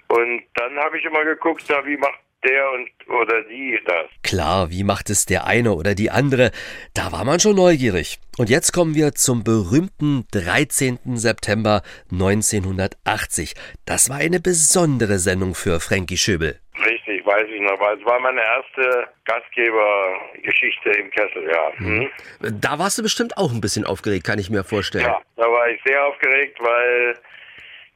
Und 0.09 0.43
dann 0.55 0.77
habe 0.77 0.97
ich 0.99 1.05
immer 1.05 1.23
geguckt, 1.23 1.63
na, 1.69 1.85
wie 1.85 1.97
macht 1.97 2.19
der 2.43 2.71
und 2.71 2.89
oder 3.09 3.41
die 3.43 3.79
das. 3.85 4.05
Klar, 4.23 4.69
wie 4.69 4.83
macht 4.83 5.09
es 5.09 5.25
der 5.25 5.45
eine 5.45 5.73
oder 5.73 5.95
die 5.95 6.09
andere? 6.11 6.51
Da 6.93 7.11
war 7.11 7.25
man 7.25 7.39
schon 7.39 7.55
neugierig. 7.55 8.19
Und 8.37 8.49
jetzt 8.49 8.71
kommen 8.71 8.95
wir 8.95 9.13
zum 9.13 9.43
berühmten 9.43 10.25
13. 10.31 10.99
September 11.15 11.81
1980. 12.11 13.53
Das 13.85 14.09
war 14.09 14.17
eine 14.17 14.39
besondere 14.39 15.19
Sendung 15.19 15.55
für 15.55 15.79
Frankie 15.79 16.17
Schöbel. 16.17 16.59
Richtig, 16.83 17.25
weiß 17.25 17.45
ich 17.53 17.61
noch. 17.61 17.79
weil 17.79 17.97
Es 17.97 18.05
war 18.05 18.19
meine 18.19 18.41
erste 18.41 19.07
Gastgebergeschichte 19.25 20.89
im 20.91 21.11
Kessel, 21.11 21.47
ja. 21.51 21.71
Hm? 21.77 22.09
Da 22.59 22.79
warst 22.79 22.97
du 22.97 23.03
bestimmt 23.03 23.37
auch 23.37 23.51
ein 23.51 23.61
bisschen 23.61 23.85
aufgeregt, 23.85 24.25
kann 24.25 24.39
ich 24.39 24.49
mir 24.49 24.63
vorstellen. 24.63 25.05
Ja, 25.05 25.21
da 25.35 25.43
war 25.43 25.69
ich 25.69 25.79
sehr 25.85 26.03
aufgeregt, 26.05 26.57
weil 26.59 27.15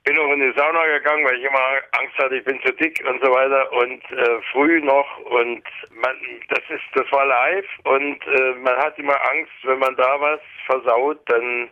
bin 0.07 0.17
auch 0.19 0.31
in 0.31 0.39
die 0.39 0.57
Sauna 0.57 0.85
gegangen, 0.85 1.25
weil 1.25 1.37
ich 1.37 1.43
immer 1.43 1.59
Angst 1.99 2.17
hatte, 2.17 2.37
ich 2.37 2.45
bin 2.45 2.61
zu 2.61 2.71
dick 2.73 3.03
und 3.05 3.21
so 3.21 3.29
weiter 3.29 3.71
und 3.73 4.01
äh, 4.11 4.41
früh 4.53 4.79
noch 4.79 5.19
und 5.25 5.63
man, 5.91 6.15
das 6.47 6.63
ist, 6.69 6.85
das 6.95 7.11
war 7.11 7.25
live 7.25 7.65
und 7.83 8.25
äh, 8.25 8.53
man 8.63 8.77
hat 8.77 8.97
immer 8.97 9.19
Angst, 9.31 9.51
wenn 9.63 9.79
man 9.79 9.95
da 9.97 10.19
was 10.21 10.39
versaut, 10.65 11.19
dann 11.25 11.69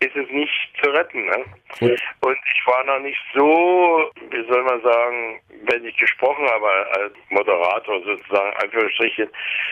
ist 0.00 0.14
es 0.14 0.28
nicht 0.30 0.52
zu 0.82 0.90
retten. 0.90 1.24
Ne? 1.24 1.44
Und 2.20 2.38
ich 2.54 2.66
war 2.66 2.84
noch 2.84 3.00
nicht 3.00 3.18
so, 3.34 4.10
wie 4.30 4.46
soll 4.52 4.62
man 4.64 4.82
sagen, 4.82 5.17
gesprochen 6.38 6.48
habe 6.48 7.00
als 7.00 7.12
Moderator 7.30 8.02
sozusagen, 8.02 8.56
Anführungsstrichen, 8.62 9.28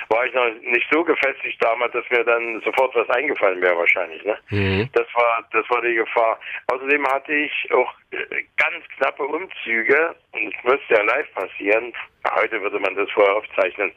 war 0.09 0.27
ich 0.27 0.35
noch 0.35 0.47
nicht 0.63 0.87
so 0.91 1.05
gefestigt 1.05 1.63
damals, 1.63 1.93
dass 1.93 2.05
mir 2.11 2.25
dann 2.25 2.61
sofort 2.65 2.95
was 2.95 3.09
eingefallen 3.11 3.61
wäre 3.61 3.77
wahrscheinlich. 3.77 4.25
Ne? 4.25 4.37
Mhm. 4.51 4.89
Das 4.93 5.07
war, 5.15 5.45
das 5.53 5.69
war 5.71 5.83
die 5.83 5.95
Gefahr. 5.95 6.39
Außerdem 6.69 7.07
hatte 7.09 7.33
ich 7.33 7.73
auch 7.73 7.93
äh, 8.11 8.45
ganz 8.57 8.85
knappe 8.99 9.25
Umzüge 9.25 10.15
es 10.37 10.65
müsste 10.65 10.95
ja 10.95 11.03
live 11.03 11.33
passieren. 11.35 11.93
Heute 12.35 12.61
würde 12.61 12.79
man 12.79 12.95
das 12.95 13.11
vorher 13.11 13.37
aufzeichnen 13.37 13.93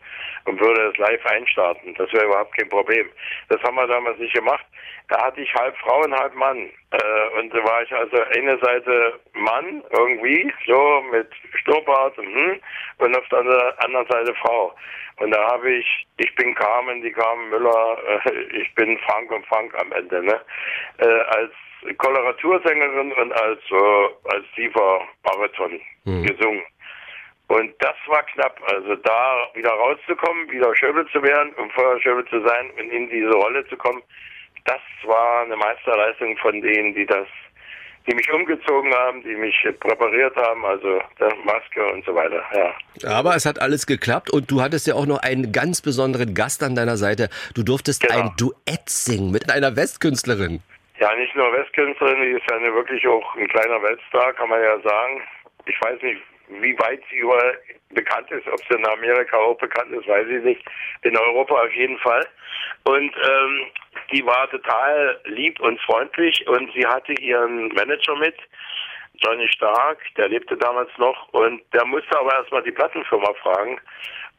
und 0.46 0.60
würde 0.60 0.92
es 0.92 0.98
live 0.98 1.26
einstarten. 1.26 1.94
Das 1.96 2.12
wäre 2.14 2.26
überhaupt 2.26 2.56
kein 2.58 2.70
Problem. 2.70 3.10
Das 3.50 3.62
haben 3.64 3.76
wir 3.76 3.88
damals 3.88 4.18
nicht 4.20 4.34
gemacht. 4.34 4.66
Da 5.10 5.26
hatte 5.26 5.42
ich 5.42 5.54
halb 5.56 5.76
Frau 5.78 6.04
und 6.04 6.14
halb 6.14 6.36
Mann. 6.36 6.70
Äh, 6.92 7.40
und 7.40 7.54
da 7.54 7.64
war 7.64 7.82
ich 7.82 7.92
also 7.92 8.18
eine 8.36 8.58
Seite 8.60 9.20
Mann 9.34 9.84
irgendwie, 9.92 10.54
so 10.68 11.04
mit 11.12 11.30
Schnurrbart 11.64 12.18
und, 12.18 12.28
hm, 12.28 12.60
und 13.00 13.18
auf 13.18 13.28
der 13.30 13.40
anderen 13.84 14.08
Seite 14.08 14.34
Frau. 14.36 14.76
Und 15.20 15.32
da 15.32 15.52
habe 15.52 15.72
ich, 15.72 16.08
ich 16.18 16.34
bin 16.36 16.56
Carmen, 16.56 17.02
die 17.02 17.12
Carmen 17.12 17.50
Müller, 17.50 17.98
äh, 18.26 18.42
ich 18.58 18.74
bin 18.76 18.98
Frank 19.00 19.32
und 19.32 19.46
Frank 19.48 19.74
am 19.80 19.92
Ende, 19.92 20.24
ne? 20.24 20.40
Äh, 20.98 21.06
als 21.06 21.52
Koloratursängerin 21.98 23.12
und 23.14 23.32
als, 23.34 23.60
äh, 23.72 24.34
als 24.34 24.46
tiefer 24.56 25.02
Bariton 25.24 25.80
gesungen. 26.06 26.64
Und 27.48 27.74
das 27.80 27.96
war 28.08 28.24
knapp. 28.24 28.60
Also 28.72 28.96
da 28.96 29.50
wieder 29.54 29.72
rauszukommen, 29.72 30.50
wieder 30.52 30.76
Schöbel 30.76 31.06
zu 31.08 31.22
werden 31.24 31.52
und 31.54 31.72
vorher 31.74 32.00
Schöbel 32.00 32.26
zu 32.26 32.42
sein 32.46 32.70
und 32.72 32.92
in 32.92 33.10
diese 33.10 33.32
Rolle 33.32 33.68
zu 33.68 33.76
kommen, 33.78 34.04
das 34.66 34.82
war 35.04 35.42
eine 35.42 35.56
Meisterleistung 35.56 36.38
von 36.38 36.62
denen, 36.62 36.94
die 36.94 37.08
das, 37.08 37.28
die 38.08 38.16
mich 38.16 38.32
umgezogen 38.32 38.94
haben, 38.94 39.22
die 39.24 39.36
mich 39.36 39.56
präpariert 39.80 40.36
haben, 40.36 40.66
also 40.66 41.02
der 41.20 41.36
Maske 41.44 41.86
und 41.94 42.04
so 42.06 42.16
weiter. 42.16 42.44
Ja. 42.54 43.10
Aber 43.18 43.36
es 43.36 43.46
hat 43.46 43.62
alles 43.62 43.86
geklappt 43.86 44.32
und 44.32 44.50
du 44.50 44.62
hattest 44.62 44.88
ja 44.88 44.96
auch 44.96 45.06
noch 45.06 45.20
einen 45.22 45.52
ganz 45.52 45.82
besonderen 45.82 46.34
Gast 46.34 46.64
an 46.64 46.76
deiner 46.76 46.98
Seite. 46.98 47.30
Du 47.56 47.64
durftest 47.64 48.02
Genau. 48.02 48.20
ein 48.22 48.32
Duett 48.38 48.90
singen 48.90 49.32
mit 49.32 49.52
einer 49.52 49.76
Westkünstlerin. 49.76 50.62
Ja, 51.00 51.16
nicht 51.16 51.36
nur 51.36 51.52
Westkünstlerin, 51.54 52.22
die 52.22 52.32
ist 52.32 52.50
ja 52.50 52.58
eine 52.58 52.74
wirklich 52.74 53.06
auch 53.08 53.36
ein 53.36 53.48
kleiner 53.48 53.82
Weltstar, 53.82 54.34
kann 54.34 54.50
man 54.50 54.62
ja 54.62 54.80
sagen. 54.82 55.22
Ich 55.66 55.80
weiß 55.82 56.02
nicht, 56.02 56.22
wie 56.62 56.78
weit 56.80 57.02
sie 57.10 57.18
überall 57.18 57.58
bekannt 57.92 58.30
ist, 58.32 58.48
ob 58.48 58.60
sie 58.68 58.76
in 58.76 58.86
Amerika 58.88 59.38
auch 59.38 59.58
bekannt 59.58 59.92
ist, 59.92 60.08
weiß 60.08 60.28
ich 60.28 60.44
nicht. 60.44 60.62
In 61.04 61.16
Europa 61.18 61.54
auf 61.56 61.72
jeden 61.74 61.98
Fall. 62.00 62.26
Und 62.84 63.12
ähm, 63.16 63.62
die 64.12 64.26
war 64.26 64.50
total 64.50 65.20
lieb 65.26 65.60
und 65.60 65.80
freundlich 65.82 66.48
und 66.48 66.72
sie 66.74 66.86
hatte 66.86 67.14
ihren 67.14 67.70
Manager 67.70 68.16
mit, 68.16 68.36
Johnny 69.22 69.48
Stark, 69.50 70.00
der 70.18 70.30
lebte 70.30 70.56
damals 70.58 70.90
noch 70.98 71.28
und 71.34 71.62
der 71.74 71.86
musste 71.86 72.18
aber 72.18 72.34
erstmal 72.36 72.64
die 72.64 72.72
Plattenfirma 72.72 73.34
fragen, 73.42 73.80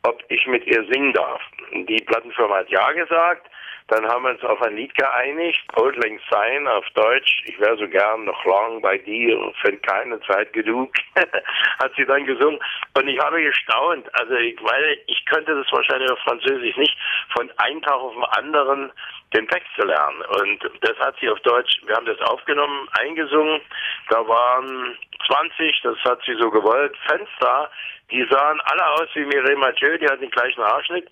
ob 0.03 0.23
ich 0.29 0.47
mit 0.47 0.67
ihr 0.67 0.85
singen 0.91 1.13
darf. 1.13 1.43
Die 1.73 2.03
Plattenfirma 2.07 2.59
hat 2.59 2.71
ja 2.71 2.91
gesagt. 2.93 3.47
Dann 3.91 4.07
haben 4.07 4.23
wir 4.23 4.31
uns 4.31 4.45
auf 4.45 4.63
ein 4.63 4.77
Lied 4.77 4.95
geeinigt, 4.95 5.61
Old 5.75 5.97
Lang 5.97 6.21
Syne 6.31 6.71
auf 6.73 6.89
Deutsch. 6.95 7.43
Ich 7.47 7.59
wäre 7.59 7.77
so 7.77 7.89
gern 7.89 8.25
noch 8.25 8.45
lang 8.45 8.81
bei 8.81 8.99
dir, 8.99 9.53
find 9.63 9.83
keine 9.83 10.21
Zeit 10.21 10.53
genug, 10.53 10.93
hat 11.17 11.93
sie 11.97 12.05
dann 12.05 12.25
gesungen. 12.25 12.61
Und 12.95 13.09
ich 13.09 13.19
habe 13.19 13.43
gestaunt, 13.43 14.09
also 14.15 14.35
ich, 14.35 14.57
weil 14.63 14.97
ich 15.09 15.25
könnte 15.27 15.57
das 15.57 15.73
wahrscheinlich 15.73 16.09
auf 16.09 16.21
Französisch 16.21 16.77
nicht, 16.77 16.97
von 17.37 17.51
einem 17.57 17.83
Tag 17.83 17.95
auf 17.95 18.15
den 18.15 18.25
anderen 18.25 18.93
den 19.35 19.47
Text 19.49 19.69
zu 19.77 19.87
lernen. 19.87 20.23
Und 20.40 20.71
das 20.81 20.99
hat 20.99 21.16
sie 21.21 21.29
auf 21.29 21.40
Deutsch, 21.40 21.81
wir 21.87 21.95
haben 21.95 22.07
das 22.07 22.21
aufgenommen, 22.23 22.88
eingesungen. 22.99 23.61
Da 24.09 24.27
waren 24.27 24.97
20, 25.27 25.81
das 25.83 25.97
hat 26.05 26.21
sie 26.27 26.35
so 26.35 26.51
gewollt, 26.51 26.97
Fenster, 27.07 27.71
die 28.11 28.27
sahen 28.29 28.61
alle 28.64 28.87
aus 28.95 29.09
wie 29.14 29.25
Mireille 29.25 29.57
Mathieu, 29.57 29.97
die 29.99 30.07
hatten 30.07 30.23
den 30.23 30.31
gleichen 30.31 30.62
Haarschnitt 30.64 31.09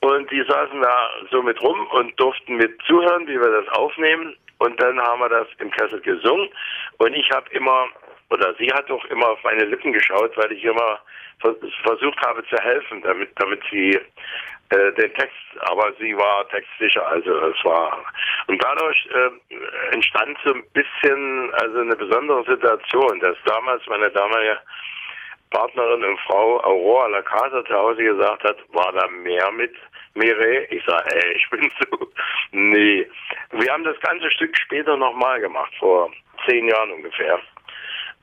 und 0.00 0.30
die 0.30 0.42
saßen 0.42 0.80
da 0.80 1.10
so 1.30 1.42
mit 1.42 1.60
rum 1.62 1.86
und 1.88 2.18
durften 2.18 2.56
mit 2.56 2.80
zuhören, 2.86 3.26
wie 3.28 3.38
wir 3.40 3.62
das 3.62 3.68
aufnehmen 3.76 4.36
und 4.58 4.80
dann 4.82 5.00
haben 5.00 5.20
wir 5.20 5.28
das 5.28 5.46
im 5.58 5.70
Kessel 5.70 6.00
gesungen 6.00 6.48
und 6.98 7.14
ich 7.14 7.30
habe 7.30 7.48
immer, 7.50 7.86
oder 8.30 8.54
sie 8.58 8.72
hat 8.72 8.90
auch 8.90 9.04
immer 9.04 9.28
auf 9.28 9.42
meine 9.44 9.64
Lippen 9.64 9.92
geschaut, 9.92 10.36
weil 10.36 10.50
ich 10.50 10.64
immer 10.64 10.98
vers- 11.40 11.56
versucht 11.84 12.18
habe 12.26 12.44
zu 12.48 12.56
helfen, 12.56 13.02
damit, 13.02 13.30
damit 13.40 13.62
sie 13.70 14.00
äh, 14.72 14.92
den 14.92 15.12
Text, 15.14 15.36
aber 15.60 15.92
sie 15.98 16.16
war 16.16 16.48
textsicher, 16.48 17.06
also 17.06 17.30
es 17.46 17.64
war 17.64 18.04
und 18.46 18.62
dadurch 18.62 19.08
äh, 19.12 19.94
entstand 19.94 20.36
so 20.44 20.54
ein 20.54 20.64
bisschen 20.72 21.52
also 21.54 21.80
eine 21.80 21.96
besondere 21.96 22.44
Situation, 22.44 23.20
dass 23.20 23.36
damals 23.44 23.86
meine 23.86 24.10
damalige 24.10 24.58
Partnerin 25.50 26.04
und 26.04 26.18
Frau 26.20 26.60
Aurora 26.64 27.08
Lacasa 27.08 27.64
zu 27.64 27.74
Hause 27.74 28.02
gesagt 28.02 28.42
hat, 28.44 28.56
war 28.72 28.92
da 28.92 29.06
mehr 29.08 29.50
mit 29.52 29.74
Mireille? 30.14 30.66
Ich 30.70 30.82
sage, 30.86 31.14
ey, 31.14 31.32
ich 31.36 31.50
bin 31.50 31.70
so, 31.80 32.08
nee. 32.52 33.06
Wir 33.50 33.72
haben 33.72 33.84
das 33.84 34.00
ganze 34.00 34.30
Stück 34.30 34.56
später 34.56 34.96
nochmal 34.96 35.40
gemacht, 35.40 35.72
vor 35.78 36.10
zehn 36.46 36.68
Jahren 36.68 36.92
ungefähr. 36.92 37.38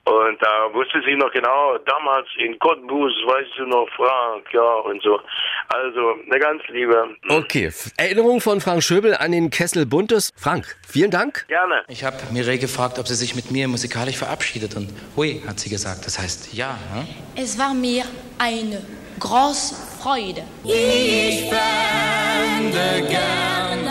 Und 0.09 0.41
da 0.41 0.73
wusste 0.73 1.03
sie 1.05 1.15
noch 1.15 1.31
genau, 1.31 1.77
damals 1.85 2.27
in 2.37 2.57
Cottbus, 2.57 3.13
weißt 3.27 3.59
du 3.59 3.65
noch, 3.65 3.87
Frank, 3.95 4.43
ja, 4.51 4.73
und 4.89 5.03
so. 5.03 5.19
Also, 5.67 6.15
eine 6.25 6.39
ganz 6.39 6.63
liebe. 6.69 7.15
Okay, 7.29 7.71
Erinnerung 7.95 8.41
von 8.41 8.59
Frank 8.59 8.81
Schöbel 8.81 9.13
an 9.13 9.31
den 9.31 9.51
Kessel 9.51 9.85
Buntes. 9.85 10.31
Frank, 10.35 10.65
vielen 10.87 11.11
Dank. 11.11 11.45
Gerne. 11.47 11.83
Ich 11.89 12.03
habe 12.03 12.17
Mireille 12.31 12.57
gefragt, 12.57 12.97
ob 12.97 13.07
sie 13.07 13.13
sich 13.13 13.35
mit 13.35 13.51
mir 13.51 13.67
musikalisch 13.67 14.17
verabschiedet 14.17 14.75
und 14.75 14.89
hui, 15.15 15.43
hat 15.47 15.59
sie 15.59 15.69
gesagt. 15.69 16.07
Das 16.07 16.17
heißt 16.17 16.53
ja. 16.53 16.79
Hm? 16.93 17.07
Es 17.35 17.59
war 17.59 17.75
mir 17.75 18.03
eine 18.39 18.81
große 19.19 19.75
Freude. 20.01 20.41
Ich 20.63 21.51
fände 21.51 23.07
gern 23.07 23.87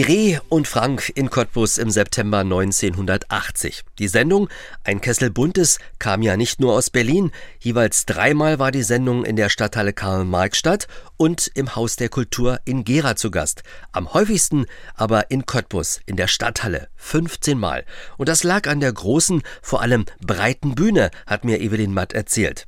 Mireille 0.00 0.40
und 0.48 0.66
Frank 0.66 1.12
in 1.14 1.28
Cottbus 1.28 1.76
im 1.76 1.90
September 1.90 2.38
1980. 2.38 3.82
Die 3.98 4.08
Sendung 4.08 4.48
Ein 4.82 5.02
Kessel 5.02 5.28
Buntes 5.30 5.78
kam 5.98 6.22
ja 6.22 6.38
nicht 6.38 6.58
nur 6.58 6.72
aus 6.72 6.88
Berlin. 6.88 7.32
Jeweils 7.58 8.06
dreimal 8.06 8.58
war 8.58 8.70
die 8.70 8.82
Sendung 8.82 9.26
in 9.26 9.36
der 9.36 9.50
Stadthalle 9.50 9.92
Karl-Marx-Stadt 9.92 10.88
und 11.18 11.50
im 11.52 11.76
Haus 11.76 11.96
der 11.96 12.08
Kultur 12.08 12.60
in 12.64 12.84
Gera 12.84 13.14
zu 13.14 13.30
Gast. 13.30 13.62
Am 13.92 14.14
häufigsten 14.14 14.64
aber 14.94 15.30
in 15.30 15.44
Cottbus, 15.44 16.00
in 16.06 16.16
der 16.16 16.28
Stadthalle. 16.28 16.88
15 16.96 17.58
Mal. 17.58 17.84
Und 18.16 18.30
das 18.30 18.42
lag 18.42 18.68
an 18.68 18.80
der 18.80 18.94
großen, 18.94 19.42
vor 19.60 19.82
allem 19.82 20.06
breiten 20.24 20.74
Bühne, 20.74 21.10
hat 21.26 21.44
mir 21.44 21.60
Evelyn 21.60 21.92
Matt 21.92 22.14
erzählt. 22.14 22.66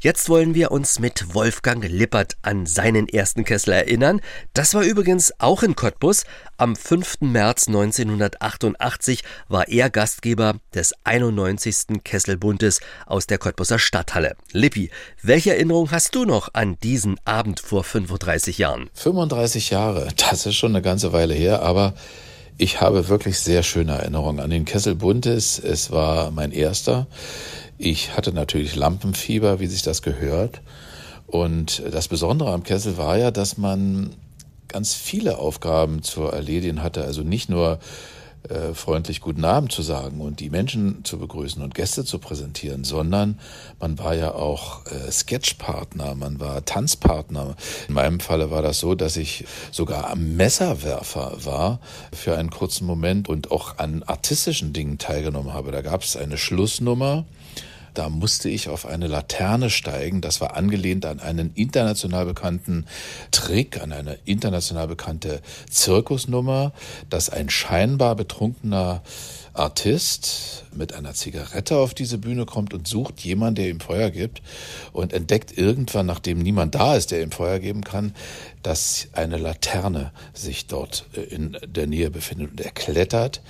Jetzt 0.00 0.28
wollen 0.28 0.54
wir 0.54 0.70
uns 0.70 0.98
mit 0.98 1.34
Wolfgang 1.34 1.84
Lippert 1.88 2.36
an 2.42 2.66
seinen 2.66 3.08
ersten 3.08 3.44
Kessel 3.44 3.72
erinnern. 3.72 4.20
Das 4.54 4.74
war 4.74 4.82
übrigens 4.82 5.32
auch 5.38 5.62
in 5.62 5.76
Cottbus. 5.76 6.24
Am 6.56 6.76
5. 6.76 7.22
März 7.22 7.68
1988 7.68 9.22
war 9.48 9.68
er 9.68 9.90
Gastgeber 9.90 10.56
des 10.74 10.94
91. 11.04 12.02
Kesselbundes 12.04 12.80
aus 13.06 13.26
der 13.26 13.38
Cottbuser 13.38 13.78
Stadthalle. 13.78 14.36
Lippi, 14.52 14.90
welche 15.22 15.54
Erinnerung 15.54 15.90
hast 15.90 16.14
du 16.14 16.24
noch 16.24 16.50
an 16.52 16.78
diesen 16.82 17.18
Abend 17.24 17.60
vor 17.60 17.84
35 17.84 18.58
Jahren? 18.58 18.90
35 18.94 19.70
Jahre, 19.70 20.08
das 20.30 20.46
ist 20.46 20.56
schon 20.56 20.72
eine 20.72 20.82
ganze 20.82 21.12
Weile 21.12 21.34
her, 21.34 21.62
aber 21.62 21.94
ich 22.58 22.80
habe 22.80 23.08
wirklich 23.08 23.38
sehr 23.38 23.62
schöne 23.62 23.92
Erinnerungen 23.92 24.40
an 24.40 24.50
den 24.50 24.64
Kessel 24.64 24.94
Buntes. 24.94 25.58
Es 25.58 25.90
war 25.90 26.30
mein 26.30 26.52
erster. 26.52 27.06
Ich 27.84 28.16
hatte 28.16 28.32
natürlich 28.32 28.76
Lampenfieber, 28.76 29.58
wie 29.58 29.66
sich 29.66 29.82
das 29.82 30.02
gehört. 30.02 30.60
Und 31.26 31.82
das 31.90 32.06
Besondere 32.06 32.52
am 32.52 32.62
Kessel 32.62 32.96
war 32.96 33.18
ja, 33.18 33.32
dass 33.32 33.58
man 33.58 34.10
ganz 34.68 34.94
viele 34.94 35.38
Aufgaben 35.38 36.04
zu 36.04 36.22
erledigen 36.22 36.84
hatte. 36.84 37.02
Also 37.02 37.22
nicht 37.22 37.48
nur 37.48 37.80
äh, 38.48 38.72
freundlich 38.72 39.20
guten 39.20 39.44
Abend 39.44 39.72
zu 39.72 39.82
sagen 39.82 40.20
und 40.20 40.38
die 40.38 40.48
Menschen 40.48 41.04
zu 41.04 41.18
begrüßen 41.18 41.60
und 41.60 41.74
Gäste 41.74 42.04
zu 42.04 42.20
präsentieren, 42.20 42.84
sondern 42.84 43.40
man 43.80 43.98
war 43.98 44.14
ja 44.14 44.32
auch 44.32 44.86
äh, 44.86 45.10
Sketchpartner, 45.10 46.14
man 46.14 46.38
war 46.38 46.64
Tanzpartner. 46.64 47.56
In 47.88 47.94
meinem 47.94 48.20
Falle 48.20 48.52
war 48.52 48.62
das 48.62 48.78
so, 48.78 48.94
dass 48.94 49.16
ich 49.16 49.44
sogar 49.72 50.08
am 50.08 50.36
Messerwerfer 50.36 51.44
war 51.44 51.80
für 52.12 52.36
einen 52.36 52.50
kurzen 52.50 52.86
Moment 52.86 53.28
und 53.28 53.50
auch 53.50 53.78
an 53.78 54.04
artistischen 54.04 54.72
Dingen 54.72 54.98
teilgenommen 54.98 55.52
habe. 55.52 55.72
Da 55.72 55.82
gab 55.82 56.04
es 56.04 56.16
eine 56.16 56.38
Schlussnummer. 56.38 57.24
Da 57.94 58.08
musste 58.08 58.48
ich 58.48 58.68
auf 58.68 58.86
eine 58.86 59.06
Laterne 59.06 59.70
steigen. 59.70 60.20
Das 60.20 60.40
war 60.40 60.56
angelehnt 60.56 61.04
an 61.04 61.20
einen 61.20 61.52
international 61.54 62.24
bekannten 62.24 62.86
Trick, 63.30 63.80
an 63.82 63.92
eine 63.92 64.18
international 64.24 64.88
bekannte 64.88 65.40
Zirkusnummer, 65.70 66.72
dass 67.10 67.28
ein 67.28 67.50
scheinbar 67.50 68.16
betrunkener 68.16 69.02
Artist 69.54 70.64
mit 70.74 70.94
einer 70.94 71.12
Zigarette 71.14 71.76
auf 71.76 71.94
diese 71.94 72.18
Bühne 72.18 72.46
kommt 72.46 72.72
und 72.72 72.88
sucht 72.88 73.20
jemanden, 73.20 73.56
der 73.56 73.68
ihm 73.68 73.80
Feuer 73.80 74.10
gibt 74.10 74.42
und 74.92 75.12
entdeckt 75.12 75.56
irgendwann, 75.56 76.06
nachdem 76.06 76.38
niemand 76.38 76.74
da 76.74 76.96
ist, 76.96 77.10
der 77.10 77.22
ihm 77.22 77.32
Feuer 77.32 77.58
geben 77.58 77.84
kann, 77.84 78.14
dass 78.62 79.08
eine 79.12 79.36
Laterne 79.36 80.12
sich 80.32 80.66
dort 80.66 81.06
in 81.30 81.58
der 81.66 81.86
Nähe 81.86 82.10
befindet 82.10 82.52
und 82.52 82.60
er 82.60 82.70
klettert 82.70 83.42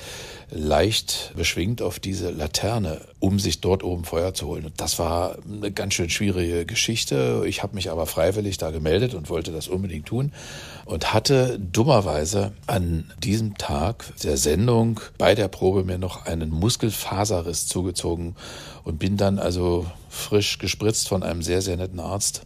leicht 0.54 1.32
beschwingt 1.34 1.80
auf 1.80 1.98
dieseLaterne, 1.98 3.00
um 3.20 3.38
sich 3.38 3.60
dort 3.60 3.82
oben 3.82 4.04
Feuer 4.04 4.34
zu 4.34 4.48
holen. 4.48 4.66
Und 4.66 4.80
das 4.80 4.98
war 4.98 5.38
eine 5.50 5.72
ganz 5.72 5.94
schön 5.94 6.10
schwierige 6.10 6.66
Geschichte. 6.66 7.44
Ich 7.46 7.62
habe 7.62 7.74
mich 7.74 7.90
aber 7.90 8.06
freiwillig 8.06 8.58
da 8.58 8.70
gemeldet 8.70 9.14
und 9.14 9.30
wollte 9.30 9.50
das 9.50 9.68
unbedingt 9.68 10.06
tun 10.06 10.32
und 10.92 11.14
hatte 11.14 11.58
dummerweise 11.58 12.52
an 12.66 13.10
diesem 13.18 13.56
Tag 13.56 14.04
der 14.22 14.36
Sendung 14.36 15.00
bei 15.16 15.34
der 15.34 15.48
Probe 15.48 15.84
mir 15.84 15.96
noch 15.96 16.26
einen 16.26 16.50
Muskelfaserriss 16.50 17.66
zugezogen 17.66 18.36
und 18.84 18.98
bin 18.98 19.16
dann 19.16 19.38
also 19.38 19.86
frisch 20.10 20.58
gespritzt 20.58 21.08
von 21.08 21.22
einem 21.22 21.42
sehr, 21.42 21.62
sehr 21.62 21.78
netten 21.78 21.98
Arzt 21.98 22.42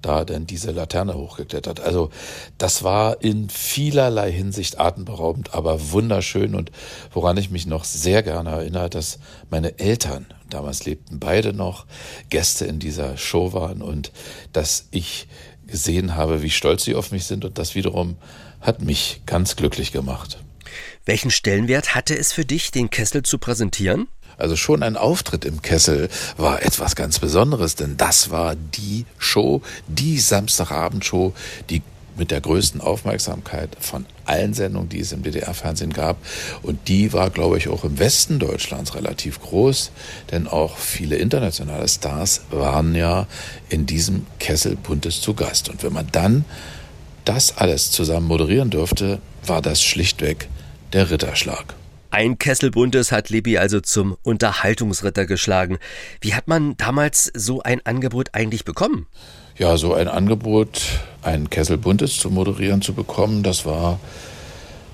da 0.00 0.24
dann 0.24 0.46
diese 0.46 0.70
Laterne 0.70 1.14
hochgeklettert. 1.14 1.80
Also 1.80 2.10
das 2.56 2.84
war 2.84 3.20
in 3.20 3.50
vielerlei 3.50 4.30
Hinsicht 4.30 4.78
atemberaubend, 4.78 5.54
aber 5.54 5.90
wunderschön 5.90 6.54
und 6.54 6.70
woran 7.12 7.36
ich 7.36 7.50
mich 7.50 7.66
noch 7.66 7.82
sehr 7.82 8.22
gerne 8.22 8.50
erinnere, 8.50 8.90
dass 8.90 9.18
meine 9.50 9.80
Eltern, 9.80 10.26
damals 10.50 10.84
lebten 10.84 11.18
beide 11.18 11.52
noch, 11.52 11.86
Gäste 12.30 12.64
in 12.64 12.78
dieser 12.78 13.16
Show 13.16 13.52
waren 13.52 13.82
und 13.82 14.12
dass 14.52 14.86
ich 14.92 15.26
gesehen 15.68 16.16
habe, 16.16 16.42
wie 16.42 16.50
stolz 16.50 16.84
sie 16.84 16.94
auf 16.94 17.12
mich 17.12 17.24
sind 17.24 17.44
und 17.44 17.58
das 17.58 17.74
wiederum 17.74 18.16
hat 18.60 18.82
mich 18.82 19.20
ganz 19.26 19.54
glücklich 19.54 19.92
gemacht. 19.92 20.38
Welchen 21.04 21.30
Stellenwert 21.30 21.94
hatte 21.94 22.16
es 22.18 22.32
für 22.32 22.44
dich, 22.44 22.70
den 22.70 22.90
Kessel 22.90 23.22
zu 23.22 23.38
präsentieren? 23.38 24.08
Also 24.36 24.56
schon 24.56 24.82
ein 24.82 24.96
Auftritt 24.96 25.44
im 25.44 25.62
Kessel 25.62 26.08
war 26.36 26.62
etwas 26.62 26.94
ganz 26.96 27.18
Besonderes, 27.18 27.74
denn 27.74 27.96
das 27.96 28.30
war 28.30 28.54
die 28.54 29.04
Show, 29.18 29.62
die 29.88 30.18
Samstagabendshow, 30.18 31.34
die 31.70 31.82
mit 32.18 32.30
der 32.30 32.40
größten 32.40 32.80
Aufmerksamkeit 32.80 33.76
von 33.80 34.06
allen 34.24 34.54
Sendungen, 34.54 34.88
die 34.88 35.00
es 35.00 35.12
im 35.12 35.22
DDR-Fernsehen 35.22 35.92
gab. 35.92 36.18
Und 36.62 36.88
die 36.88 37.12
war, 37.12 37.30
glaube 37.30 37.58
ich, 37.58 37.68
auch 37.68 37.84
im 37.84 37.98
Westen 37.98 38.38
Deutschlands 38.38 38.94
relativ 38.94 39.40
groß, 39.40 39.90
denn 40.30 40.46
auch 40.46 40.76
viele 40.76 41.16
internationale 41.16 41.88
Stars 41.88 42.42
waren 42.50 42.94
ja 42.94 43.26
in 43.68 43.86
diesem 43.86 44.26
Kessel 44.38 44.76
Buntes 44.76 45.20
zu 45.20 45.34
Gast. 45.34 45.68
Und 45.68 45.82
wenn 45.82 45.92
man 45.92 46.08
dann 46.12 46.44
das 47.24 47.56
alles 47.56 47.90
zusammen 47.90 48.26
moderieren 48.26 48.70
durfte, 48.70 49.20
war 49.46 49.62
das 49.62 49.82
schlichtweg 49.82 50.48
der 50.92 51.10
Ritterschlag. 51.10 51.74
Ein 52.10 52.38
Kessel 52.38 52.70
Buntes 52.70 53.12
hat 53.12 53.28
Libby 53.28 53.58
also 53.58 53.80
zum 53.80 54.16
Unterhaltungsritter 54.22 55.26
geschlagen. 55.26 55.78
Wie 56.22 56.32
hat 56.32 56.48
man 56.48 56.74
damals 56.78 57.30
so 57.34 57.62
ein 57.62 57.84
Angebot 57.84 58.30
eigentlich 58.32 58.64
bekommen? 58.64 59.06
Ja, 59.58 59.76
so 59.76 59.92
ein 59.92 60.06
Angebot, 60.06 60.82
ein 61.20 61.50
Kessel 61.50 61.78
Buntes 61.78 62.16
zu 62.16 62.30
moderieren 62.30 62.80
zu 62.80 62.94
bekommen, 62.94 63.42
das 63.42 63.66
war 63.66 63.98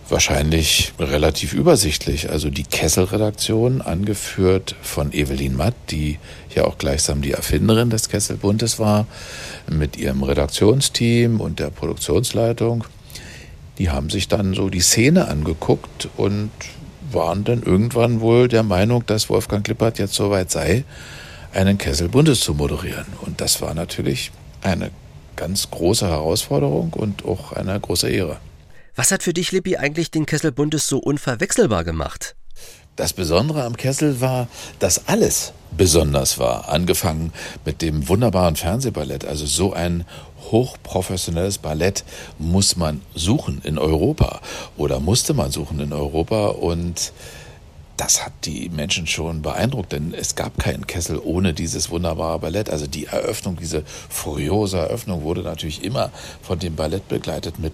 wahrscheinlich 0.08 0.94
relativ 0.98 1.52
übersichtlich. 1.52 2.30
Also 2.30 2.48
die 2.48 2.62
Kessel-Redaktion, 2.62 3.82
angeführt 3.82 4.74
von 4.80 5.12
Evelyn 5.12 5.54
Matt, 5.54 5.74
die 5.90 6.18
ja 6.54 6.64
auch 6.64 6.78
gleichsam 6.78 7.20
die 7.20 7.32
Erfinderin 7.32 7.90
des 7.90 8.08
Kessel 8.08 8.38
Buntes 8.38 8.78
war, 8.78 9.06
mit 9.68 9.98
ihrem 9.98 10.22
Redaktionsteam 10.22 11.42
und 11.42 11.58
der 11.58 11.68
Produktionsleitung, 11.68 12.84
die 13.76 13.90
haben 13.90 14.08
sich 14.08 14.28
dann 14.28 14.54
so 14.54 14.70
die 14.70 14.80
Szene 14.80 15.28
angeguckt 15.28 16.08
und 16.16 16.50
waren 17.12 17.44
dann 17.44 17.62
irgendwann 17.62 18.22
wohl 18.22 18.48
der 18.48 18.62
Meinung, 18.62 19.04
dass 19.04 19.28
Wolfgang 19.28 19.62
Klippert 19.62 19.98
jetzt 19.98 20.14
soweit 20.14 20.50
sei, 20.50 20.84
einen 21.52 21.76
Kessel 21.76 22.08
Bundes 22.08 22.40
zu 22.40 22.54
moderieren. 22.54 23.04
Und 23.20 23.42
das 23.42 23.60
war 23.60 23.74
natürlich 23.74 24.32
eine 24.64 24.90
ganz 25.36 25.70
große 25.70 26.08
Herausforderung 26.08 26.92
und 26.92 27.24
auch 27.24 27.52
eine 27.52 27.78
große 27.78 28.08
Ehre. 28.08 28.38
Was 28.96 29.10
hat 29.10 29.22
für 29.22 29.32
dich, 29.32 29.52
Lippi, 29.52 29.76
eigentlich 29.76 30.10
den 30.10 30.26
Kessel 30.26 30.52
Bundes 30.52 30.88
so 30.88 30.98
unverwechselbar 30.98 31.84
gemacht? 31.84 32.36
Das 32.96 33.12
Besondere 33.12 33.64
am 33.64 33.76
Kessel 33.76 34.20
war, 34.20 34.46
dass 34.78 35.08
alles 35.08 35.52
besonders 35.76 36.38
war. 36.38 36.68
Angefangen 36.68 37.32
mit 37.64 37.82
dem 37.82 38.08
wunderbaren 38.08 38.54
Fernsehballett. 38.54 39.24
Also 39.24 39.46
so 39.46 39.72
ein 39.72 40.04
hochprofessionelles 40.52 41.58
Ballett 41.58 42.04
muss 42.38 42.76
man 42.76 43.00
suchen 43.14 43.60
in 43.64 43.78
Europa 43.78 44.40
oder 44.76 45.00
musste 45.00 45.34
man 45.34 45.50
suchen 45.50 45.80
in 45.80 45.92
Europa 45.92 46.48
und 46.48 47.12
das 47.96 48.24
hat 48.24 48.32
die 48.44 48.68
Menschen 48.70 49.06
schon 49.06 49.42
beeindruckt, 49.42 49.92
denn 49.92 50.14
es 50.14 50.34
gab 50.34 50.58
keinen 50.58 50.86
Kessel 50.86 51.20
ohne 51.22 51.54
dieses 51.54 51.90
wunderbare 51.90 52.38
Ballett. 52.38 52.68
Also 52.68 52.86
die 52.86 53.06
Eröffnung, 53.06 53.56
diese 53.56 53.84
furiose 54.08 54.78
Eröffnung 54.78 55.22
wurde 55.22 55.42
natürlich 55.42 55.84
immer 55.84 56.10
von 56.42 56.58
dem 56.58 56.74
Ballett 56.74 57.08
begleitet 57.08 57.58
mit 57.58 57.72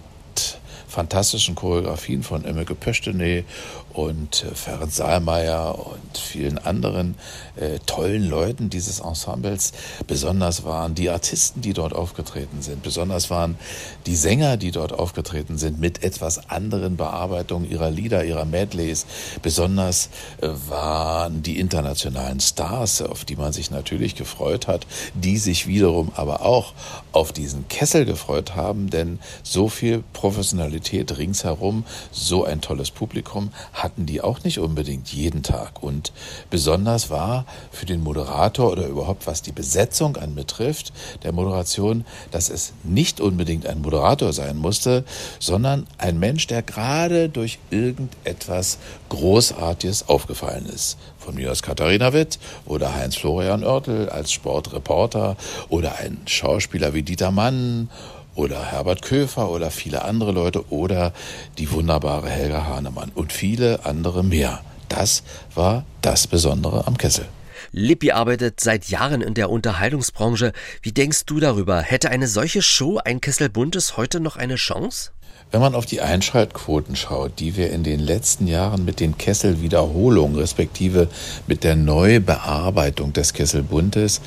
fantastischen 0.87 1.55
Choreografien 1.55 2.21
von 2.21 2.43
Emmeke 2.43 2.75
Pöchtene 2.75 3.45
und 3.93 4.43
äh, 4.43 4.55
Ferenc 4.55 4.91
Saalmeier 4.91 5.77
und 5.77 6.17
vielen 6.17 6.57
anderen 6.57 7.15
äh, 7.55 7.79
tollen 7.85 8.27
Leuten 8.27 8.69
dieses 8.69 8.99
Ensembles. 8.99 9.73
Besonders 10.07 10.63
waren 10.63 10.95
die 10.95 11.09
Artisten, 11.09 11.61
die 11.61 11.73
dort 11.73 11.93
aufgetreten 11.93 12.61
sind. 12.61 12.83
Besonders 12.83 13.29
waren 13.29 13.57
die 14.05 14.15
Sänger, 14.15 14.57
die 14.57 14.71
dort 14.71 14.93
aufgetreten 14.93 15.57
sind, 15.57 15.79
mit 15.79 16.03
etwas 16.03 16.49
anderen 16.49 16.97
Bearbeitungen 16.97 17.69
ihrer 17.69 17.91
Lieder, 17.91 18.23
ihrer 18.23 18.45
Medleys. 18.45 19.05
Besonders 19.41 20.09
äh, 20.41 20.49
waren 20.67 21.43
die 21.43 21.59
internationalen 21.59 22.39
Stars, 22.39 23.01
auf 23.01 23.25
die 23.25 23.35
man 23.35 23.53
sich 23.53 23.71
natürlich 23.71 24.15
gefreut 24.15 24.67
hat, 24.67 24.87
die 25.13 25.37
sich 25.37 25.67
wiederum 25.67 26.11
aber 26.15 26.45
auch 26.45 26.73
auf 27.11 27.31
diesen 27.31 27.67
Kessel 27.67 28.05
gefreut 28.05 28.55
haben, 28.55 28.89
denn 28.89 29.19
so 29.43 29.69
viel 29.69 30.03
Professionalität 30.13 31.17
ringsherum, 31.17 31.85
so 32.11 32.45
ein 32.45 32.61
tolles 32.61 32.91
Publikum 32.91 33.51
hatten 33.81 34.05
die 34.05 34.21
auch 34.21 34.43
nicht 34.43 34.59
unbedingt 34.59 35.11
jeden 35.11 35.43
Tag. 35.43 35.81
Und 35.81 36.11
besonders 36.49 37.09
war 37.09 37.45
für 37.71 37.85
den 37.85 38.03
Moderator 38.03 38.71
oder 38.71 38.87
überhaupt 38.87 39.27
was 39.27 39.41
die 39.41 39.51
Besetzung 39.51 40.17
anbetrifft, 40.17 40.93
der 41.23 41.31
Moderation, 41.31 42.05
dass 42.31 42.49
es 42.49 42.73
nicht 42.83 43.21
unbedingt 43.21 43.65
ein 43.65 43.81
Moderator 43.81 44.33
sein 44.33 44.57
musste, 44.57 45.03
sondern 45.39 45.87
ein 45.97 46.19
Mensch, 46.19 46.47
der 46.47 46.61
gerade 46.61 47.29
durch 47.29 47.59
irgendetwas 47.69 48.77
Großartiges 49.09 50.07
aufgefallen 50.09 50.65
ist. 50.67 50.97
Von 51.17 51.35
mir 51.35 51.51
aus 51.51 51.61
Katharina 51.61 52.13
Witt 52.13 52.39
oder 52.65 52.95
Heinz-Florian 52.95 53.63
Oertel 53.63 54.09
als 54.09 54.31
Sportreporter 54.31 55.37
oder 55.69 55.99
ein 55.99 56.19
Schauspieler 56.25 56.93
wie 56.93 57.03
Dieter 57.03 57.31
Mann 57.31 57.89
oder 58.35 58.71
Herbert 58.71 59.01
Köfer 59.01 59.49
oder 59.49 59.71
viele 59.71 60.03
andere 60.03 60.31
Leute 60.31 60.71
oder 60.71 61.13
die 61.57 61.71
wunderbare 61.71 62.29
Helga 62.29 62.65
Hahnemann 62.65 63.11
und 63.13 63.33
viele 63.33 63.85
andere 63.85 64.23
mehr. 64.23 64.61
Das 64.89 65.23
war 65.55 65.85
das 66.01 66.27
Besondere 66.27 66.87
am 66.87 66.97
Kessel. 66.97 67.25
Lippi 67.71 68.11
arbeitet 68.11 68.59
seit 68.59 68.89
Jahren 68.89 69.21
in 69.21 69.33
der 69.33 69.49
Unterhaltungsbranche. 69.49 70.51
Wie 70.81 70.91
denkst 70.91 71.25
du 71.25 71.39
darüber? 71.39 71.81
Hätte 71.81 72.09
eine 72.09 72.27
solche 72.27 72.61
Show, 72.61 72.99
ein 73.03 73.21
Kessel 73.21 73.49
Buntes, 73.49 73.95
heute 73.95 74.19
noch 74.19 74.35
eine 74.35 74.55
Chance? 74.55 75.11
Wenn 75.51 75.59
man 75.59 75.75
auf 75.75 75.85
die 75.85 75.99
Einschaltquoten 75.99 76.95
schaut, 76.95 77.39
die 77.39 77.57
wir 77.57 77.71
in 77.71 77.83
den 77.83 77.99
letzten 77.99 78.47
Jahren 78.47 78.85
mit 78.85 79.01
den 79.01 79.17
Kesselwiederholungen 79.17 80.37
respektive 80.37 81.09
mit 81.45 81.65
der 81.65 81.75
Neubearbeitung 81.75 83.11
des 83.11 83.33
Kesselbuntes 83.33 84.21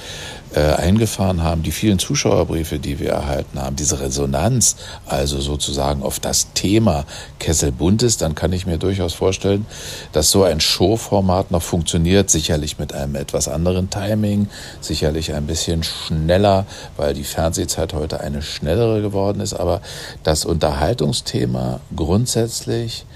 äh, 0.55 0.61
eingefahren 0.61 1.43
haben, 1.43 1.63
die 1.63 1.73
vielen 1.73 1.99
Zuschauerbriefe, 1.99 2.79
die 2.79 2.99
wir 2.99 3.11
erhalten 3.11 3.61
haben, 3.61 3.77
diese 3.77 4.01
Resonanz, 4.01 4.77
also 5.07 5.41
sozusagen 5.41 6.03
auf 6.03 6.21
das 6.21 6.53
Thema 6.53 7.05
Kesselbuntes, 7.39 8.19
dann 8.19 8.35
kann 8.35 8.53
ich 8.53 8.65
mir 8.65 8.79
durchaus 8.79 9.15
vorstellen, 9.15 9.67
dass 10.13 10.31
so 10.31 10.45
ein 10.45 10.61
Showformat 10.61 11.51
noch 11.51 11.63
funktioniert, 11.63 12.31
sicherlich 12.31 12.79
mit 12.79 12.93
einem 12.93 13.17
etwas 13.17 13.49
anderen 13.49 13.91
Timing, 13.91 14.49
sicherlich 14.81 15.35
ein 15.35 15.47
bisschen 15.47 15.83
schneller, 15.83 16.67
weil 16.97 17.15
die 17.15 17.25
Fernsehzeit 17.25 17.93
heute 17.93 18.21
eine 18.21 18.43
schnellere 18.43 19.03
geworden 19.03 19.41
ist, 19.41 19.55
aber 19.55 19.81
das 20.23 20.45
Unterhaltungsthema 20.45 21.81
grundsätzlich 21.97 23.07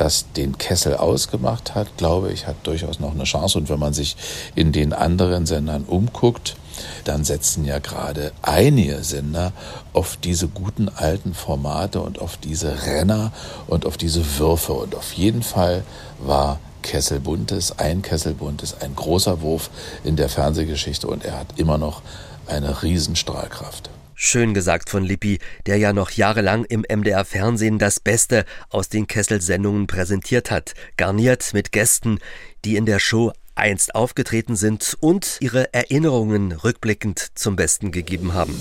das 0.00 0.32
den 0.32 0.56
Kessel 0.56 0.96
ausgemacht 0.96 1.74
hat, 1.74 1.98
glaube 1.98 2.32
ich, 2.32 2.46
hat 2.46 2.56
durchaus 2.62 3.00
noch 3.00 3.12
eine 3.12 3.24
Chance. 3.24 3.58
Und 3.58 3.68
wenn 3.68 3.78
man 3.78 3.92
sich 3.92 4.16
in 4.54 4.72
den 4.72 4.94
anderen 4.94 5.44
Sendern 5.44 5.84
umguckt, 5.84 6.56
dann 7.04 7.24
setzen 7.24 7.66
ja 7.66 7.78
gerade 7.80 8.32
einige 8.40 9.04
Sender 9.04 9.52
auf 9.92 10.16
diese 10.16 10.48
guten 10.48 10.88
alten 10.88 11.34
Formate 11.34 12.00
und 12.00 12.18
auf 12.18 12.38
diese 12.38 12.86
Renner 12.86 13.32
und 13.66 13.84
auf 13.84 13.98
diese 13.98 14.38
Würfe. 14.38 14.72
Und 14.72 14.94
auf 14.94 15.12
jeden 15.12 15.42
Fall 15.42 15.84
war 16.18 16.58
Kesselbuntes, 16.80 17.78
ein 17.78 18.00
Kesselbuntes, 18.00 18.80
ein 18.80 18.96
großer 18.96 19.42
Wurf 19.42 19.68
in 20.02 20.16
der 20.16 20.30
Fernsehgeschichte 20.30 21.06
und 21.06 21.26
er 21.26 21.38
hat 21.38 21.58
immer 21.58 21.76
noch 21.76 22.00
eine 22.46 22.82
Riesenstrahlkraft. 22.82 23.90
Schön 24.22 24.52
gesagt 24.52 24.90
von 24.90 25.02
Lippi, 25.02 25.38
der 25.64 25.78
ja 25.78 25.94
noch 25.94 26.10
jahrelang 26.10 26.66
im 26.66 26.84
MDR 26.86 27.24
Fernsehen 27.24 27.78
das 27.78 28.00
Beste 28.00 28.44
aus 28.68 28.90
den 28.90 29.06
Kesselsendungen 29.06 29.86
präsentiert 29.86 30.50
hat, 30.50 30.74
garniert 30.98 31.54
mit 31.54 31.72
Gästen, 31.72 32.18
die 32.66 32.76
in 32.76 32.84
der 32.84 32.98
Show 32.98 33.32
einst 33.54 33.94
aufgetreten 33.94 34.56
sind 34.56 34.94
und 35.00 35.38
ihre 35.40 35.72
Erinnerungen 35.72 36.52
rückblickend 36.52 37.28
zum 37.34 37.56
Besten 37.56 37.92
gegeben 37.92 38.34
haben. 38.34 38.60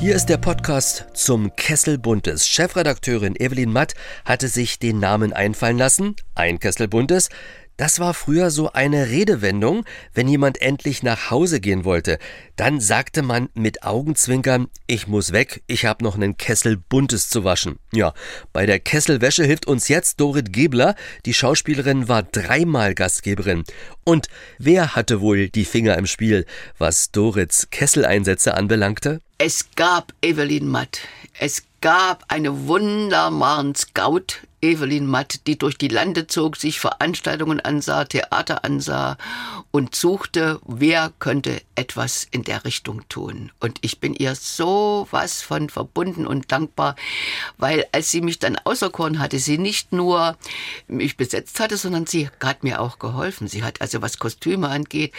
Hier 0.00 0.16
ist 0.16 0.26
der 0.26 0.38
Podcast 0.38 1.06
zum 1.14 1.54
Kessel 1.54 1.98
Buntes. 1.98 2.48
Chefredakteurin 2.48 3.36
Evelyn 3.36 3.72
Matt 3.72 3.94
hatte 4.24 4.48
sich 4.48 4.80
den 4.80 4.98
Namen 4.98 5.32
einfallen 5.32 5.78
lassen, 5.78 6.16
ein 6.34 6.58
Kessel 6.58 6.88
Buntes. 6.88 7.28
Das 7.76 8.00
war 8.00 8.14
früher 8.14 8.50
so 8.50 8.72
eine 8.72 9.10
Redewendung, 9.10 9.84
wenn 10.14 10.28
jemand 10.28 10.62
endlich 10.62 11.02
nach 11.02 11.30
Hause 11.30 11.60
gehen 11.60 11.84
wollte. 11.84 12.18
Dann 12.56 12.80
sagte 12.80 13.22
man 13.22 13.50
mit 13.52 13.82
Augenzwinkern, 13.82 14.68
ich 14.86 15.06
muss 15.06 15.32
weg, 15.32 15.62
ich 15.66 15.84
habe 15.84 16.02
noch 16.02 16.14
einen 16.14 16.38
Kessel 16.38 16.78
Buntes 16.78 17.28
zu 17.28 17.44
waschen. 17.44 17.78
Ja, 17.92 18.14
bei 18.54 18.64
der 18.64 18.80
Kesselwäsche 18.80 19.44
hilft 19.44 19.66
uns 19.66 19.88
jetzt 19.88 20.20
Dorit 20.20 20.54
Gebler. 20.54 20.94
Die 21.26 21.34
Schauspielerin 21.34 22.08
war 22.08 22.22
dreimal 22.22 22.94
Gastgeberin. 22.94 23.64
Und 24.04 24.28
wer 24.58 24.94
hatte 24.94 25.20
wohl 25.20 25.50
die 25.50 25.66
Finger 25.66 25.98
im 25.98 26.06
Spiel, 26.06 26.46
was 26.78 27.10
Dorits 27.10 27.68
Kesseleinsätze 27.70 28.54
anbelangte? 28.54 29.20
Es 29.36 29.68
gab 29.76 30.14
Evelyn 30.22 30.66
Matt. 30.66 31.00
Es 31.38 31.62
gab 31.82 32.24
eine 32.28 32.66
wunderbaren 32.66 33.74
Scout, 33.74 34.40
Evelyn 34.66 35.06
Matt, 35.06 35.46
die 35.46 35.58
durch 35.58 35.78
die 35.78 35.88
Lande 35.88 36.26
zog, 36.26 36.56
sich 36.56 36.80
Veranstaltungen 36.80 37.60
ansah, 37.60 38.04
Theater 38.04 38.64
ansah 38.64 39.16
und 39.70 39.94
suchte, 39.94 40.60
wer 40.66 41.12
könnte 41.20 41.62
etwas 41.76 42.26
in 42.30 42.42
der 42.42 42.64
Richtung 42.64 43.08
tun. 43.08 43.52
Und 43.60 43.78
ich 43.82 44.00
bin 44.00 44.14
ihr 44.14 44.34
so 44.34 45.06
was 45.12 45.40
von 45.40 45.70
verbunden 45.70 46.26
und 46.26 46.50
dankbar, 46.50 46.96
weil 47.58 47.86
als 47.92 48.10
sie 48.10 48.20
mich 48.20 48.40
dann 48.40 48.58
auserkoren 48.64 49.20
hatte, 49.20 49.38
sie 49.38 49.58
nicht 49.58 49.92
nur 49.92 50.36
mich 50.88 51.16
besetzt 51.16 51.60
hatte, 51.60 51.76
sondern 51.76 52.06
sie 52.06 52.28
hat 52.42 52.64
mir 52.64 52.80
auch 52.80 52.98
geholfen. 52.98 53.46
Sie 53.46 53.62
hat 53.62 53.80
also 53.80 54.02
was 54.02 54.18
Kostüme 54.18 54.68
angeht, 54.68 55.12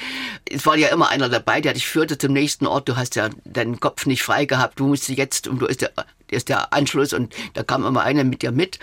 es 0.49 0.65
war 0.65 0.75
ja 0.75 0.89
immer 0.89 1.09
einer 1.09 1.29
dabei, 1.29 1.61
der 1.61 1.73
dich 1.73 1.87
führte 1.87 2.17
zum 2.17 2.33
nächsten 2.33 2.67
Ort. 2.67 2.89
Du 2.89 2.97
hast 2.97 3.15
ja 3.15 3.29
deinen 3.45 3.79
Kopf 3.79 4.05
nicht 4.05 4.23
frei 4.23 4.45
gehabt. 4.45 4.79
Du 4.79 4.87
musst 4.87 5.07
jetzt, 5.07 5.47
und 5.47 5.59
du 5.59 5.67
ist 5.67 5.81
der, 5.81 5.91
ist 6.29 6.49
der 6.49 6.73
Anschluss 6.73 7.13
und 7.13 7.33
da 7.53 7.63
kam 7.63 7.85
immer 7.85 8.01
einer 8.01 8.23
mit 8.23 8.41
dir 8.41 8.51
mit. 8.51 8.79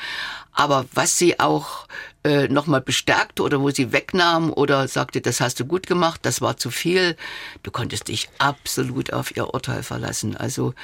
Aber 0.55 0.87
was 0.95 1.19
sie 1.19 1.39
auch 1.41 1.87
äh, 2.25 2.49
nochmal 2.49 2.81
bestärkte 2.81 3.43
oder 3.43 3.61
wo 3.61 3.71
sie 3.71 3.93
wegnahm 3.93 4.53
oder 4.53 4.89
sagte, 4.89 5.21
das 5.21 5.41
hast 5.41 5.61
du 5.61 5.67
gut 5.67 5.87
gemacht, 5.87 6.21
das 6.23 6.41
war 6.41 6.57
zu 6.57 6.71
viel, 6.71 7.17
du 7.63 7.71
konntest 7.71 8.09
dich 8.09 8.31
absolut 8.39 9.13
auf 9.13 9.37
ihr 9.37 9.53
Urteil 9.53 9.83
verlassen. 9.83 10.37
Also 10.37 10.75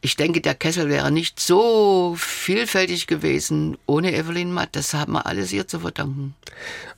ich 0.00 0.16
denke, 0.16 0.42
der 0.42 0.54
Kessel 0.54 0.90
wäre 0.90 1.10
nicht 1.10 1.40
so 1.40 2.14
vielfältig 2.18 3.06
gewesen 3.06 3.78
ohne 3.86 4.14
Evelyn 4.14 4.52
Matt. 4.52 4.70
Das 4.72 4.92
haben 4.92 5.14
wir 5.14 5.26
alles 5.26 5.52
ihr 5.52 5.66
zu 5.66 5.80
verdanken. 5.80 6.34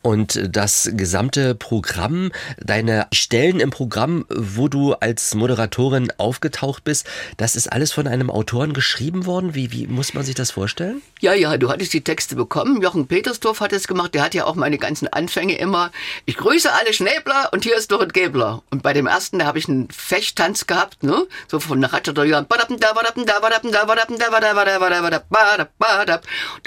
Und 0.02 0.40
das 0.50 0.90
gesamte 0.92 1.54
Programm, 1.54 2.32
deine 2.58 3.06
Stellen 3.12 3.60
im 3.60 3.70
Programm, 3.70 4.24
wo 4.28 4.68
du 4.68 4.94
als 4.94 5.34
Moderatorin 5.34 6.12
aufgetaucht 6.18 6.84
bist, 6.84 7.06
das 7.36 7.56
ist 7.56 7.72
alles 7.72 7.92
von 7.92 8.06
einem 8.06 8.30
Autoren 8.30 8.72
geschrieben 8.72 9.26
worden? 9.26 9.54
Wie, 9.54 9.72
wie 9.72 9.86
muss 9.86 10.14
man 10.14 10.24
sich 10.24 10.34
das 10.34 10.50
vorstellen? 10.50 11.02
Ja, 11.20 11.34
ja, 11.34 11.56
du 11.56 11.70
hattest 11.70 11.92
die 11.92 12.02
Texte 12.02 12.36
bekommen. 12.36 12.82
Jochen 12.82 13.06
Petersdorf 13.06 13.60
hat 13.60 13.72
es 13.76 13.86
gemacht. 13.86 14.14
Der 14.14 14.22
hat 14.22 14.34
ja 14.34 14.44
auch 14.44 14.54
meine 14.54 14.78
ganzen 14.78 15.08
Anfänge 15.08 15.56
immer. 15.58 15.90
Ich 16.24 16.36
grüße 16.36 16.72
alle 16.72 16.92
Schnäbler 16.92 17.50
und 17.52 17.64
hier 17.64 17.76
ist 17.76 17.92
Dorit 17.92 18.12
Gebler. 18.12 18.62
Und 18.70 18.82
bei 18.82 18.92
dem 18.92 19.06
ersten, 19.06 19.38
da 19.38 19.46
habe 19.46 19.58
ich 19.58 19.68
einen 19.68 19.88
Fechttanz 19.90 20.66
gehabt, 20.66 21.02
ne? 21.02 21.26
So 21.48 21.60
von 21.60 21.82
Johann. 21.82 22.46
Da 22.48 22.94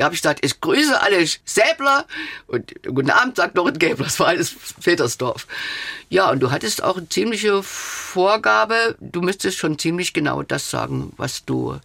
habe 0.06 0.14
ich 0.14 0.22
gesagt, 0.22 0.46
ich 0.46 0.62
grüße 0.62 1.02
alle 1.02 1.26
Säbler 1.46 2.06
und 2.48 2.74
guten 2.84 3.10
Abend, 3.10 3.38
sagt 3.38 3.58
Dorit 3.58 3.80
Gebler. 3.80 4.06
Das 4.06 4.20
war 4.20 4.28
alles 4.28 4.56
Petersdorf. 4.84 5.48
Ja, 6.10 6.30
und 6.32 6.40
du 6.40 6.52
hattest 6.52 6.84
auch 6.84 6.98
eine 6.98 7.10
ziemliche 7.10 7.62
Vorgabe. 7.64 8.96
Du 9.00 9.22
müsstest 9.22 9.58
schon 9.58 9.78
ziemlich 9.78 10.14
genau 10.14 10.44
das 10.44 10.70
sagen, 10.70 11.14
was 11.18 11.46
du 11.46 11.80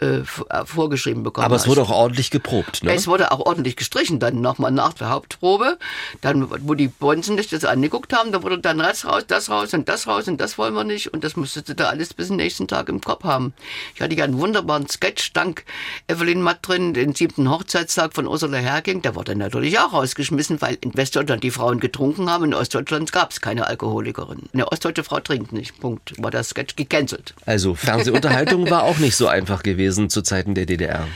äh, 0.00 0.22
vorgeschrieben 0.64 1.22
bekommen 1.22 1.44
Aber 1.44 1.56
es 1.56 1.62
hast. 1.62 1.68
wurde 1.68 1.82
auch 1.82 1.90
ordentlich 1.90 2.30
geprobt, 2.30 2.82
ne? 2.82 2.94
Es 2.94 3.06
wurde 3.06 3.32
auch 3.32 3.40
ordentlich 3.40 3.76
gestrichen, 3.76 4.18
dann 4.18 4.40
nochmal 4.40 4.70
nach 4.70 4.94
der 4.94 5.10
Hauptprobe. 5.10 5.78
Dann, 6.22 6.48
wo 6.66 6.74
die 6.74 6.88
Bonzen 6.88 7.36
sich 7.36 7.48
das 7.48 7.64
angeguckt 7.64 8.12
haben, 8.14 8.32
da 8.32 8.42
wurde 8.42 8.58
dann 8.58 8.78
das 8.78 9.04
raus, 9.04 9.24
das 9.26 9.50
raus 9.50 9.74
und 9.74 9.88
das 9.88 10.06
raus 10.06 10.26
und 10.28 10.40
das 10.40 10.56
wollen 10.56 10.74
wir 10.74 10.84
nicht. 10.84 11.12
Und 11.12 11.22
das 11.22 11.36
musstest 11.36 11.68
du 11.68 11.74
da 11.74 11.88
alles 11.88 12.14
bis 12.14 12.28
zum 12.28 12.36
nächsten 12.36 12.66
Tag 12.66 12.88
im 12.88 13.00
Kopf 13.00 13.24
haben. 13.24 13.52
Ich 13.94 14.00
hatte 14.00 14.14
ja 14.14 14.24
einen 14.24 14.38
wunderbaren 14.38 14.88
Sketch, 14.88 15.32
dank 15.34 15.64
Evelyn 16.08 16.40
Matt 16.40 16.66
drin, 16.66 16.94
den 16.94 17.14
siebten 17.14 17.50
Hochzeitstag 17.50 18.14
von 18.14 18.26
Ursula 18.26 18.56
Herking. 18.56 19.02
Der 19.02 19.14
wurde 19.14 19.36
natürlich 19.36 19.78
auch 19.78 19.92
rausgeschmissen, 19.92 20.62
weil 20.62 20.78
in 20.80 20.94
Westdeutschland 20.94 21.42
die 21.44 21.50
Frauen 21.50 21.78
getrunken 21.78 22.30
haben, 22.30 22.44
in 22.46 22.54
Ostdeutschland 22.54 23.12
gab 23.12 23.32
es 23.32 23.40
keine 23.40 23.66
Alkoholikerin. 23.66 24.48
Eine 24.54 24.72
ostdeutsche 24.72 25.04
Frau 25.04 25.20
trinkt 25.20 25.52
nicht. 25.52 25.78
Punkt. 25.78 26.14
War 26.16 26.30
der 26.30 26.42
Sketch 26.42 26.76
gecancelt. 26.76 27.34
Also 27.44 27.74
Fernsehunterhaltung 27.74 28.70
war 28.70 28.84
auch 28.84 28.98
nicht 28.98 29.16
so 29.16 29.26
einfach 29.26 29.62
gewesen 29.62 29.89
zu 29.92 30.22
Zeiten 30.22 30.54
der 30.54 30.66
DDR. 30.66 31.06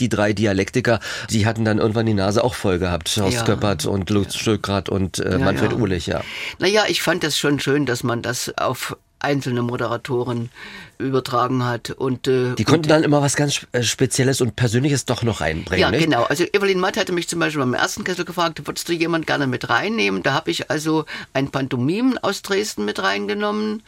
Die 0.00 0.08
drei 0.08 0.32
Dialektiker, 0.32 1.00
die 1.28 1.44
hatten 1.46 1.64
dann 1.64 1.78
irgendwann 1.78 2.06
die 2.06 2.14
Nase 2.14 2.44
auch 2.44 2.54
voll 2.54 2.78
gehabt. 2.78 3.16
Horst 3.16 3.38
Ja. 3.38 3.44
Köppert 3.44 3.84
und 3.84 4.10
Lutz 4.10 4.36
Stöckrad 4.36 4.88
und 4.88 5.18
äh, 5.18 5.32
Ja, 5.32 5.38
Manfred 5.38 5.72
ja. 5.72 5.76
Uhlich, 5.78 6.06
ja. 6.06 6.20
Naja, 6.60 6.84
ich 6.88 7.02
fand 7.02 7.24
das 7.24 7.36
schon 7.36 7.58
schön, 7.58 7.84
dass 7.84 8.04
man 8.04 8.22
das 8.22 8.56
auf 8.56 8.96
einzelne 9.20 9.62
Moderatoren 9.62 10.50
übertragen 10.98 11.64
hat. 11.64 11.90
Und, 11.90 12.26
äh, 12.28 12.54
Die 12.54 12.64
konnten 12.64 12.88
dann 12.88 13.02
immer 13.04 13.22
was 13.22 13.36
ganz 13.36 13.66
äh, 13.72 13.82
Spezielles 13.82 14.40
und 14.40 14.56
Persönliches 14.56 15.04
doch 15.04 15.22
noch 15.22 15.40
reinbringen, 15.40 15.80
Ja, 15.80 15.90
nicht? 15.90 16.04
genau. 16.04 16.24
Also 16.24 16.44
Evelyn 16.44 16.80
Matt 16.80 16.96
hatte 16.96 17.12
mich 17.12 17.28
zum 17.28 17.38
Beispiel 17.40 17.60
beim 17.60 17.74
ersten 17.74 18.04
Kessel 18.04 18.24
gefragt, 18.24 18.66
würdest 18.66 18.88
du 18.88 18.92
jemand 18.92 19.26
gerne 19.26 19.46
mit 19.46 19.68
reinnehmen? 19.68 20.22
Da 20.22 20.32
habe 20.34 20.50
ich 20.50 20.70
also 20.70 21.04
ein 21.34 21.50
Pantomim 21.50 22.18
aus 22.20 22.42
Dresden 22.42 22.84
mit 22.84 23.00
reingenommen 23.02 23.82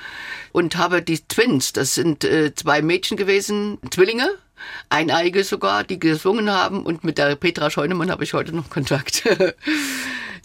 und 0.52 0.76
habe 0.76 1.02
die 1.02 1.18
Twins, 1.20 1.72
das 1.72 1.94
sind 1.94 2.24
äh, 2.24 2.54
zwei 2.54 2.82
Mädchen 2.82 3.16
gewesen, 3.16 3.78
Zwillinge, 3.90 4.28
eineige 4.88 5.42
sogar, 5.42 5.84
die 5.84 5.98
gesungen 5.98 6.50
haben 6.50 6.84
und 6.84 7.02
mit 7.02 7.18
der 7.18 7.34
Petra 7.36 7.70
Scheunemann 7.70 8.10
habe 8.10 8.24
ich 8.24 8.34
heute 8.34 8.54
noch 8.54 8.68
Kontakt. 8.70 9.22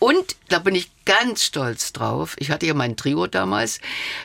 Und 0.06 0.36
da 0.50 0.60
bin 0.60 0.76
ich 0.76 0.92
ganz 1.06 1.42
stolz 1.44 1.92
drauf. 1.92 2.36
Ich 2.38 2.52
hatte 2.52 2.68
ja 2.68 2.76
mein 2.76 2.96
Trio 2.96 3.26
damals. 3.26 3.80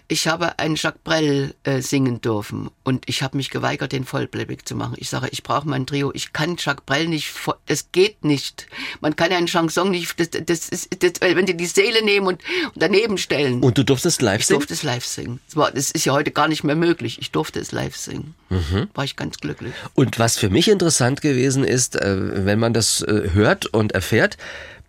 Ich 0.09 0.29
habe 0.29 0.59
einen 0.59 0.75
Jacques 0.75 1.01
Brel 1.03 1.55
äh, 1.65 1.81
singen 1.81 2.21
dürfen 2.21 2.69
und 2.85 3.09
ich 3.09 3.23
habe 3.23 3.39
mich 3.39 3.49
geweigert, 3.49 3.93
den 3.93 4.05
Vollplayback 4.05 4.69
zu 4.69 4.75
machen. 4.75 4.97
Ich 4.99 5.09
sage, 5.09 5.29
ich 5.31 5.43
brauche 5.43 5.67
mein 5.67 5.87
Trio. 5.87 6.13
Ich 6.13 6.35
kann 6.35 6.57
Jacques 6.59 6.85
Brel 6.85 7.09
nicht. 7.09 7.33
Das 7.65 7.93
geht 7.93 8.27
nicht. 8.27 8.67
Man 9.01 9.17
kann 9.17 9.33
einen 9.33 9.47
Chanson 9.47 9.91
nicht. 9.91 10.21
Das, 10.21 10.29
das 10.45 10.69
ist, 10.69 11.03
das, 11.03 11.13
wenn 11.23 11.47
die 11.47 11.57
die 11.57 11.65
Seele 11.65 12.05
nehmen 12.05 12.27
und, 12.27 12.43
und 12.75 12.83
daneben 12.83 13.17
stellen. 13.17 13.63
Und 13.63 13.79
du 13.79 13.83
durftest 13.83 14.21
live 14.21 14.41
ich 14.41 14.49
singen? 14.49 14.59
durfte 14.59 14.75
es 14.75 14.83
live 14.83 15.07
singen. 15.07 15.41
Das, 15.47 15.57
war, 15.57 15.71
das 15.71 15.91
ist 15.91 16.05
ja 16.05 16.13
heute 16.13 16.31
gar 16.31 16.49
nicht 16.49 16.63
mehr 16.63 16.77
möglich. 16.77 17.21
Ich 17.23 17.31
durfte 17.31 17.59
es 17.59 17.73
live 17.73 17.97
singen. 17.97 18.35
Mhm. 18.51 18.91
War 18.93 19.05
ich 19.05 19.17
ganz 19.17 19.39
glücklich. 19.39 19.73
Und 19.95 20.19
was 20.19 20.37
für 20.37 20.51
mich 20.51 20.69
interessant 20.69 21.23
gewesen 21.23 21.65
ist, 21.65 21.97
äh, 21.97 22.45
wenn 22.45 22.59
man 22.59 22.75
das 22.75 23.01
äh, 23.01 23.31
hört 23.33 23.65
und 23.65 23.93
erfährt, 23.93 24.37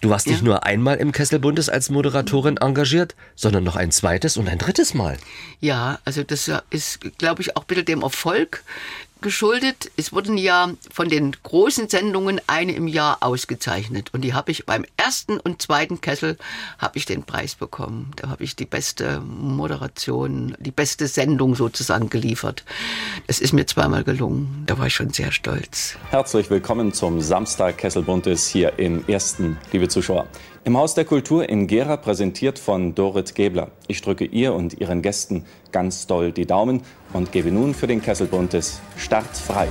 du 0.01 0.09
warst 0.09 0.27
nicht 0.27 0.43
nur 0.43 0.65
einmal 0.65 0.97
im 0.97 1.11
Kesselbundes 1.11 1.69
als 1.69 1.89
Moderatorin 1.89 2.57
engagiert, 2.57 3.15
sondern 3.35 3.63
noch 3.63 3.75
ein 3.75 3.91
zweites 3.91 4.37
und 4.37 4.49
ein 4.49 4.57
drittes 4.57 4.93
Mal. 4.93 5.17
Ja, 5.59 5.99
also 6.05 6.23
das 6.23 6.51
ist, 6.69 7.17
glaube 7.17 7.41
ich, 7.41 7.55
auch 7.55 7.63
bitte 7.63 7.83
dem 7.83 8.01
Erfolg 8.01 8.63
geschuldet. 9.21 9.91
Es 9.97 10.11
wurden 10.11 10.37
ja 10.37 10.71
von 10.91 11.09
den 11.09 11.35
großen 11.43 11.87
Sendungen 11.87 12.41
eine 12.47 12.73
im 12.73 12.87
Jahr 12.87 13.17
ausgezeichnet. 13.21 14.09
Und 14.13 14.21
die 14.21 14.33
habe 14.33 14.51
ich 14.51 14.65
beim 14.65 14.85
ersten 14.97 15.39
und 15.39 15.61
zweiten 15.61 16.01
Kessel 16.01 16.37
habe 16.77 16.97
ich 16.97 17.05
den 17.05 17.23
Preis 17.23 17.55
bekommen. 17.55 18.11
Da 18.15 18.29
habe 18.29 18.43
ich 18.43 18.55
die 18.55 18.65
beste 18.65 19.21
Moderation, 19.21 20.55
die 20.59 20.71
beste 20.71 21.07
Sendung 21.07 21.55
sozusagen 21.55 22.09
geliefert. 22.09 22.63
Es 23.27 23.39
ist 23.39 23.53
mir 23.53 23.65
zweimal 23.65 24.03
gelungen. 24.03 24.63
Da 24.65 24.77
war 24.77 24.87
ich 24.87 24.95
schon 24.95 25.11
sehr 25.11 25.31
stolz. 25.31 25.95
Herzlich 26.09 26.49
willkommen 26.49 26.93
zum 26.93 27.21
Samstag 27.21 27.77
Kesselbuntes 27.77 28.47
hier 28.47 28.77
im 28.79 29.07
ersten, 29.07 29.57
liebe 29.71 29.87
Zuschauer. 29.87 30.27
Im 30.63 30.77
Haus 30.77 30.93
der 30.93 31.05
Kultur 31.05 31.49
in 31.49 31.65
Gera 31.65 31.97
präsentiert 31.97 32.59
von 32.59 32.93
Dorit 32.93 33.33
Gebler. 33.33 33.71
Ich 33.87 34.03
drücke 34.03 34.25
ihr 34.25 34.53
und 34.53 34.79
ihren 34.79 35.01
Gästen 35.01 35.43
ganz 35.71 36.05
doll 36.05 36.31
die 36.31 36.45
Daumen 36.45 36.83
und 37.13 37.31
gebe 37.31 37.51
nun 37.51 37.73
für 37.73 37.87
den 37.87 37.99
Kesselbuntes 37.99 38.79
Start 38.95 39.35
frei. 39.35 39.67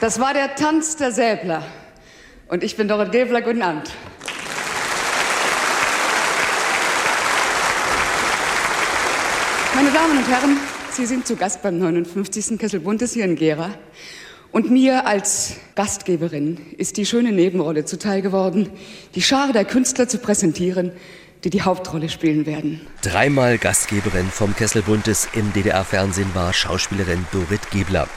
Das 0.00 0.20
war 0.20 0.34
der 0.34 0.54
Tanz 0.54 0.94
der 0.94 1.10
Säbler. 1.10 1.64
Und 2.46 2.62
ich 2.62 2.76
bin 2.76 2.86
Dorit 2.86 3.10
Gebler. 3.10 3.42
Guten 3.42 3.62
Abend. 3.62 3.90
Meine 9.74 9.90
Damen 9.90 10.16
und 10.16 10.28
Herren, 10.28 10.56
Sie 10.96 11.04
sind 11.04 11.26
zu 11.26 11.36
Gast 11.36 11.60
beim 11.60 11.78
59. 11.78 12.58
Kessel 12.58 12.80
Buntes 12.80 13.12
hier 13.12 13.26
in 13.26 13.36
Gera. 13.36 13.74
Und 14.50 14.70
mir 14.70 15.06
als 15.06 15.56
Gastgeberin 15.74 16.56
ist 16.78 16.96
die 16.96 17.04
schöne 17.04 17.32
Nebenrolle 17.32 17.84
zuteil 17.84 18.22
geworden, 18.22 18.70
die 19.14 19.20
Schar 19.20 19.52
der 19.52 19.66
Künstler 19.66 20.08
zu 20.08 20.16
präsentieren, 20.16 20.92
die 21.44 21.50
die 21.50 21.60
Hauptrolle 21.60 22.08
spielen 22.08 22.46
werden. 22.46 22.80
Dreimal 23.02 23.58
Gastgeberin 23.58 24.30
vom 24.30 24.56
Kesselbundes 24.56 25.28
im 25.34 25.52
DDR-Fernsehen 25.52 26.34
war 26.34 26.54
Schauspielerin 26.54 27.26
Dorit 27.30 27.70
Gebler. 27.70 28.08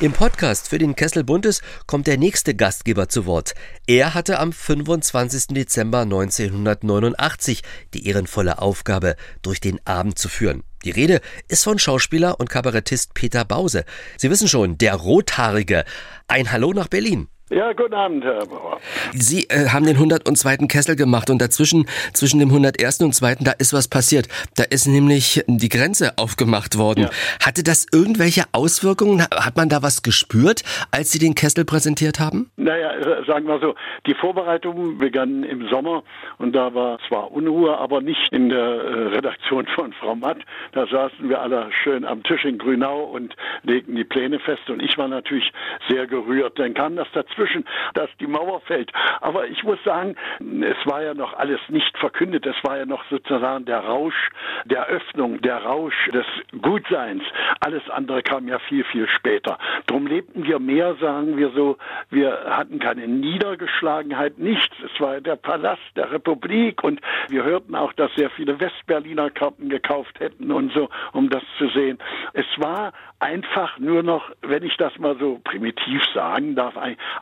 Im 0.00 0.12
Podcast 0.12 0.68
für 0.68 0.78
den 0.78 0.96
Kessel 0.96 1.22
Buntes 1.22 1.62
kommt 1.86 2.08
der 2.08 2.18
nächste 2.18 2.56
Gastgeber 2.56 3.08
zu 3.08 3.24
Wort. 3.24 3.54
Er 3.86 4.14
hatte 4.14 4.40
am 4.40 4.52
25. 4.52 5.54
Dezember 5.54 6.00
1989 6.00 7.62
die 7.94 8.08
ehrenvolle 8.08 8.58
Aufgabe, 8.58 9.14
durch 9.42 9.60
den 9.60 9.80
Abend 9.86 10.18
zu 10.18 10.28
führen. 10.28 10.64
Die 10.86 10.92
Rede 10.92 11.20
ist 11.48 11.64
von 11.64 11.80
Schauspieler 11.80 12.38
und 12.38 12.48
Kabarettist 12.48 13.12
Peter 13.12 13.44
Bause. 13.44 13.84
Sie 14.18 14.30
wissen 14.30 14.46
schon, 14.46 14.78
der 14.78 14.94
Rothaarige. 14.94 15.84
Ein 16.28 16.52
Hallo 16.52 16.72
nach 16.72 16.86
Berlin. 16.86 17.26
Ja, 17.48 17.72
guten 17.74 17.94
Abend, 17.94 18.24
Herr 18.24 18.44
Bauer. 18.44 18.80
Sie 19.12 19.44
äh, 19.50 19.68
haben 19.68 19.86
den 19.86 19.94
102. 19.94 20.66
Kessel 20.66 20.96
gemacht 20.96 21.30
und 21.30 21.40
dazwischen, 21.40 21.86
zwischen 22.12 22.40
dem 22.40 22.48
101. 22.48 23.02
und 23.02 23.14
2. 23.14 23.36
da 23.40 23.52
ist 23.52 23.72
was 23.72 23.86
passiert. 23.86 24.26
Da 24.56 24.64
ist 24.64 24.88
nämlich 24.88 25.44
die 25.46 25.68
Grenze 25.68 26.14
aufgemacht 26.18 26.76
worden. 26.76 27.08
Hatte 27.40 27.62
das 27.62 27.86
irgendwelche 27.92 28.42
Auswirkungen? 28.50 29.22
Hat 29.22 29.56
man 29.56 29.68
da 29.68 29.80
was 29.84 30.02
gespürt, 30.02 30.64
als 30.90 31.12
Sie 31.12 31.20
den 31.20 31.36
Kessel 31.36 31.64
präsentiert 31.64 32.18
haben? 32.18 32.50
Naja, 32.56 32.90
äh, 32.96 33.24
sagen 33.26 33.46
wir 33.46 33.60
so, 33.60 33.76
die 34.08 34.14
Vorbereitungen 34.14 34.98
begannen 34.98 35.44
im 35.44 35.68
Sommer 35.68 36.02
und 36.38 36.52
da 36.52 36.74
war 36.74 36.98
zwar 37.06 37.30
Unruhe, 37.30 37.78
aber 37.78 38.00
nicht 38.00 38.32
in 38.32 38.48
der 38.48 38.58
äh, 38.58 39.06
Redaktion 39.14 39.68
von 39.68 39.92
Frau 39.92 40.16
Matt. 40.16 40.38
Da 40.72 40.88
saßen 40.88 41.28
wir 41.28 41.40
alle 41.40 41.68
schön 41.84 42.04
am 42.04 42.24
Tisch 42.24 42.44
in 42.44 42.58
Grünau 42.58 43.04
und 43.04 43.36
legten 43.62 43.94
die 43.94 44.02
Pläne 44.02 44.40
fest 44.40 44.68
und 44.68 44.82
ich 44.82 44.98
war 44.98 45.06
natürlich 45.06 45.52
sehr 45.88 46.08
gerührt. 46.08 46.58
Dann 46.58 46.74
kam 46.74 46.96
das 46.96 47.06
dazwischen, 47.36 47.64
dass 47.94 48.08
die 48.20 48.26
Mauer 48.26 48.60
fällt. 48.60 48.90
Aber 49.20 49.46
ich 49.46 49.62
muss 49.62 49.82
sagen, 49.84 50.16
es 50.40 50.86
war 50.86 51.02
ja 51.02 51.14
noch 51.14 51.34
alles 51.34 51.60
nicht 51.68 51.96
verkündet. 51.98 52.46
Es 52.46 52.56
war 52.62 52.78
ja 52.78 52.86
noch 52.86 53.04
sozusagen 53.10 53.64
der 53.64 53.80
Rausch 53.80 54.30
der 54.64 54.86
Öffnung, 54.86 55.40
der 55.42 55.62
Rausch 55.62 56.08
des 56.12 56.26
Gutseins. 56.60 57.22
Alles 57.60 57.88
andere 57.90 58.22
kam 58.22 58.48
ja 58.48 58.58
viel, 58.58 58.84
viel 58.84 59.08
später. 59.08 59.58
Drum 59.86 60.06
lebten 60.06 60.44
wir 60.44 60.58
mehr, 60.58 60.94
sagen 60.96 61.36
wir 61.36 61.50
so, 61.50 61.76
wir 62.10 62.44
hatten 62.48 62.78
keine 62.78 63.06
Niedergeschlagenheit, 63.06 64.38
nichts. 64.38 64.74
Es 64.84 65.00
war 65.00 65.20
der 65.20 65.36
Palast 65.36 65.82
der 65.96 66.10
Republik 66.10 66.82
und 66.82 67.00
wir 67.28 67.44
hörten 67.44 67.74
auch, 67.74 67.92
dass 67.92 68.14
sehr 68.14 68.30
viele 68.30 68.58
Westberliner 68.60 69.30
Karten 69.30 69.68
gekauft 69.68 70.20
hätten 70.20 70.50
und 70.52 70.72
so, 70.72 70.88
um 71.12 71.28
das 71.30 71.42
zu 71.58 71.68
sehen. 71.68 71.98
Es 72.32 72.46
war 72.58 72.92
einfach 73.18 73.78
nur 73.78 74.02
noch, 74.02 74.30
wenn 74.42 74.62
ich 74.62 74.76
das 74.76 74.96
mal 74.98 75.16
so 75.18 75.40
primitiv 75.42 76.02
sagen 76.14 76.54
darf, 76.54 76.74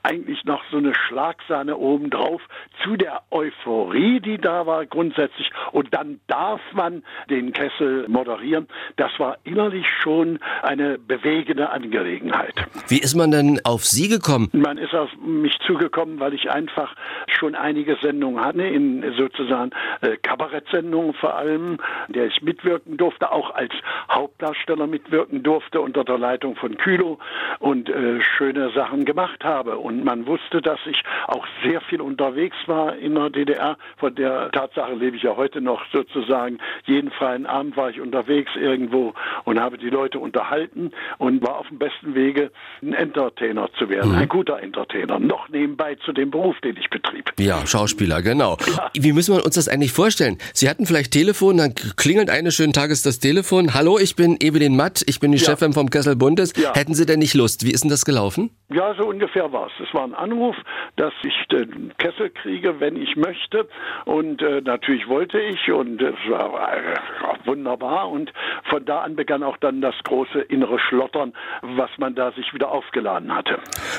eigentlich 0.03 0.45
noch 0.45 0.63
so 0.71 0.79
eine 0.79 0.95
Schlagsahne 0.95 1.77
obendrauf 1.77 2.43
zu 2.83 2.97
der 2.97 3.23
Euphorie, 3.31 4.21
die 4.21 4.39
da 4.39 4.67
war 4.67 4.87
grundsätzlich. 4.87 5.51
Und 5.73 5.95
dann 5.95 6.21
darf 6.27 6.61
man 6.73 7.05
den 7.31 7.53
Kessel 7.53 8.09
moderieren. 8.09 8.67
Das 8.97 9.13
war 9.19 9.39
innerlich 9.45 9.87
schon 10.03 10.41
eine 10.63 10.99
bewegende 10.99 11.71
Angelegenheit. 11.71 12.55
Wie 12.89 12.99
ist 12.99 13.15
man 13.15 13.31
denn 13.31 13.61
auf 13.65 13.85
Sie 13.85 14.09
gekommen? 14.09 14.49
Man 14.53 14.79
ist 14.79 14.95
auf 14.95 15.11
mich 15.25 15.57
zugekommen, 15.67 16.19
weil 16.19 16.35
ich 16.35 16.51
einfach 16.51 16.95
schon 17.29 17.55
einige 17.55 17.97
Sendungen 18.03 18.45
hatte, 18.45 18.63
in 18.63 19.05
sozusagen 19.17 19.71
äh, 20.01 20.17
Kabarettsendungen 20.17 21.15
vor 21.15 21.35
allem, 21.35 21.79
in 22.09 22.15
der 22.15 22.27
ich 22.27 22.43
mitwirken 22.43 22.97
durfte, 22.97 23.31
auch 23.31 23.55
als 23.55 23.73
Hauptdarsteller 24.11 24.87
mitwirken 24.87 25.43
durfte 25.43 25.84
unter 25.85 26.03
der 26.05 26.19
Leitung 26.19 26.57
von 26.57 26.77
Kühlo 26.77 27.19
und 27.61 27.89
äh, 27.89 28.21
schöne 28.37 28.71
Sachen 28.73 29.05
gemacht 29.05 29.45
habe. 29.45 29.79
Und 29.79 30.05
man 30.05 30.27
wusste, 30.27 30.61
dass 30.61 30.81
ich 30.87 31.03
auch 31.29 31.47
sehr 31.63 31.81
viel 31.83 32.01
unterwegs 32.01 32.57
war 32.67 32.97
in 32.97 33.15
der 33.15 33.31
DDR. 33.31 33.77
Von 33.99 34.15
der 34.15 34.51
Tatsache 34.51 34.95
lebe 34.95 35.17
ich 35.17 35.23
ja 35.23 35.37
heute 35.37 35.61
noch 35.61 35.83
sozusagen. 35.93 36.59
Jeden 36.87 37.11
freien 37.11 37.47
Abend 37.47 37.77
war 37.77 37.91
ich 37.91 38.01
unterwegs 38.01 38.51
irgendwo 38.57 39.15
und 39.45 39.61
habe 39.61 39.79
die 39.79 39.91
Leute 39.91 40.19
unterhalten 40.19 40.91
und 41.19 41.43
war 41.43 41.59
auf 41.59 41.69
dem 41.69 41.79
besten 41.79 42.15
Wege, 42.15 42.51
ein 42.83 42.95
Entertainer 42.95 43.69
zu 43.79 43.89
werden. 43.89 44.13
Mhm. 44.13 44.19
Ein 44.19 44.29
guter 44.29 44.61
Entertainer. 44.63 45.19
Noch 45.19 45.49
nebenbei 45.51 45.97
zu 45.97 46.13
dem 46.13 46.31
Beruf, 46.31 46.59
den 46.61 46.77
ich 46.77 46.89
betrieb. 46.91 47.33
Ja, 47.39 47.67
Schauspieler, 47.67 48.23
genau. 48.23 48.57
Wie 48.95 49.13
müssen 49.13 49.37
wir 49.37 49.45
uns 49.45 49.55
das 49.57 49.69
eigentlich 49.69 49.93
vorstellen? 49.93 50.39
Sie 50.55 50.69
hatten 50.69 50.87
vielleicht 50.87 51.13
Telefon, 51.13 51.59
dann 51.59 51.75
klingelt 51.97 52.31
eines 52.31 52.55
schönen 52.55 52.73
Tages 52.73 53.03
das 53.03 53.19
Telefon. 53.19 53.75
Hallo, 53.75 53.99
ich 53.99 54.17
bin 54.17 54.37
Evelyn 54.41 54.77
Matt, 54.77 55.03
ich 55.07 55.21
bin 55.21 55.33
die 55.33 55.39
Ja. 55.39 55.45
Chefin 55.51 55.74
vom 55.75 55.91
Kessel 55.91 56.17
Bundes. 56.17 56.53
Ja. 56.57 56.75
Hätten 56.75 56.95
Sie 56.95 57.07
denn 57.07 57.19
nicht 57.19 57.35
Lust? 57.35 57.65
Wie 57.67 57.73
ist 57.73 57.85
denn 57.85 57.91
das 57.91 58.05
gelaufen? 58.05 58.51
Ja, 58.73 58.95
so 58.99 59.07
ungefähr 59.07 59.53
war 59.53 59.67
es. 59.67 59.73
Es 59.87 59.93
war 59.95 60.05
ein 60.05 60.15
Anruf, 60.15 60.57
dass 60.97 61.13
ich 61.23 61.35
den 61.51 61.93
Kessel 61.99 62.31
kriege, 62.31 62.81
wenn 62.81 62.97
ich 62.97 63.17
möchte. 63.17 63.69
Und 64.05 64.43
äh, 64.43 64.61
natürlich 64.61 65.09
wollte 65.09 65.39
ich 65.39 65.71
und 65.71 66.01
es 66.01 66.15
war 66.29 66.73
äh, 66.73 67.47
wunderbar. 67.47 68.11
Und 68.11 68.33
von 68.71 68.85
da 68.85 69.03
an 69.03 69.17
begann 69.17 69.43
auch 69.43 69.57
dann 69.59 69.81
das 69.81 69.95
große 70.05 70.41
innere 70.41 70.79
Schlottern, 70.79 71.33
was 71.63 71.91
man 71.99 72.15
da 72.15 72.33
sich 72.33 72.53
wieder 72.55 72.71
aufgeladen 72.71 73.35
hatte. 73.35 73.59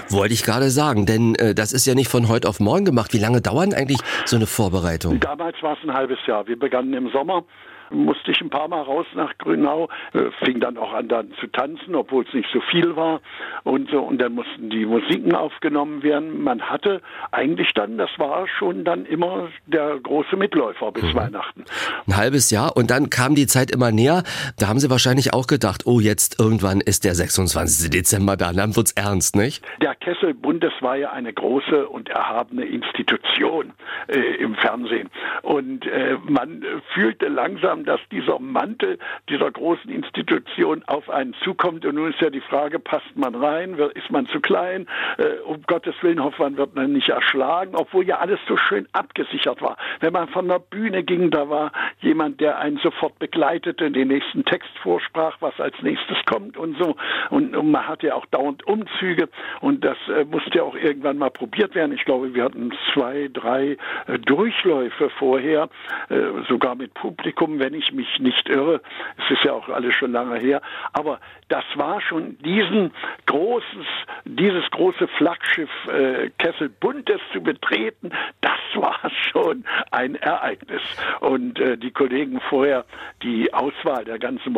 Wollte 0.10 0.34
ich 0.34 0.44
gerade 0.44 0.70
sagen, 0.70 1.06
denn 1.06 1.36
äh, 1.36 1.54
das 1.54 1.74
ist 1.74 1.86
ja 1.86 1.96
nicht 1.96 2.10
von 2.10 2.28
heute 2.28 2.48
auf 2.50 2.60
morgen 2.60 2.86
gemacht. 2.86 3.14
Wie 3.14 3.20
lange 3.20 3.42
dauert 3.42 3.68
denn 3.68 3.74
eigentlich 3.74 4.00
so 4.26 4.36
eine 4.36 4.48
Vorbereitung? 4.48 5.20
Damals 5.20 5.62
war 5.62 5.78
es 5.78 5.84
ein 5.88 5.94
halbes 5.94 6.20
Jahr. 6.28 6.48
Wir 6.48 6.58
begannen 6.58 6.94
im 6.94 7.10
Sommer. 7.12 7.44
Musste 7.90 8.32
ich 8.32 8.42
ein 8.42 8.50
paar 8.50 8.68
Mal 8.68 8.82
raus 8.82 9.06
nach 9.16 9.38
Grünau, 9.38 9.90
äh, 10.14 10.32
fing 10.44 10.60
dann 10.60 10.78
auch 10.78 10.94
an 10.94 11.08
dann 11.08 11.32
zu 11.40 11.48
tanzen, 11.48 11.96
obwohl 11.96 12.26
es 12.28 12.34
nicht 12.34 12.50
so 12.54 12.62
viel 12.72 12.96
war 12.96 13.22
und 13.64 13.90
so 13.90 14.02
und 14.02 14.20
dann 14.20 14.34
mussten 14.34 14.70
die 14.70 14.86
Musiken 14.86 15.36
aufgenommen 15.36 16.04
werden. 16.04 16.44
Man 16.44 16.62
hatte 16.62 17.02
eigentlich 17.32 17.74
dann, 17.74 17.98
das 17.98 18.10
war 18.18 18.48
schon 18.48 18.84
dann 18.84 19.06
immer 19.06 19.50
der 19.66 20.00
große 20.00 20.36
Mitläufer 20.36 20.92
bis 20.92 21.14
Weihnachten. 21.14 21.66
Ein 22.08 22.18
halbes 22.18 22.52
Jahr 22.52 22.76
und 22.76 22.92
dann 22.92 23.10
kam 23.10 23.36
die 23.36 23.48
Zeit 23.48 23.72
immer 23.72 23.92
näher. 23.92 24.24
Da 24.60 24.68
haben 24.68 24.80
Sie 24.80 24.90
wahrscheinlich 24.90 25.34
auch 25.34 25.48
gedacht, 25.48 25.84
oh, 25.86 26.00
jetzt 26.00 26.40
irgendwann 26.40 26.82
ist 26.82 27.04
der 27.04 27.16
26. 27.16 27.90
Dezember 27.90 28.38
da, 28.38 28.54
dann 28.54 28.76
wird's 28.76 28.92
ernst, 28.94 29.36
nicht? 29.36 29.64
Der 29.82 29.96
Kessel 29.96 30.34
Bundes 30.34 30.74
war 30.82 30.96
ja 30.96 31.12
eine 31.12 31.34
große 31.34 31.88
und 31.88 32.10
erhabene 32.10 32.66
Institution 32.66 33.74
äh, 34.08 34.20
im 34.36 34.56
Fernsehen. 34.56 35.10
Und 35.42 35.86
äh, 35.88 36.18
man 36.24 36.64
fühlte 36.94 37.28
langsam, 37.28 37.75
dass 37.84 38.00
dieser 38.12 38.40
Mantel 38.40 38.98
dieser 39.30 39.52
großen 39.52 39.90
Institution 39.90 40.84
auf 40.88 41.10
einen 41.10 41.34
zukommt. 41.44 41.86
Und 41.86 41.96
nun 41.96 42.12
ist 42.12 42.22
ja 42.22 42.30
die 42.30 42.42
Frage, 42.42 42.80
passt 42.80 43.16
man 43.16 43.36
rein? 43.36 43.78
Ist 43.96 44.10
man 44.10 44.28
zu 44.28 44.40
klein? 44.40 44.88
Äh, 45.18 45.40
um 45.46 45.62
Gottes 45.68 45.96
Willen 46.02 46.24
hofft 46.24 46.40
man, 46.40 46.58
wird 46.58 46.76
man 46.76 46.94
nicht 46.94 47.10
erschlagen, 47.10 47.76
obwohl 47.76 48.06
ja 48.06 48.20
alles 48.20 48.40
so 48.48 48.58
schön 48.58 48.88
abgesichert 48.94 49.62
war. 49.62 49.78
Wenn 50.00 50.14
man 50.14 50.28
von 50.30 50.48
der 50.48 50.60
Bühne 50.60 51.04
ging, 51.04 51.32
da 51.32 51.50
war 51.50 51.72
jemand, 52.02 52.40
der 52.42 52.60
einen 52.60 52.78
sofort 52.78 53.18
begleitete, 53.20 53.92
den 53.92 54.08
nächsten 54.08 54.46
Text 54.46 54.70
vorsprach, 54.82 55.38
was 55.40 55.60
als 55.60 55.76
nächstes 55.82 56.18
kommt 56.26 56.58
und 56.58 56.78
so. 56.78 56.96
Und, 57.30 57.56
und 57.56 57.72
man 57.72 57.88
hatte 57.88 58.08
ja 58.08 58.16
auch 58.16 58.26
dauernd 58.28 58.66
Umzüge 58.68 59.30
und 59.62 59.84
das 59.84 59.98
äh, 60.08 60.26
musste 60.26 60.58
ja 60.58 60.64
auch 60.64 60.76
irgendwann 60.76 61.18
mal 61.18 61.32
probiert 61.32 61.76
werden. 61.76 61.94
Ich 61.94 62.06
glaube, 62.06 62.34
wir 62.34 62.44
hatten 62.44 62.72
zwei, 62.94 63.30
drei 63.32 63.78
äh, 64.08 64.20
Durchläufe 64.20 65.10
vorher, 65.12 65.70
äh, 66.10 66.16
sogar 66.48 66.76
mit 66.76 66.94
Publikum, 66.94 67.60
wenn 67.66 67.74
ich 67.74 67.92
mich 67.92 68.20
nicht 68.20 68.48
irre. 68.48 68.82
Es 69.18 69.32
ist 69.32 69.44
ja 69.44 69.54
auch 69.54 69.68
alles 69.70 69.96
schon 69.96 70.12
lange 70.12 70.38
her. 70.38 70.62
Aber 70.94 71.20
das 71.48 71.64
war 71.74 72.00
schon 72.00 72.38
diesen 72.40 72.92
großes, 73.26 73.88
dieses 74.26 74.70
große 74.70 75.08
Flaggschiff 75.18 75.70
äh, 75.88 76.30
Kessel 76.38 76.70
Buntes 76.70 77.20
zu 77.34 77.42
betreten, 77.42 78.12
das 78.42 78.60
war 78.76 79.00
schon 79.32 79.66
ein 79.90 80.14
Ereignis. 80.14 80.82
Und 81.22 81.60
äh, 81.60 81.76
die 81.78 81.92
Kollegen 81.92 82.40
vorher, 82.50 82.86
die 83.24 83.52
Auswahl 83.52 84.06
der 84.06 84.20
ganzen 84.20 84.54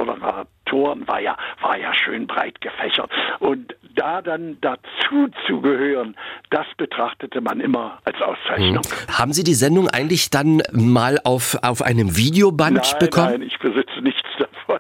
Moderatoren 0.72 1.08
war 1.08 1.20
ja, 1.20 1.38
war 1.62 1.78
ja 1.78 1.94
schön 1.94 2.28
breit 2.28 2.60
gefächert. 2.62 3.10
Und 3.40 3.76
da 3.96 4.22
dann 4.22 4.58
dazu 4.62 5.28
zu 5.48 5.62
gehören, 5.62 6.16
das 6.50 6.66
betrachtete 6.78 7.42
man 7.42 7.60
immer 7.60 8.00
als 8.06 8.22
Auszeichnung. 8.22 8.84
Haben 9.12 9.34
Sie 9.34 9.44
die 9.44 9.54
Sendung 9.54 9.90
eigentlich 9.90 10.30
dann 10.30 10.62
mal 10.72 11.20
auf, 11.24 11.58
auf 11.64 11.82
einem 11.82 12.16
Videoband 12.16 12.78
nein, 12.78 13.00
bekommen? 13.00 13.32
nein, 13.32 13.42
ich 13.42 13.58
besitze 13.60 14.02
nichts. 14.02 14.22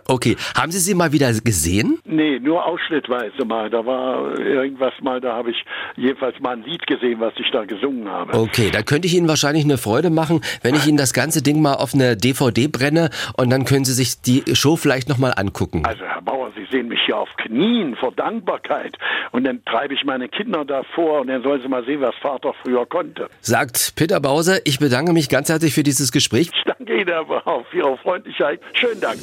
Okay, 0.08 0.36
haben 0.55 0.72
Sie 0.72 0.80
sie 0.80 0.95
mal 0.95 1.12
wieder 1.12 1.34
gesehen? 1.34 1.99
Nee, 2.05 2.39
nur 2.39 2.66
ausschnittweise 2.66 3.45
mal. 3.45 3.70
Da 3.70 3.86
war 3.86 4.39
irgendwas 4.39 4.93
mal, 5.01 5.20
da 5.20 5.34
habe 5.36 5.51
ich 5.51 5.58
jedenfalls 5.95 6.39
mal 6.39 6.55
ein 6.55 6.64
Lied 6.64 6.86
gesehen, 6.88 7.20
was 7.20 7.34
ich 7.38 7.49
da 7.51 7.66
gesungen 7.66 8.08
habe. 8.08 8.34
Okay, 8.38 8.70
da 8.72 8.84
könnte 8.84 9.08
ich 9.08 9.16
Ihnen 9.16 9.28
wahrscheinlich 9.28 9.66
eine 9.66 9.78
Freude 9.78 10.10
machen, 10.10 10.41
wenn 10.62 10.76
ich 10.76 10.88
Ihnen 10.88 10.97
das 10.97 11.14
ganze 11.14 11.41
Ding 11.41 11.62
mal 11.62 11.76
auf 11.76 11.93
eine 11.93 12.16
DVD 12.16 12.68
brenne 12.68 13.10
und 13.38 13.49
dann 13.49 13.66
können 13.66 13.86
Sie 13.86 13.93
sich 13.93 14.22
die 14.22 14.43
Show 14.53 14.76
vielleicht 14.76 15.10
nochmal 15.10 15.34
angucken. 15.36 15.84
Also 15.86 16.03
Herr 16.03 16.22
Bauer, 16.22 16.51
Sie 16.55 16.66
sehen 16.72 16.88
mich 16.88 16.99
hier 17.05 17.18
auf 17.18 17.30
Knien 17.38 17.95
vor 17.95 18.12
Dankbarkeit. 18.12 18.97
Und 19.32 19.43
dann 19.45 19.64
treibe 19.66 19.93
ich 19.93 20.03
meine 20.05 20.30
Kinder 20.30 20.66
davor 20.66 21.22
und 21.22 21.28
dann 21.28 21.43
sollen 21.43 21.62
sie 21.62 21.68
mal 21.68 21.84
sehen, 21.86 22.01
was 22.01 22.16
Vater 22.22 22.53
früher 22.64 22.86
konnte. 22.86 23.30
Sagt 23.41 23.93
Peter 23.95 24.20
Bause, 24.20 24.62
ich 24.64 24.80
bedanke 24.80 25.14
mich 25.14 25.30
ganz 25.30 25.49
herzlich 25.49 25.74
für 25.74 25.84
dieses 25.84 26.12
Gespräch. 26.12 26.49
Ich 26.53 26.64
Ihnen, 26.98 27.28
Bauer, 27.28 27.64
für 27.70 27.78
Ihre 27.78 27.98
Freundlichkeit. 27.98 28.60
Schönen 28.74 29.02
Dank. 29.02 29.20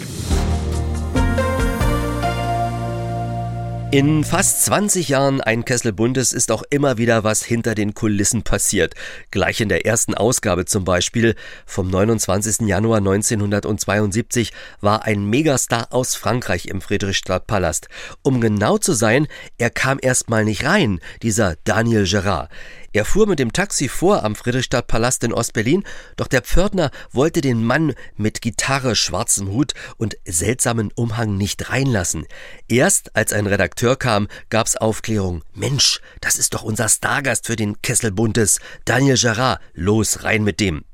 In 3.94 4.24
fast 4.24 4.64
20 4.64 5.08
Jahren 5.10 5.40
ein 5.40 5.64
Kessel 5.64 5.92
Bundes 5.92 6.32
ist 6.32 6.50
auch 6.50 6.64
immer 6.68 6.98
wieder 6.98 7.22
was 7.22 7.44
hinter 7.44 7.76
den 7.76 7.94
Kulissen 7.94 8.42
passiert. 8.42 8.94
Gleich 9.30 9.60
in 9.60 9.68
der 9.68 9.86
ersten 9.86 10.14
Ausgabe 10.14 10.64
zum 10.64 10.82
Beispiel 10.82 11.36
vom 11.64 11.90
29. 11.90 12.66
Januar 12.66 12.98
1972 12.98 14.52
war 14.80 15.04
ein 15.04 15.26
Megastar 15.26 15.92
aus 15.92 16.16
Frankreich 16.16 16.66
im 16.66 16.80
Friedrichstadtpalast. 16.80 17.86
Um 18.22 18.40
genau 18.40 18.78
zu 18.78 18.94
sein, 18.94 19.28
er 19.58 19.70
kam 19.70 19.98
erst 20.02 20.28
mal 20.28 20.44
nicht 20.44 20.64
rein, 20.64 20.98
dieser 21.22 21.54
Daniel 21.62 22.04
Gerard. 22.04 22.50
Er 22.94 23.04
fuhr 23.04 23.26
mit 23.26 23.40
dem 23.40 23.52
Taxi 23.52 23.88
vor 23.88 24.22
am 24.22 24.36
Friedrichstadtpalast 24.36 25.24
in 25.24 25.32
Ostberlin, 25.32 25.82
doch 26.16 26.28
der 26.28 26.42
Pförtner 26.42 26.92
wollte 27.10 27.40
den 27.40 27.64
Mann 27.64 27.94
mit 28.16 28.40
Gitarre, 28.40 28.94
schwarzem 28.94 29.48
Hut 29.48 29.74
und 29.96 30.16
seltsamen 30.24 30.92
Umhang 30.94 31.36
nicht 31.36 31.70
reinlassen. 31.70 32.24
Erst 32.68 33.16
als 33.16 33.32
ein 33.32 33.48
Redakteur 33.48 33.96
kam, 33.96 34.28
gab's 34.48 34.76
Aufklärung. 34.76 35.42
Mensch, 35.54 36.00
das 36.20 36.36
ist 36.36 36.54
doch 36.54 36.62
unser 36.62 36.88
Stargast 36.88 37.48
für 37.48 37.56
den 37.56 37.82
Kessel 37.82 38.12
Buntes, 38.12 38.60
Daniel 38.84 39.16
Gerard. 39.16 39.60
Los, 39.72 40.22
rein 40.22 40.44
mit 40.44 40.60
dem. 40.60 40.84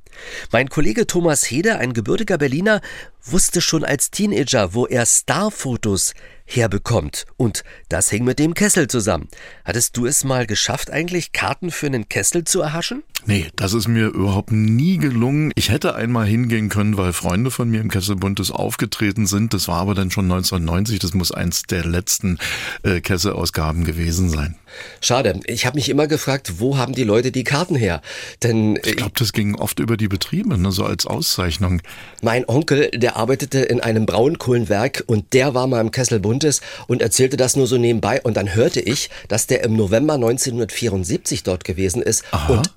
Mein 0.52 0.70
Kollege 0.70 1.06
Thomas 1.06 1.50
Hede, 1.50 1.76
ein 1.78 1.92
gebürtiger 1.92 2.38
Berliner, 2.38 2.80
wusste 3.22 3.60
schon 3.60 3.84
als 3.84 4.10
Teenager, 4.10 4.72
wo 4.72 4.86
er 4.86 5.04
Starfotos 5.04 6.14
herbekommt. 6.54 7.26
Und 7.36 7.64
das 7.88 8.10
hing 8.10 8.24
mit 8.24 8.38
dem 8.38 8.54
Kessel 8.54 8.88
zusammen. 8.88 9.28
Hattest 9.64 9.96
du 9.96 10.06
es 10.06 10.24
mal 10.24 10.46
geschafft, 10.46 10.90
eigentlich 10.90 11.32
Karten 11.32 11.70
für 11.70 11.86
einen 11.86 12.08
Kessel 12.08 12.44
zu 12.44 12.60
erhaschen? 12.60 13.02
Nee, 13.26 13.46
das 13.56 13.74
ist 13.74 13.88
mir 13.88 14.08
überhaupt 14.08 14.52
nie 14.52 14.98
gelungen. 14.98 15.52
Ich 15.54 15.70
hätte 15.70 15.94
einmal 15.94 16.26
hingehen 16.26 16.68
können, 16.68 16.96
weil 16.96 17.12
Freunde 17.12 17.50
von 17.50 17.68
mir 17.70 17.80
im 17.80 17.90
Kessel 17.90 18.16
Buntes 18.16 18.50
aufgetreten 18.50 19.26
sind. 19.26 19.54
Das 19.54 19.68
war 19.68 19.76
aber 19.76 19.94
dann 19.94 20.10
schon 20.10 20.24
1990. 20.24 20.98
Das 20.98 21.14
muss 21.14 21.32
eins 21.32 21.62
der 21.62 21.84
letzten 21.84 22.38
äh, 22.82 23.00
Kesselausgaben 23.00 23.84
gewesen 23.84 24.30
sein. 24.30 24.56
Schade. 25.00 25.40
Ich 25.46 25.66
habe 25.66 25.76
mich 25.76 25.88
immer 25.88 26.06
gefragt, 26.06 26.54
wo 26.58 26.76
haben 26.76 26.94
die 26.94 27.04
Leute 27.04 27.32
die 27.32 27.44
Karten 27.44 27.74
her? 27.74 28.02
Denn 28.42 28.78
ich 28.84 28.96
glaube, 28.96 29.12
das 29.16 29.32
ging 29.32 29.54
oft 29.54 29.80
über 29.80 29.96
die 29.96 30.08
Betriebe, 30.08 30.58
ne, 30.58 30.72
so 30.72 30.84
als 30.84 31.06
Auszeichnung. 31.06 31.82
Mein 32.22 32.48
Onkel, 32.48 32.90
der 32.90 33.16
arbeitete 33.16 33.60
in 33.60 33.80
einem 33.80 34.06
Braunkohlenwerk 34.06 35.04
und 35.06 35.32
der 35.32 35.54
war 35.54 35.66
mal 35.66 35.80
im 35.80 35.90
Kessel 35.90 36.20
Buntes 36.20 36.60
und 36.86 37.02
erzählte 37.02 37.36
das 37.36 37.56
nur 37.56 37.66
so 37.66 37.78
nebenbei 37.78 38.20
und 38.22 38.36
dann 38.36 38.54
hörte 38.54 38.80
ich, 38.80 39.10
dass 39.28 39.46
der 39.46 39.64
im 39.64 39.76
November 39.76 40.14
1974 40.14 41.42
dort 41.42 41.64
gewesen 41.64 42.02
ist 42.02 42.24
Aha. 42.30 42.52
und 42.52 42.70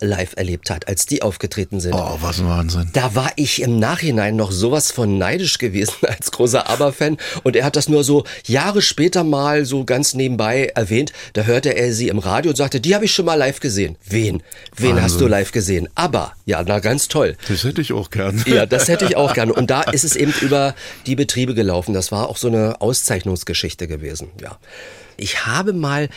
Live 0.00 0.32
erlebt 0.36 0.70
hat, 0.70 0.88
als 0.88 1.06
die 1.06 1.22
aufgetreten 1.22 1.80
sind. 1.80 1.94
Oh, 1.94 2.18
was 2.20 2.40
ein 2.40 2.48
Wahnsinn. 2.48 2.88
Da 2.92 3.14
war 3.14 3.30
ich 3.36 3.60
im 3.62 3.78
Nachhinein 3.78 4.36
noch 4.36 4.52
sowas 4.52 4.90
von 4.90 5.18
neidisch 5.18 5.58
gewesen 5.58 5.94
als 6.08 6.30
großer 6.30 6.68
ABBA-Fan 6.70 7.16
und 7.42 7.56
er 7.56 7.64
hat 7.64 7.76
das 7.76 7.88
nur 7.88 8.04
so 8.04 8.24
Jahre 8.46 8.82
später 8.82 9.24
mal 9.24 9.64
so 9.64 9.84
ganz 9.84 10.14
nebenbei 10.14 10.72
erwähnt. 10.74 11.12
Da 11.34 11.42
hörte 11.42 11.74
er 11.76 11.92
sie 11.92 12.08
im 12.08 12.18
Radio 12.18 12.50
und 12.50 12.56
sagte, 12.56 12.80
die 12.80 12.94
habe 12.94 13.04
ich 13.04 13.12
schon 13.12 13.26
mal 13.26 13.34
live 13.34 13.60
gesehen. 13.60 13.96
Wen? 14.08 14.42
Wen 14.76 14.90
Wahnsinn. 14.90 15.02
hast 15.02 15.20
du 15.20 15.26
live 15.26 15.52
gesehen? 15.52 15.88
ABBA. 15.94 16.32
Ja, 16.46 16.62
na 16.66 16.78
ganz 16.78 17.08
toll. 17.08 17.36
Das 17.48 17.64
hätte 17.64 17.80
ich 17.80 17.92
auch 17.92 18.10
gern. 18.10 18.42
Ja, 18.46 18.66
das 18.66 18.88
hätte 18.88 19.04
ich 19.04 19.16
auch 19.16 19.34
gerne. 19.34 19.52
Und 19.52 19.70
da 19.70 19.82
ist 19.82 20.04
es 20.04 20.16
eben 20.16 20.32
über 20.40 20.74
die 21.06 21.16
Betriebe 21.16 21.54
gelaufen. 21.54 21.94
Das 21.94 22.12
war 22.12 22.28
auch 22.28 22.36
so 22.36 22.48
eine 22.48 22.80
Auszeichnungsgeschichte 22.80 23.86
gewesen. 23.88 24.30
Ja. 24.40 24.58
Ich 25.16 25.46
habe 25.46 25.72
mal 25.72 26.08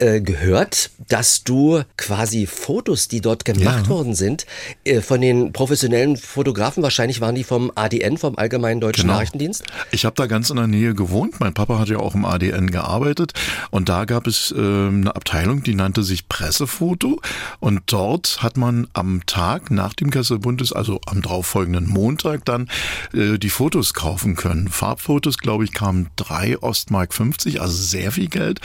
äh, 0.00 0.20
gehört, 0.20 0.90
dass 1.08 1.44
du 1.44 1.82
quasi 1.96 2.46
Fotos, 2.46 3.08
die 3.08 3.20
dort 3.20 3.44
gemacht 3.44 3.84
Ja. 3.84 3.88
worden 3.88 4.14
sind, 4.14 4.46
äh, 4.84 5.00
von 5.00 5.20
den 5.20 5.52
professionellen 5.52 6.16
Fotografen, 6.16 6.82
wahrscheinlich 6.82 7.20
waren 7.20 7.34
die 7.34 7.44
vom 7.44 7.70
ADN, 7.74 8.16
vom 8.18 8.36
Allgemeinen 8.36 8.80
Deutschen 8.80 9.02
Genau. 9.02 9.14
Nachrichtendienst. 9.14 9.62
Ich 9.90 10.04
habe 10.04 10.16
da 10.16 10.26
ganz 10.26 10.50
in 10.50 10.56
der 10.56 10.66
Nähe 10.66 10.94
gewohnt. 10.94 11.38
Mein 11.40 11.54
Papa 11.54 11.78
hat 11.78 11.88
ja 11.88 11.98
auch 11.98 12.14
im 12.14 12.24
ADN 12.24 12.70
gearbeitet 12.70 13.32
und 13.70 13.88
da 13.88 14.04
gab 14.06 14.26
es 14.26 14.52
ähm, 14.56 15.02
eine 15.02 15.14
Abteilung, 15.16 15.62
die 15.62 15.74
nannte 15.74 16.02
sich 16.02 16.28
Pressefoto 16.28 17.20
und 17.60 17.82
dort 17.86 18.42
hat 18.42 18.56
man 18.56 18.88
am 18.94 19.22
Tag 19.26 19.70
nach 19.70 19.94
dem 19.94 20.10
Kesselbundes, 20.10 20.72
also 20.72 21.00
am 21.06 21.22
darauffolgenden 21.22 21.86
Montag 21.88 22.44
dann 22.44 22.68
äh, 23.12 23.38
die 23.38 23.50
Fotos 23.50 23.94
kaufen 23.94 24.34
können. 24.34 24.68
Farbfotos, 24.68 25.38
glaube 25.38 25.64
ich, 25.64 25.72
kamen 25.72 26.08
drei 26.16 26.58
Ostmark 26.62 27.12
50, 27.14 27.60
also 27.60 27.74
sehr 27.76 28.12
viel 28.12 28.28
Geld 28.28 28.60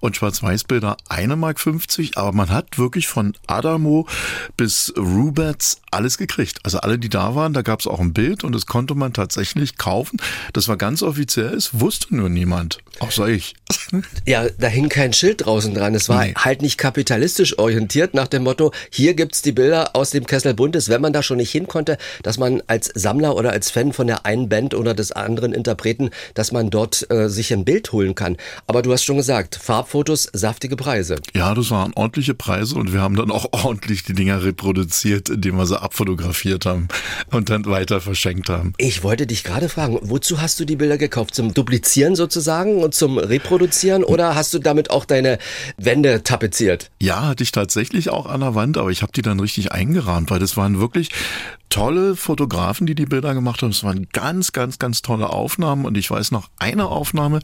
und 0.00 0.16
Schwarz-Weiß-Bilder 0.80 0.96
eine 1.08 1.36
Mark 1.36 1.60
50, 1.60 2.16
aber 2.16 2.32
man 2.32 2.50
hat 2.50 2.78
wirklich 2.78 3.06
von 3.08 3.34
Adamo 3.46 4.06
bis 4.56 4.92
Rubets 4.96 5.80
alles 5.90 6.18
gekriegt. 6.18 6.58
Also 6.62 6.78
alle, 6.78 6.98
die 6.98 7.08
da 7.08 7.34
waren, 7.34 7.52
da 7.52 7.62
gab 7.62 7.80
es 7.80 7.86
auch 7.86 8.00
ein 8.00 8.12
Bild 8.12 8.44
und 8.44 8.54
das 8.54 8.66
konnte 8.66 8.94
man 8.94 9.12
tatsächlich 9.12 9.76
kaufen. 9.76 10.18
Das 10.52 10.68
war 10.68 10.76
ganz 10.76 11.02
offiziell, 11.02 11.54
es 11.54 11.80
wusste 11.80 12.14
nur 12.14 12.28
niemand. 12.28 12.78
Außer 13.00 13.28
ich. 13.28 13.54
Ja, 14.26 14.46
da 14.58 14.68
hing 14.68 14.88
kein 14.88 15.12
Schild 15.12 15.44
draußen 15.44 15.74
dran. 15.74 15.94
Es 15.94 16.08
war 16.08 16.24
Nee. 16.24 16.34
halt 16.36 16.62
nicht 16.62 16.78
kapitalistisch 16.78 17.58
orientiert 17.58 18.14
nach 18.14 18.28
dem 18.28 18.44
Motto, 18.44 18.72
hier 18.90 19.14
gibt's 19.14 19.42
die 19.42 19.50
Bilder 19.52 19.96
aus 19.96 20.10
dem 20.10 20.26
Kessel 20.26 20.54
Bundes, 20.54 20.88
wenn 20.88 21.00
man 21.00 21.12
da 21.12 21.22
schon 21.22 21.38
nicht 21.38 21.50
hin 21.50 21.66
konnte, 21.66 21.98
dass 22.22 22.38
man 22.38 22.62
als 22.68 22.90
Sammler 22.94 23.34
oder 23.34 23.50
als 23.50 23.70
Fan 23.70 23.92
von 23.92 24.06
der 24.06 24.26
einen 24.26 24.48
Band 24.48 24.74
oder 24.74 24.94
des 24.94 25.10
anderen 25.12 25.52
Interpreten, 25.52 26.10
dass 26.34 26.52
man 26.52 26.70
dort 26.70 27.10
äh, 27.10 27.28
sich 27.28 27.52
ein 27.52 27.64
Bild 27.64 27.90
holen 27.92 28.14
kann. 28.14 28.36
Aber 28.66 28.82
du 28.82 28.92
hast 28.92 29.02
schon 29.04 29.16
gesagt, 29.16 29.56
Farbfotos, 29.60 30.28
saftige 30.32 30.69
Preise. 30.76 31.16
Ja, 31.34 31.54
das 31.54 31.70
waren 31.70 31.92
ordentliche 31.94 32.34
Preise 32.34 32.76
und 32.76 32.92
wir 32.92 33.00
haben 33.00 33.16
dann 33.16 33.30
auch 33.30 33.46
ordentlich 33.52 34.04
die 34.04 34.14
Dinger 34.14 34.42
reproduziert, 34.42 35.28
indem 35.28 35.56
wir 35.56 35.66
sie 35.66 35.80
abfotografiert 35.80 36.66
haben 36.66 36.88
und 37.30 37.50
dann 37.50 37.64
weiter 37.66 38.00
verschenkt 38.00 38.48
haben. 38.48 38.74
Ich 38.78 39.02
wollte 39.02 39.26
dich 39.26 39.44
gerade 39.44 39.68
fragen, 39.68 39.98
wozu 40.02 40.40
hast 40.40 40.60
du 40.60 40.64
die 40.64 40.76
Bilder 40.76 40.98
gekauft? 40.98 41.34
Zum 41.34 41.54
Duplizieren 41.54 42.16
sozusagen 42.16 42.82
und 42.82 42.94
zum 42.94 43.18
Reproduzieren 43.18 44.04
oder 44.04 44.34
hast 44.34 44.52
du 44.54 44.58
damit 44.58 44.90
auch 44.90 45.04
deine 45.04 45.38
Wände 45.76 46.22
tapeziert? 46.22 46.90
Ja, 47.00 47.28
hatte 47.28 47.42
ich 47.42 47.52
tatsächlich 47.52 48.10
auch 48.10 48.26
an 48.26 48.40
der 48.40 48.54
Wand, 48.54 48.78
aber 48.78 48.90
ich 48.90 49.02
habe 49.02 49.12
die 49.12 49.22
dann 49.22 49.40
richtig 49.40 49.72
eingerahmt, 49.72 50.30
weil 50.30 50.38
das 50.38 50.56
waren 50.56 50.80
wirklich 50.80 51.10
tolle 51.70 52.16
Fotografen, 52.16 52.86
die 52.86 52.94
die 52.94 53.06
Bilder 53.06 53.32
gemacht 53.32 53.62
haben. 53.62 53.70
Es 53.70 53.84
waren 53.84 54.08
ganz, 54.12 54.52
ganz, 54.52 54.78
ganz 54.78 55.02
tolle 55.02 55.30
Aufnahmen 55.30 55.84
und 55.84 55.96
ich 55.96 56.10
weiß 56.10 56.32
noch 56.32 56.50
eine 56.58 56.86
Aufnahme, 56.86 57.40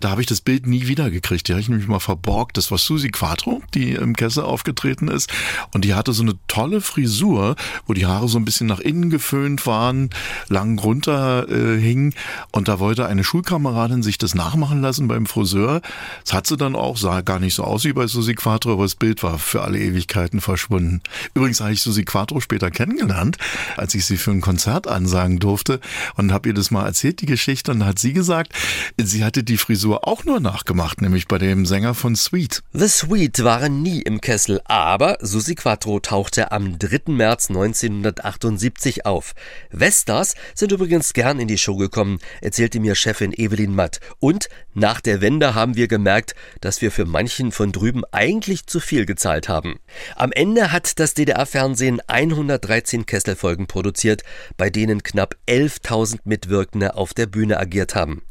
da 0.00 0.10
habe 0.10 0.22
ich 0.22 0.26
das 0.26 0.40
Bild 0.40 0.66
nie 0.66 0.88
wieder 0.88 1.10
gekriegt. 1.10 1.46
Die 1.46 1.52
habe 1.52 1.60
ich 1.60 1.68
nämlich 1.68 1.86
mal 1.86 2.00
verborgt. 2.00 2.56
Das 2.56 2.70
war 2.70 2.78
Susi 2.78 3.10
Quattro, 3.10 3.62
die 3.74 3.92
im 3.92 4.16
Kessel 4.16 4.44
aufgetreten 4.44 5.08
ist 5.08 5.30
und 5.72 5.84
die 5.84 5.94
hatte 5.94 6.12
so 6.12 6.22
eine 6.22 6.34
tolle 6.48 6.80
Frisur, 6.80 7.54
wo 7.86 7.92
die 7.92 8.06
Haare 8.06 8.28
so 8.28 8.38
ein 8.38 8.44
bisschen 8.44 8.66
nach 8.66 8.80
innen 8.80 9.10
geföhnt 9.10 9.66
waren, 9.66 10.10
lang 10.48 10.78
runter 10.78 11.48
äh, 11.48 11.78
hingen 11.78 12.14
und 12.52 12.68
da 12.68 12.80
wollte 12.80 13.06
eine 13.06 13.24
Schulkameradin 13.24 14.02
sich 14.02 14.18
das 14.18 14.34
nachmachen 14.34 14.80
lassen 14.80 15.06
beim 15.06 15.26
Friseur. 15.26 15.82
Das 16.24 16.32
hat 16.32 16.46
sie 16.46 16.56
dann 16.56 16.76
auch, 16.76 16.96
sah 16.96 17.20
gar 17.20 17.38
nicht 17.38 17.54
so 17.54 17.64
aus 17.64 17.84
wie 17.84 17.92
bei 17.92 18.06
Susi 18.06 18.34
Quattro, 18.34 18.72
aber 18.72 18.84
das 18.84 18.94
Bild 18.94 19.22
war 19.22 19.38
für 19.38 19.62
alle 19.62 19.78
Ewigkeiten 19.78 20.40
verschwunden. 20.40 21.02
Übrigens 21.34 21.60
habe 21.60 21.72
ich 21.72 21.82
Susi 21.82 22.04
Quattro 22.04 22.40
später 22.40 22.70
kennengelernt, 22.70 23.36
als 23.76 23.94
ich 23.94 24.04
sie 24.04 24.16
für 24.16 24.30
ein 24.30 24.40
Konzert 24.40 24.86
ansagen 24.86 25.38
durfte 25.38 25.80
und 26.16 26.32
habe 26.32 26.48
ihr 26.48 26.54
das 26.54 26.70
mal 26.70 26.86
erzählt, 26.86 27.20
die 27.20 27.26
Geschichte, 27.26 27.72
und 27.72 27.84
hat 27.84 27.98
sie 27.98 28.12
gesagt, 28.12 28.52
sie 28.96 29.24
hatte 29.24 29.42
die 29.42 29.56
Frisur 29.56 30.06
auch 30.06 30.24
nur 30.24 30.40
nachgemacht, 30.40 31.00
nämlich 31.00 31.28
bei 31.28 31.38
dem 31.38 31.66
Sänger 31.66 31.94
von 31.94 32.16
Sweet. 32.16 32.62
The 32.72 32.88
Sweet 32.88 33.44
waren 33.44 33.82
nie 33.82 34.02
im 34.02 34.20
Kessel, 34.20 34.60
aber 34.64 35.18
Susi 35.20 35.54
Quattro 35.54 36.00
tauchte 36.00 36.52
am 36.52 36.78
3. 36.78 37.12
März 37.12 37.48
1978 37.48 39.06
auf. 39.06 39.34
Weststars 39.70 40.34
sind 40.54 40.72
übrigens 40.72 41.12
gern 41.12 41.40
in 41.40 41.48
die 41.48 41.58
Show 41.58 41.76
gekommen, 41.76 42.18
erzählte 42.40 42.80
mir 42.80 42.94
Chefin 42.94 43.32
Evelyn 43.32 43.74
Matt. 43.74 44.00
Und 44.18 44.48
nach 44.74 45.00
der 45.00 45.22
Wende 45.22 45.54
haben 45.54 45.74
wir 45.74 45.88
gemerkt, 45.88 46.34
dass 46.60 46.82
wir 46.82 46.90
für 46.90 47.06
manchen 47.06 47.50
von 47.50 47.72
drüben 47.72 48.02
eigentlich 48.12 48.66
zu 48.66 48.78
viel 48.78 49.06
gezahlt 49.06 49.48
haben. 49.48 49.78
Am 50.16 50.32
Ende 50.32 50.70
hat 50.70 50.98
das 51.00 51.14
DDR-Fernsehen 51.14 52.02
113 52.06 53.06
Kesselfolgen 53.06 53.55
produziert, 53.64 54.22
bei 54.58 54.68
denen 54.68 55.02
knapp 55.02 55.36
11.000 55.48 56.18
Mitwirkende 56.24 56.96
auf 56.96 57.14
der 57.14 57.26
Bühne 57.26 57.58
agiert 57.58 57.94
haben. 57.94 58.22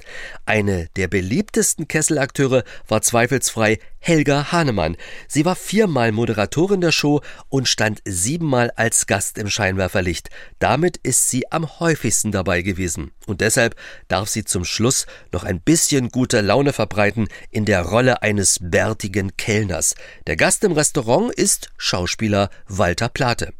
Eine 0.46 0.90
der 0.96 1.08
beliebtesten 1.08 1.88
Kesselakteure 1.88 2.64
war 2.88 3.02
zweifelsfrei 3.02 3.80
Helga 4.08 4.52
Hahnemann. 4.52 4.98
Sie 5.28 5.46
war 5.46 5.56
viermal 5.56 6.12
Moderatorin 6.12 6.80
der 6.80 6.92
Show 6.92 7.22
und 7.50 7.68
stand 7.68 8.04
siebenmal 8.06 8.72
als 8.76 9.08
Gast 9.08 9.40
im 9.40 9.50
Scheinwerferlicht. 9.50 10.30
Damit 10.60 10.98
ist 10.98 11.28
sie 11.32 11.52
am 11.52 11.80
häufigsten 11.80 12.32
dabei 12.32 12.62
gewesen. 12.62 13.14
Und 13.26 13.42
deshalb 13.42 13.76
darf 14.08 14.30
sie 14.30 14.46
zum 14.46 14.64
Schluss 14.64 15.08
noch 15.32 15.44
ein 15.44 15.60
bisschen 15.60 16.10
gute 16.10 16.42
Laune 16.42 16.72
verbreiten 16.72 17.30
in 17.50 17.66
der 17.66 17.82
Rolle 17.82 18.22
eines 18.22 18.60
bärtigen 18.62 19.36
Kellners. 19.38 19.96
Der 20.28 20.36
Gast 20.36 20.64
im 20.64 20.74
Restaurant 20.74 21.34
ist 21.34 21.72
Schauspieler 21.76 22.52
Walter 22.68 23.10
Plate. 23.10 23.54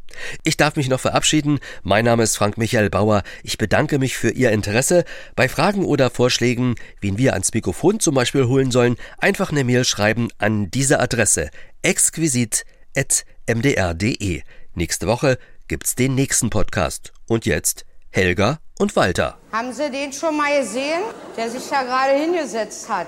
Ich 0.44 0.56
darf 0.56 0.76
mich 0.76 0.88
noch 0.88 1.00
verabschieden. 1.00 1.58
Mein 1.82 2.04
Name 2.04 2.22
ist 2.22 2.36
Frank 2.36 2.56
Michael 2.56 2.90
Bauer. 2.90 3.22
Ich 3.42 3.58
bedanke 3.58 3.98
mich 3.98 4.16
für 4.16 4.30
Ihr 4.30 4.50
Interesse. 4.50 5.04
Bei 5.34 5.48
Fragen 5.48 5.84
oder 5.84 6.10
Vorschlägen, 6.10 6.74
wen 7.00 7.18
wir 7.18 7.32
ans 7.34 7.52
Mikrofon 7.52 8.00
zum 8.00 8.14
Beispiel 8.14 8.46
holen 8.46 8.70
sollen, 8.70 8.96
einfach 9.18 9.50
eine 9.50 9.64
Mail 9.64 9.84
schreiben 9.84 10.28
an 10.38 10.70
diese 10.70 11.00
Adresse 11.00 11.50
exquisit.mdr.de. 11.82 14.42
Nächste 14.74 15.06
Woche 15.06 15.38
gibt's 15.68 15.94
den 15.94 16.14
nächsten 16.14 16.50
Podcast. 16.50 17.12
Und 17.28 17.46
jetzt 17.46 17.86
Helga 18.10 18.58
und 18.78 18.94
Walter. 18.96 19.38
Haben 19.52 19.72
Sie 19.72 19.90
den 19.90 20.12
schon 20.12 20.36
mal 20.36 20.60
gesehen, 20.60 21.02
der 21.36 21.50
sich 21.50 21.68
da 21.68 21.82
gerade 21.82 22.18
hingesetzt 22.18 22.88
hat? 22.88 23.06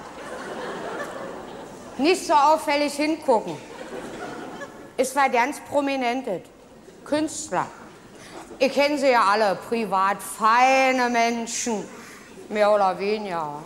Nicht 1.98 2.26
so 2.26 2.32
auffällig 2.32 2.94
hingucken. 2.94 3.56
Ist 4.96 5.14
war 5.16 5.28
ganz 5.28 5.60
prominentes. 5.60 6.42
Künstler. 7.04 7.66
Ihr 8.60 8.68
kennt 8.68 9.00
sie 9.00 9.10
ja 9.10 9.24
alle, 9.24 9.56
privat 9.68 10.20
feine 10.20 11.08
Menschen, 11.08 11.84
mehr 12.48 12.72
oder 12.72 12.98
weniger. 12.98 13.62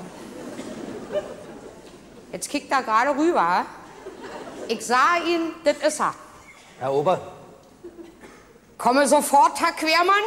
Jetzt 2.32 2.48
kickt 2.48 2.72
er 2.72 2.82
gerade 2.82 3.10
rüber. 3.16 3.66
Ich 4.68 4.84
sah 4.84 5.18
ihn, 5.26 5.52
das 5.64 5.76
ist 5.76 6.00
er. 6.00 6.14
Herr 6.80 6.92
Ober, 6.92 7.20
Komme 8.82 9.06
sofort, 9.06 9.60
Herr 9.60 9.70
Quermann. 9.72 10.24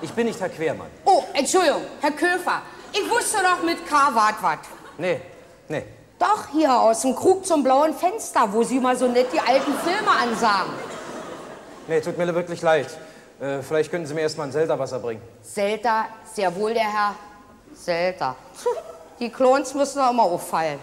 ich 0.00 0.10
bin 0.12 0.26
nicht 0.26 0.40
Herr 0.40 0.48
Quermann. 0.48 0.86
Oh, 1.04 1.22
Entschuldigung, 1.34 1.82
Herr 2.00 2.12
Köfer. 2.12 2.62
Ich 2.94 3.10
wusste 3.10 3.38
doch 3.42 3.62
mit 3.62 3.86
K. 3.86 3.94
wart 4.14 4.42
wat. 4.42 4.60
Nee, 4.96 5.20
nee. 5.68 5.84
Doch, 6.18 6.46
hier 6.50 6.72
aus 6.74 7.02
dem 7.02 7.14
Krug 7.14 7.44
zum 7.44 7.62
blauen 7.62 7.94
Fenster, 7.94 8.50
wo 8.52 8.62
Sie 8.62 8.80
mal 8.80 8.96
so 8.96 9.06
nett 9.06 9.32
die 9.34 9.40
alten 9.40 9.74
Filme 9.80 10.10
ansagen. 10.10 10.72
Nee, 11.88 12.00
tut 12.00 12.16
mir 12.16 12.34
wirklich 12.34 12.62
leid. 12.62 12.88
Äh, 13.38 13.60
vielleicht 13.60 13.90
könnten 13.90 14.06
Sie 14.06 14.14
mir 14.14 14.20
erst 14.22 14.38
mal 14.38 14.44
ein 14.44 14.52
Selterwasser 14.52 14.98
bringen. 14.98 15.20
Selter, 15.42 16.06
sehr 16.32 16.54
wohl 16.56 16.72
der 16.72 16.84
Herr. 16.90 17.14
Selter. 17.74 18.36
Die 19.22 19.30
Klons 19.30 19.72
müssen 19.74 20.00
doch 20.00 20.10
immer 20.10 20.24
auffallen. 20.24 20.80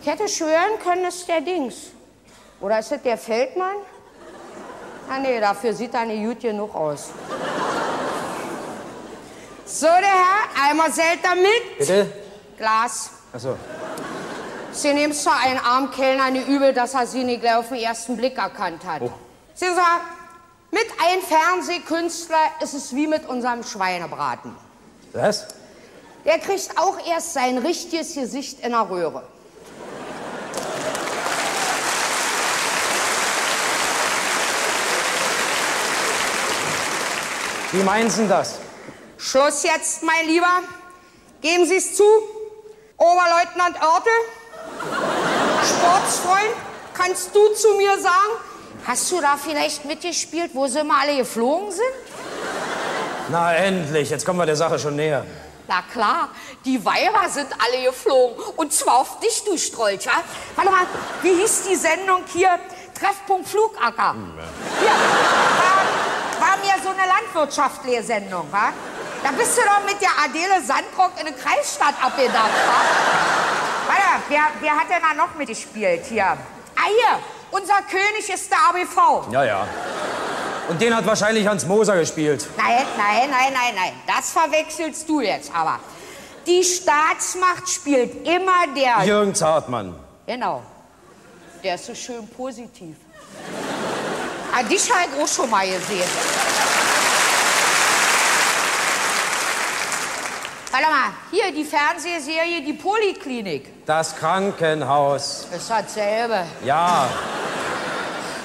Ich 0.00 0.08
hätte 0.08 0.26
schwören 0.26 0.78
können, 0.82 1.04
es 1.04 1.16
ist 1.16 1.28
der 1.28 1.42
Dings. 1.42 1.74
Oder 2.62 2.78
ist 2.78 2.90
es 2.90 3.02
der 3.02 3.18
Feldmann? 3.18 3.76
Ah 5.10 5.18
nee, 5.18 5.38
dafür 5.38 5.74
sieht 5.74 5.92
er 5.92 6.06
nicht 6.06 6.24
gut 6.24 6.40
genug 6.40 6.74
aus. 6.74 7.10
So, 9.66 9.84
der 9.84 9.98
Herr, 9.98 10.70
einmal 10.70 10.90
Selter 10.90 11.34
mit. 11.34 11.78
Bitte? 11.78 12.10
Glas. 12.56 13.10
Achso. 13.34 13.54
Sie 14.72 14.94
nehmen 14.94 15.12
zwar 15.12 15.40
einen 15.40 15.58
armen 15.58 15.90
Kellner 15.90 16.30
nicht 16.30 16.48
übel, 16.48 16.72
dass 16.72 16.94
er 16.94 17.06
Sie 17.06 17.22
nicht 17.22 17.42
gleich 17.42 17.56
auf 17.56 17.68
den 17.68 17.80
ersten 17.80 18.16
Blick 18.16 18.38
erkannt 18.38 18.82
hat. 18.86 19.02
Oh. 19.02 19.10
Sie 19.52 19.66
sagen, 19.66 20.04
mit 20.70 20.86
einem 21.04 21.20
Fernsehkünstler 21.20 22.62
ist 22.62 22.72
es 22.72 22.94
wie 22.94 23.08
mit 23.08 23.28
unserem 23.28 23.62
Schweinebraten. 23.62 24.56
Was? 25.12 25.48
Der 26.24 26.38
kriegt 26.38 26.70
auch 26.76 26.96
erst 27.06 27.32
sein 27.32 27.58
richtiges 27.58 28.14
Gesicht 28.14 28.60
in 28.60 28.70
der 28.70 28.88
Röhre. 28.88 29.22
Wie 37.72 37.82
meinen 37.82 38.10
Sie 38.10 38.28
das? 38.28 38.58
Schluss 39.16 39.62
jetzt, 39.62 40.02
mein 40.02 40.26
Lieber. 40.26 40.60
Geben 41.40 41.66
Sie 41.66 41.76
es 41.76 41.96
zu, 41.96 42.04
Oberleutnant 42.98 43.76
Oertel. 43.82 44.12
Sportsfreund, 45.64 46.54
kannst 46.94 47.34
du 47.34 47.48
zu 47.54 47.74
mir 47.74 47.98
sagen, 47.98 48.32
hast 48.86 49.10
du 49.10 49.20
da 49.20 49.36
vielleicht 49.36 49.84
mitgespielt, 49.84 50.50
wo 50.54 50.66
sie 50.66 50.80
immer 50.80 51.00
alle 51.00 51.16
geflogen 51.16 51.70
sind? 51.72 51.82
Na 53.30 53.54
endlich, 53.54 54.10
jetzt 54.10 54.26
kommen 54.26 54.38
wir 54.38 54.46
der 54.46 54.56
Sache 54.56 54.78
schon 54.78 54.96
näher. 54.96 55.24
Na 55.72 55.80
klar, 55.90 56.28
die 56.66 56.84
Weiber 56.84 57.26
sind 57.30 57.48
alle 57.58 57.82
geflogen. 57.86 58.44
Und 58.56 58.74
zwar 58.74 58.98
auf 58.98 59.20
dich, 59.20 59.42
du 59.44 59.56
Strolch, 59.56 60.04
wa? 60.04 60.22
Warte 60.54 60.70
mal, 60.70 60.86
wie 61.22 61.32
hieß 61.32 61.62
die 61.70 61.76
Sendung 61.76 62.24
hier? 62.30 62.58
Treffpunkt 62.92 63.48
Flugacker. 63.48 64.14
Hier, 64.80 64.90
war, 64.90 66.46
war 66.46 66.56
mir 66.58 66.74
so 66.82 66.90
eine 66.90 67.08
landwirtschaftliche 67.08 68.02
Sendung, 68.02 68.52
wa? 68.52 68.70
Da 69.22 69.30
bist 69.30 69.56
du 69.56 69.62
doch 69.62 69.82
mit 69.86 69.98
der 70.02 70.10
Adele 70.22 70.60
Sandrock 70.62 71.12
in 71.18 71.26
eine 71.26 71.34
Kreisstadt 71.34 71.94
abgedacht, 72.02 72.50
wa? 72.66 72.80
Warte, 73.86 74.24
wer, 74.28 74.42
wer 74.60 74.72
hat 74.72 74.90
denn 74.90 75.00
da 75.00 75.14
noch 75.14 75.34
mitgespielt 75.36 76.04
hier? 76.04 76.36
Ah, 76.76 76.86
hier, 76.86 77.18
unser 77.50 77.80
König 77.90 78.28
ist 78.28 78.50
der 78.50 78.58
ABV. 78.58 79.32
Ja, 79.32 79.44
ja. 79.44 79.66
Und 80.72 80.80
den 80.80 80.96
hat 80.96 81.04
wahrscheinlich 81.04 81.46
Hans 81.46 81.66
Moser 81.66 81.98
gespielt. 81.98 82.48
Nein, 82.56 82.86
nein, 82.96 83.28
nein, 83.30 83.52
nein, 83.52 83.74
nein. 83.74 83.92
Das 84.06 84.30
verwechselst 84.30 85.06
du 85.06 85.20
jetzt 85.20 85.54
aber. 85.54 85.78
Die 86.46 86.64
Staatsmacht 86.64 87.68
spielt 87.68 88.26
immer 88.26 88.66
der. 88.74 89.04
Jürgen 89.04 89.34
Zartmann. 89.34 89.94
Genau. 90.26 90.62
Der 91.62 91.74
ist 91.74 91.84
so 91.84 91.94
schön 91.94 92.26
positiv. 92.26 92.96
Ah, 94.50 94.62
dich 94.62 94.90
habe 94.90 95.10
ich 95.14 95.22
auch 95.22 95.28
schon 95.28 95.50
mal 95.50 95.66
gesehen. 95.66 96.08
Warte 100.70 100.86
mal, 100.86 101.10
hier 101.30 101.52
die 101.52 101.64
Fernsehserie 101.64 102.62
Die 102.64 102.72
Poliklinik. 102.72 103.84
Das 103.84 104.16
Krankenhaus. 104.16 105.48
Ist 105.54 105.68
dasselbe. 105.68 106.46
Ja. 106.64 107.10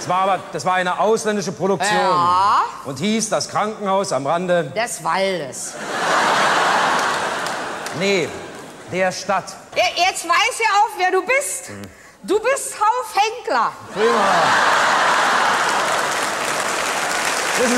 Das 0.08 0.16
war 0.16 0.22
aber 0.22 0.40
das 0.54 0.64
war 0.64 0.76
eine 0.76 1.02
ausländische 1.02 1.52
Produktion. 1.52 1.94
Ja. 1.94 2.64
Und 2.86 2.98
hieß 2.98 3.30
das 3.30 3.50
Krankenhaus 3.50 4.14
am 4.14 4.26
Rande. 4.26 4.72
Des 4.74 5.04
Waldes. 5.04 5.74
Nee, 8.00 8.30
der 8.90 9.12
Stadt. 9.12 9.54
Jetzt 9.76 10.26
weiß 10.26 10.60
ja 10.60 10.70
auch, 10.80 10.98
wer 10.98 11.12
du 11.12 11.26
bist. 11.26 11.72
Du 12.24 12.40
bist 12.40 12.76
Hauf 12.80 13.16
Henkler. 13.16 13.74
Prima. 13.94 14.44
Wissen 17.58 17.78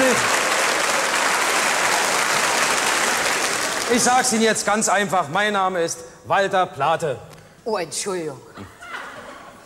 Sie, 3.89 3.95
ich 3.95 4.03
sag's 4.03 4.33
Ihnen 4.33 4.43
jetzt 4.43 4.67
ganz 4.67 4.87
einfach. 4.87 5.29
Mein 5.29 5.53
Name 5.53 5.81
ist 5.81 6.01
Walter 6.25 6.67
Plate. 6.67 7.17
Oh, 7.65 7.77
Entschuldigung. 7.77 8.39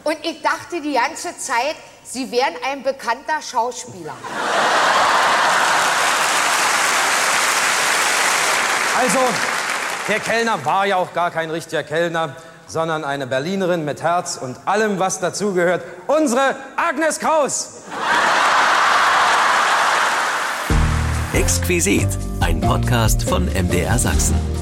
Und 0.06 0.18
ich 0.24 0.42
dachte 0.42 0.80
die 0.82 0.94
ganze 0.94 1.38
Zeit, 1.38 1.76
Sie 2.14 2.30
wären 2.30 2.54
ein 2.64 2.84
bekannter 2.84 3.42
Schauspieler. 3.42 4.14
Also, 9.00 9.18
der 10.08 10.20
Kellner 10.20 10.64
war 10.64 10.86
ja 10.86 10.98
auch 10.98 11.12
gar 11.14 11.32
kein 11.32 11.50
richtiger 11.50 11.82
Kellner, 11.82 12.36
sondern 12.68 13.04
eine 13.04 13.26
Berlinerin 13.26 13.84
mit 13.84 14.04
Herz 14.04 14.38
und 14.38 14.56
allem, 14.66 15.00
was 15.00 15.22
dazugehört. 15.22 15.84
Unsere 16.06 16.56
Agnes 16.76 17.20
Kraus. 17.20 17.82
Exquisit, 21.34 22.10
ein 22.42 22.62
Podcast 22.62 23.28
von 23.28 23.46
MDR 23.48 23.98
Sachsen. 23.98 24.53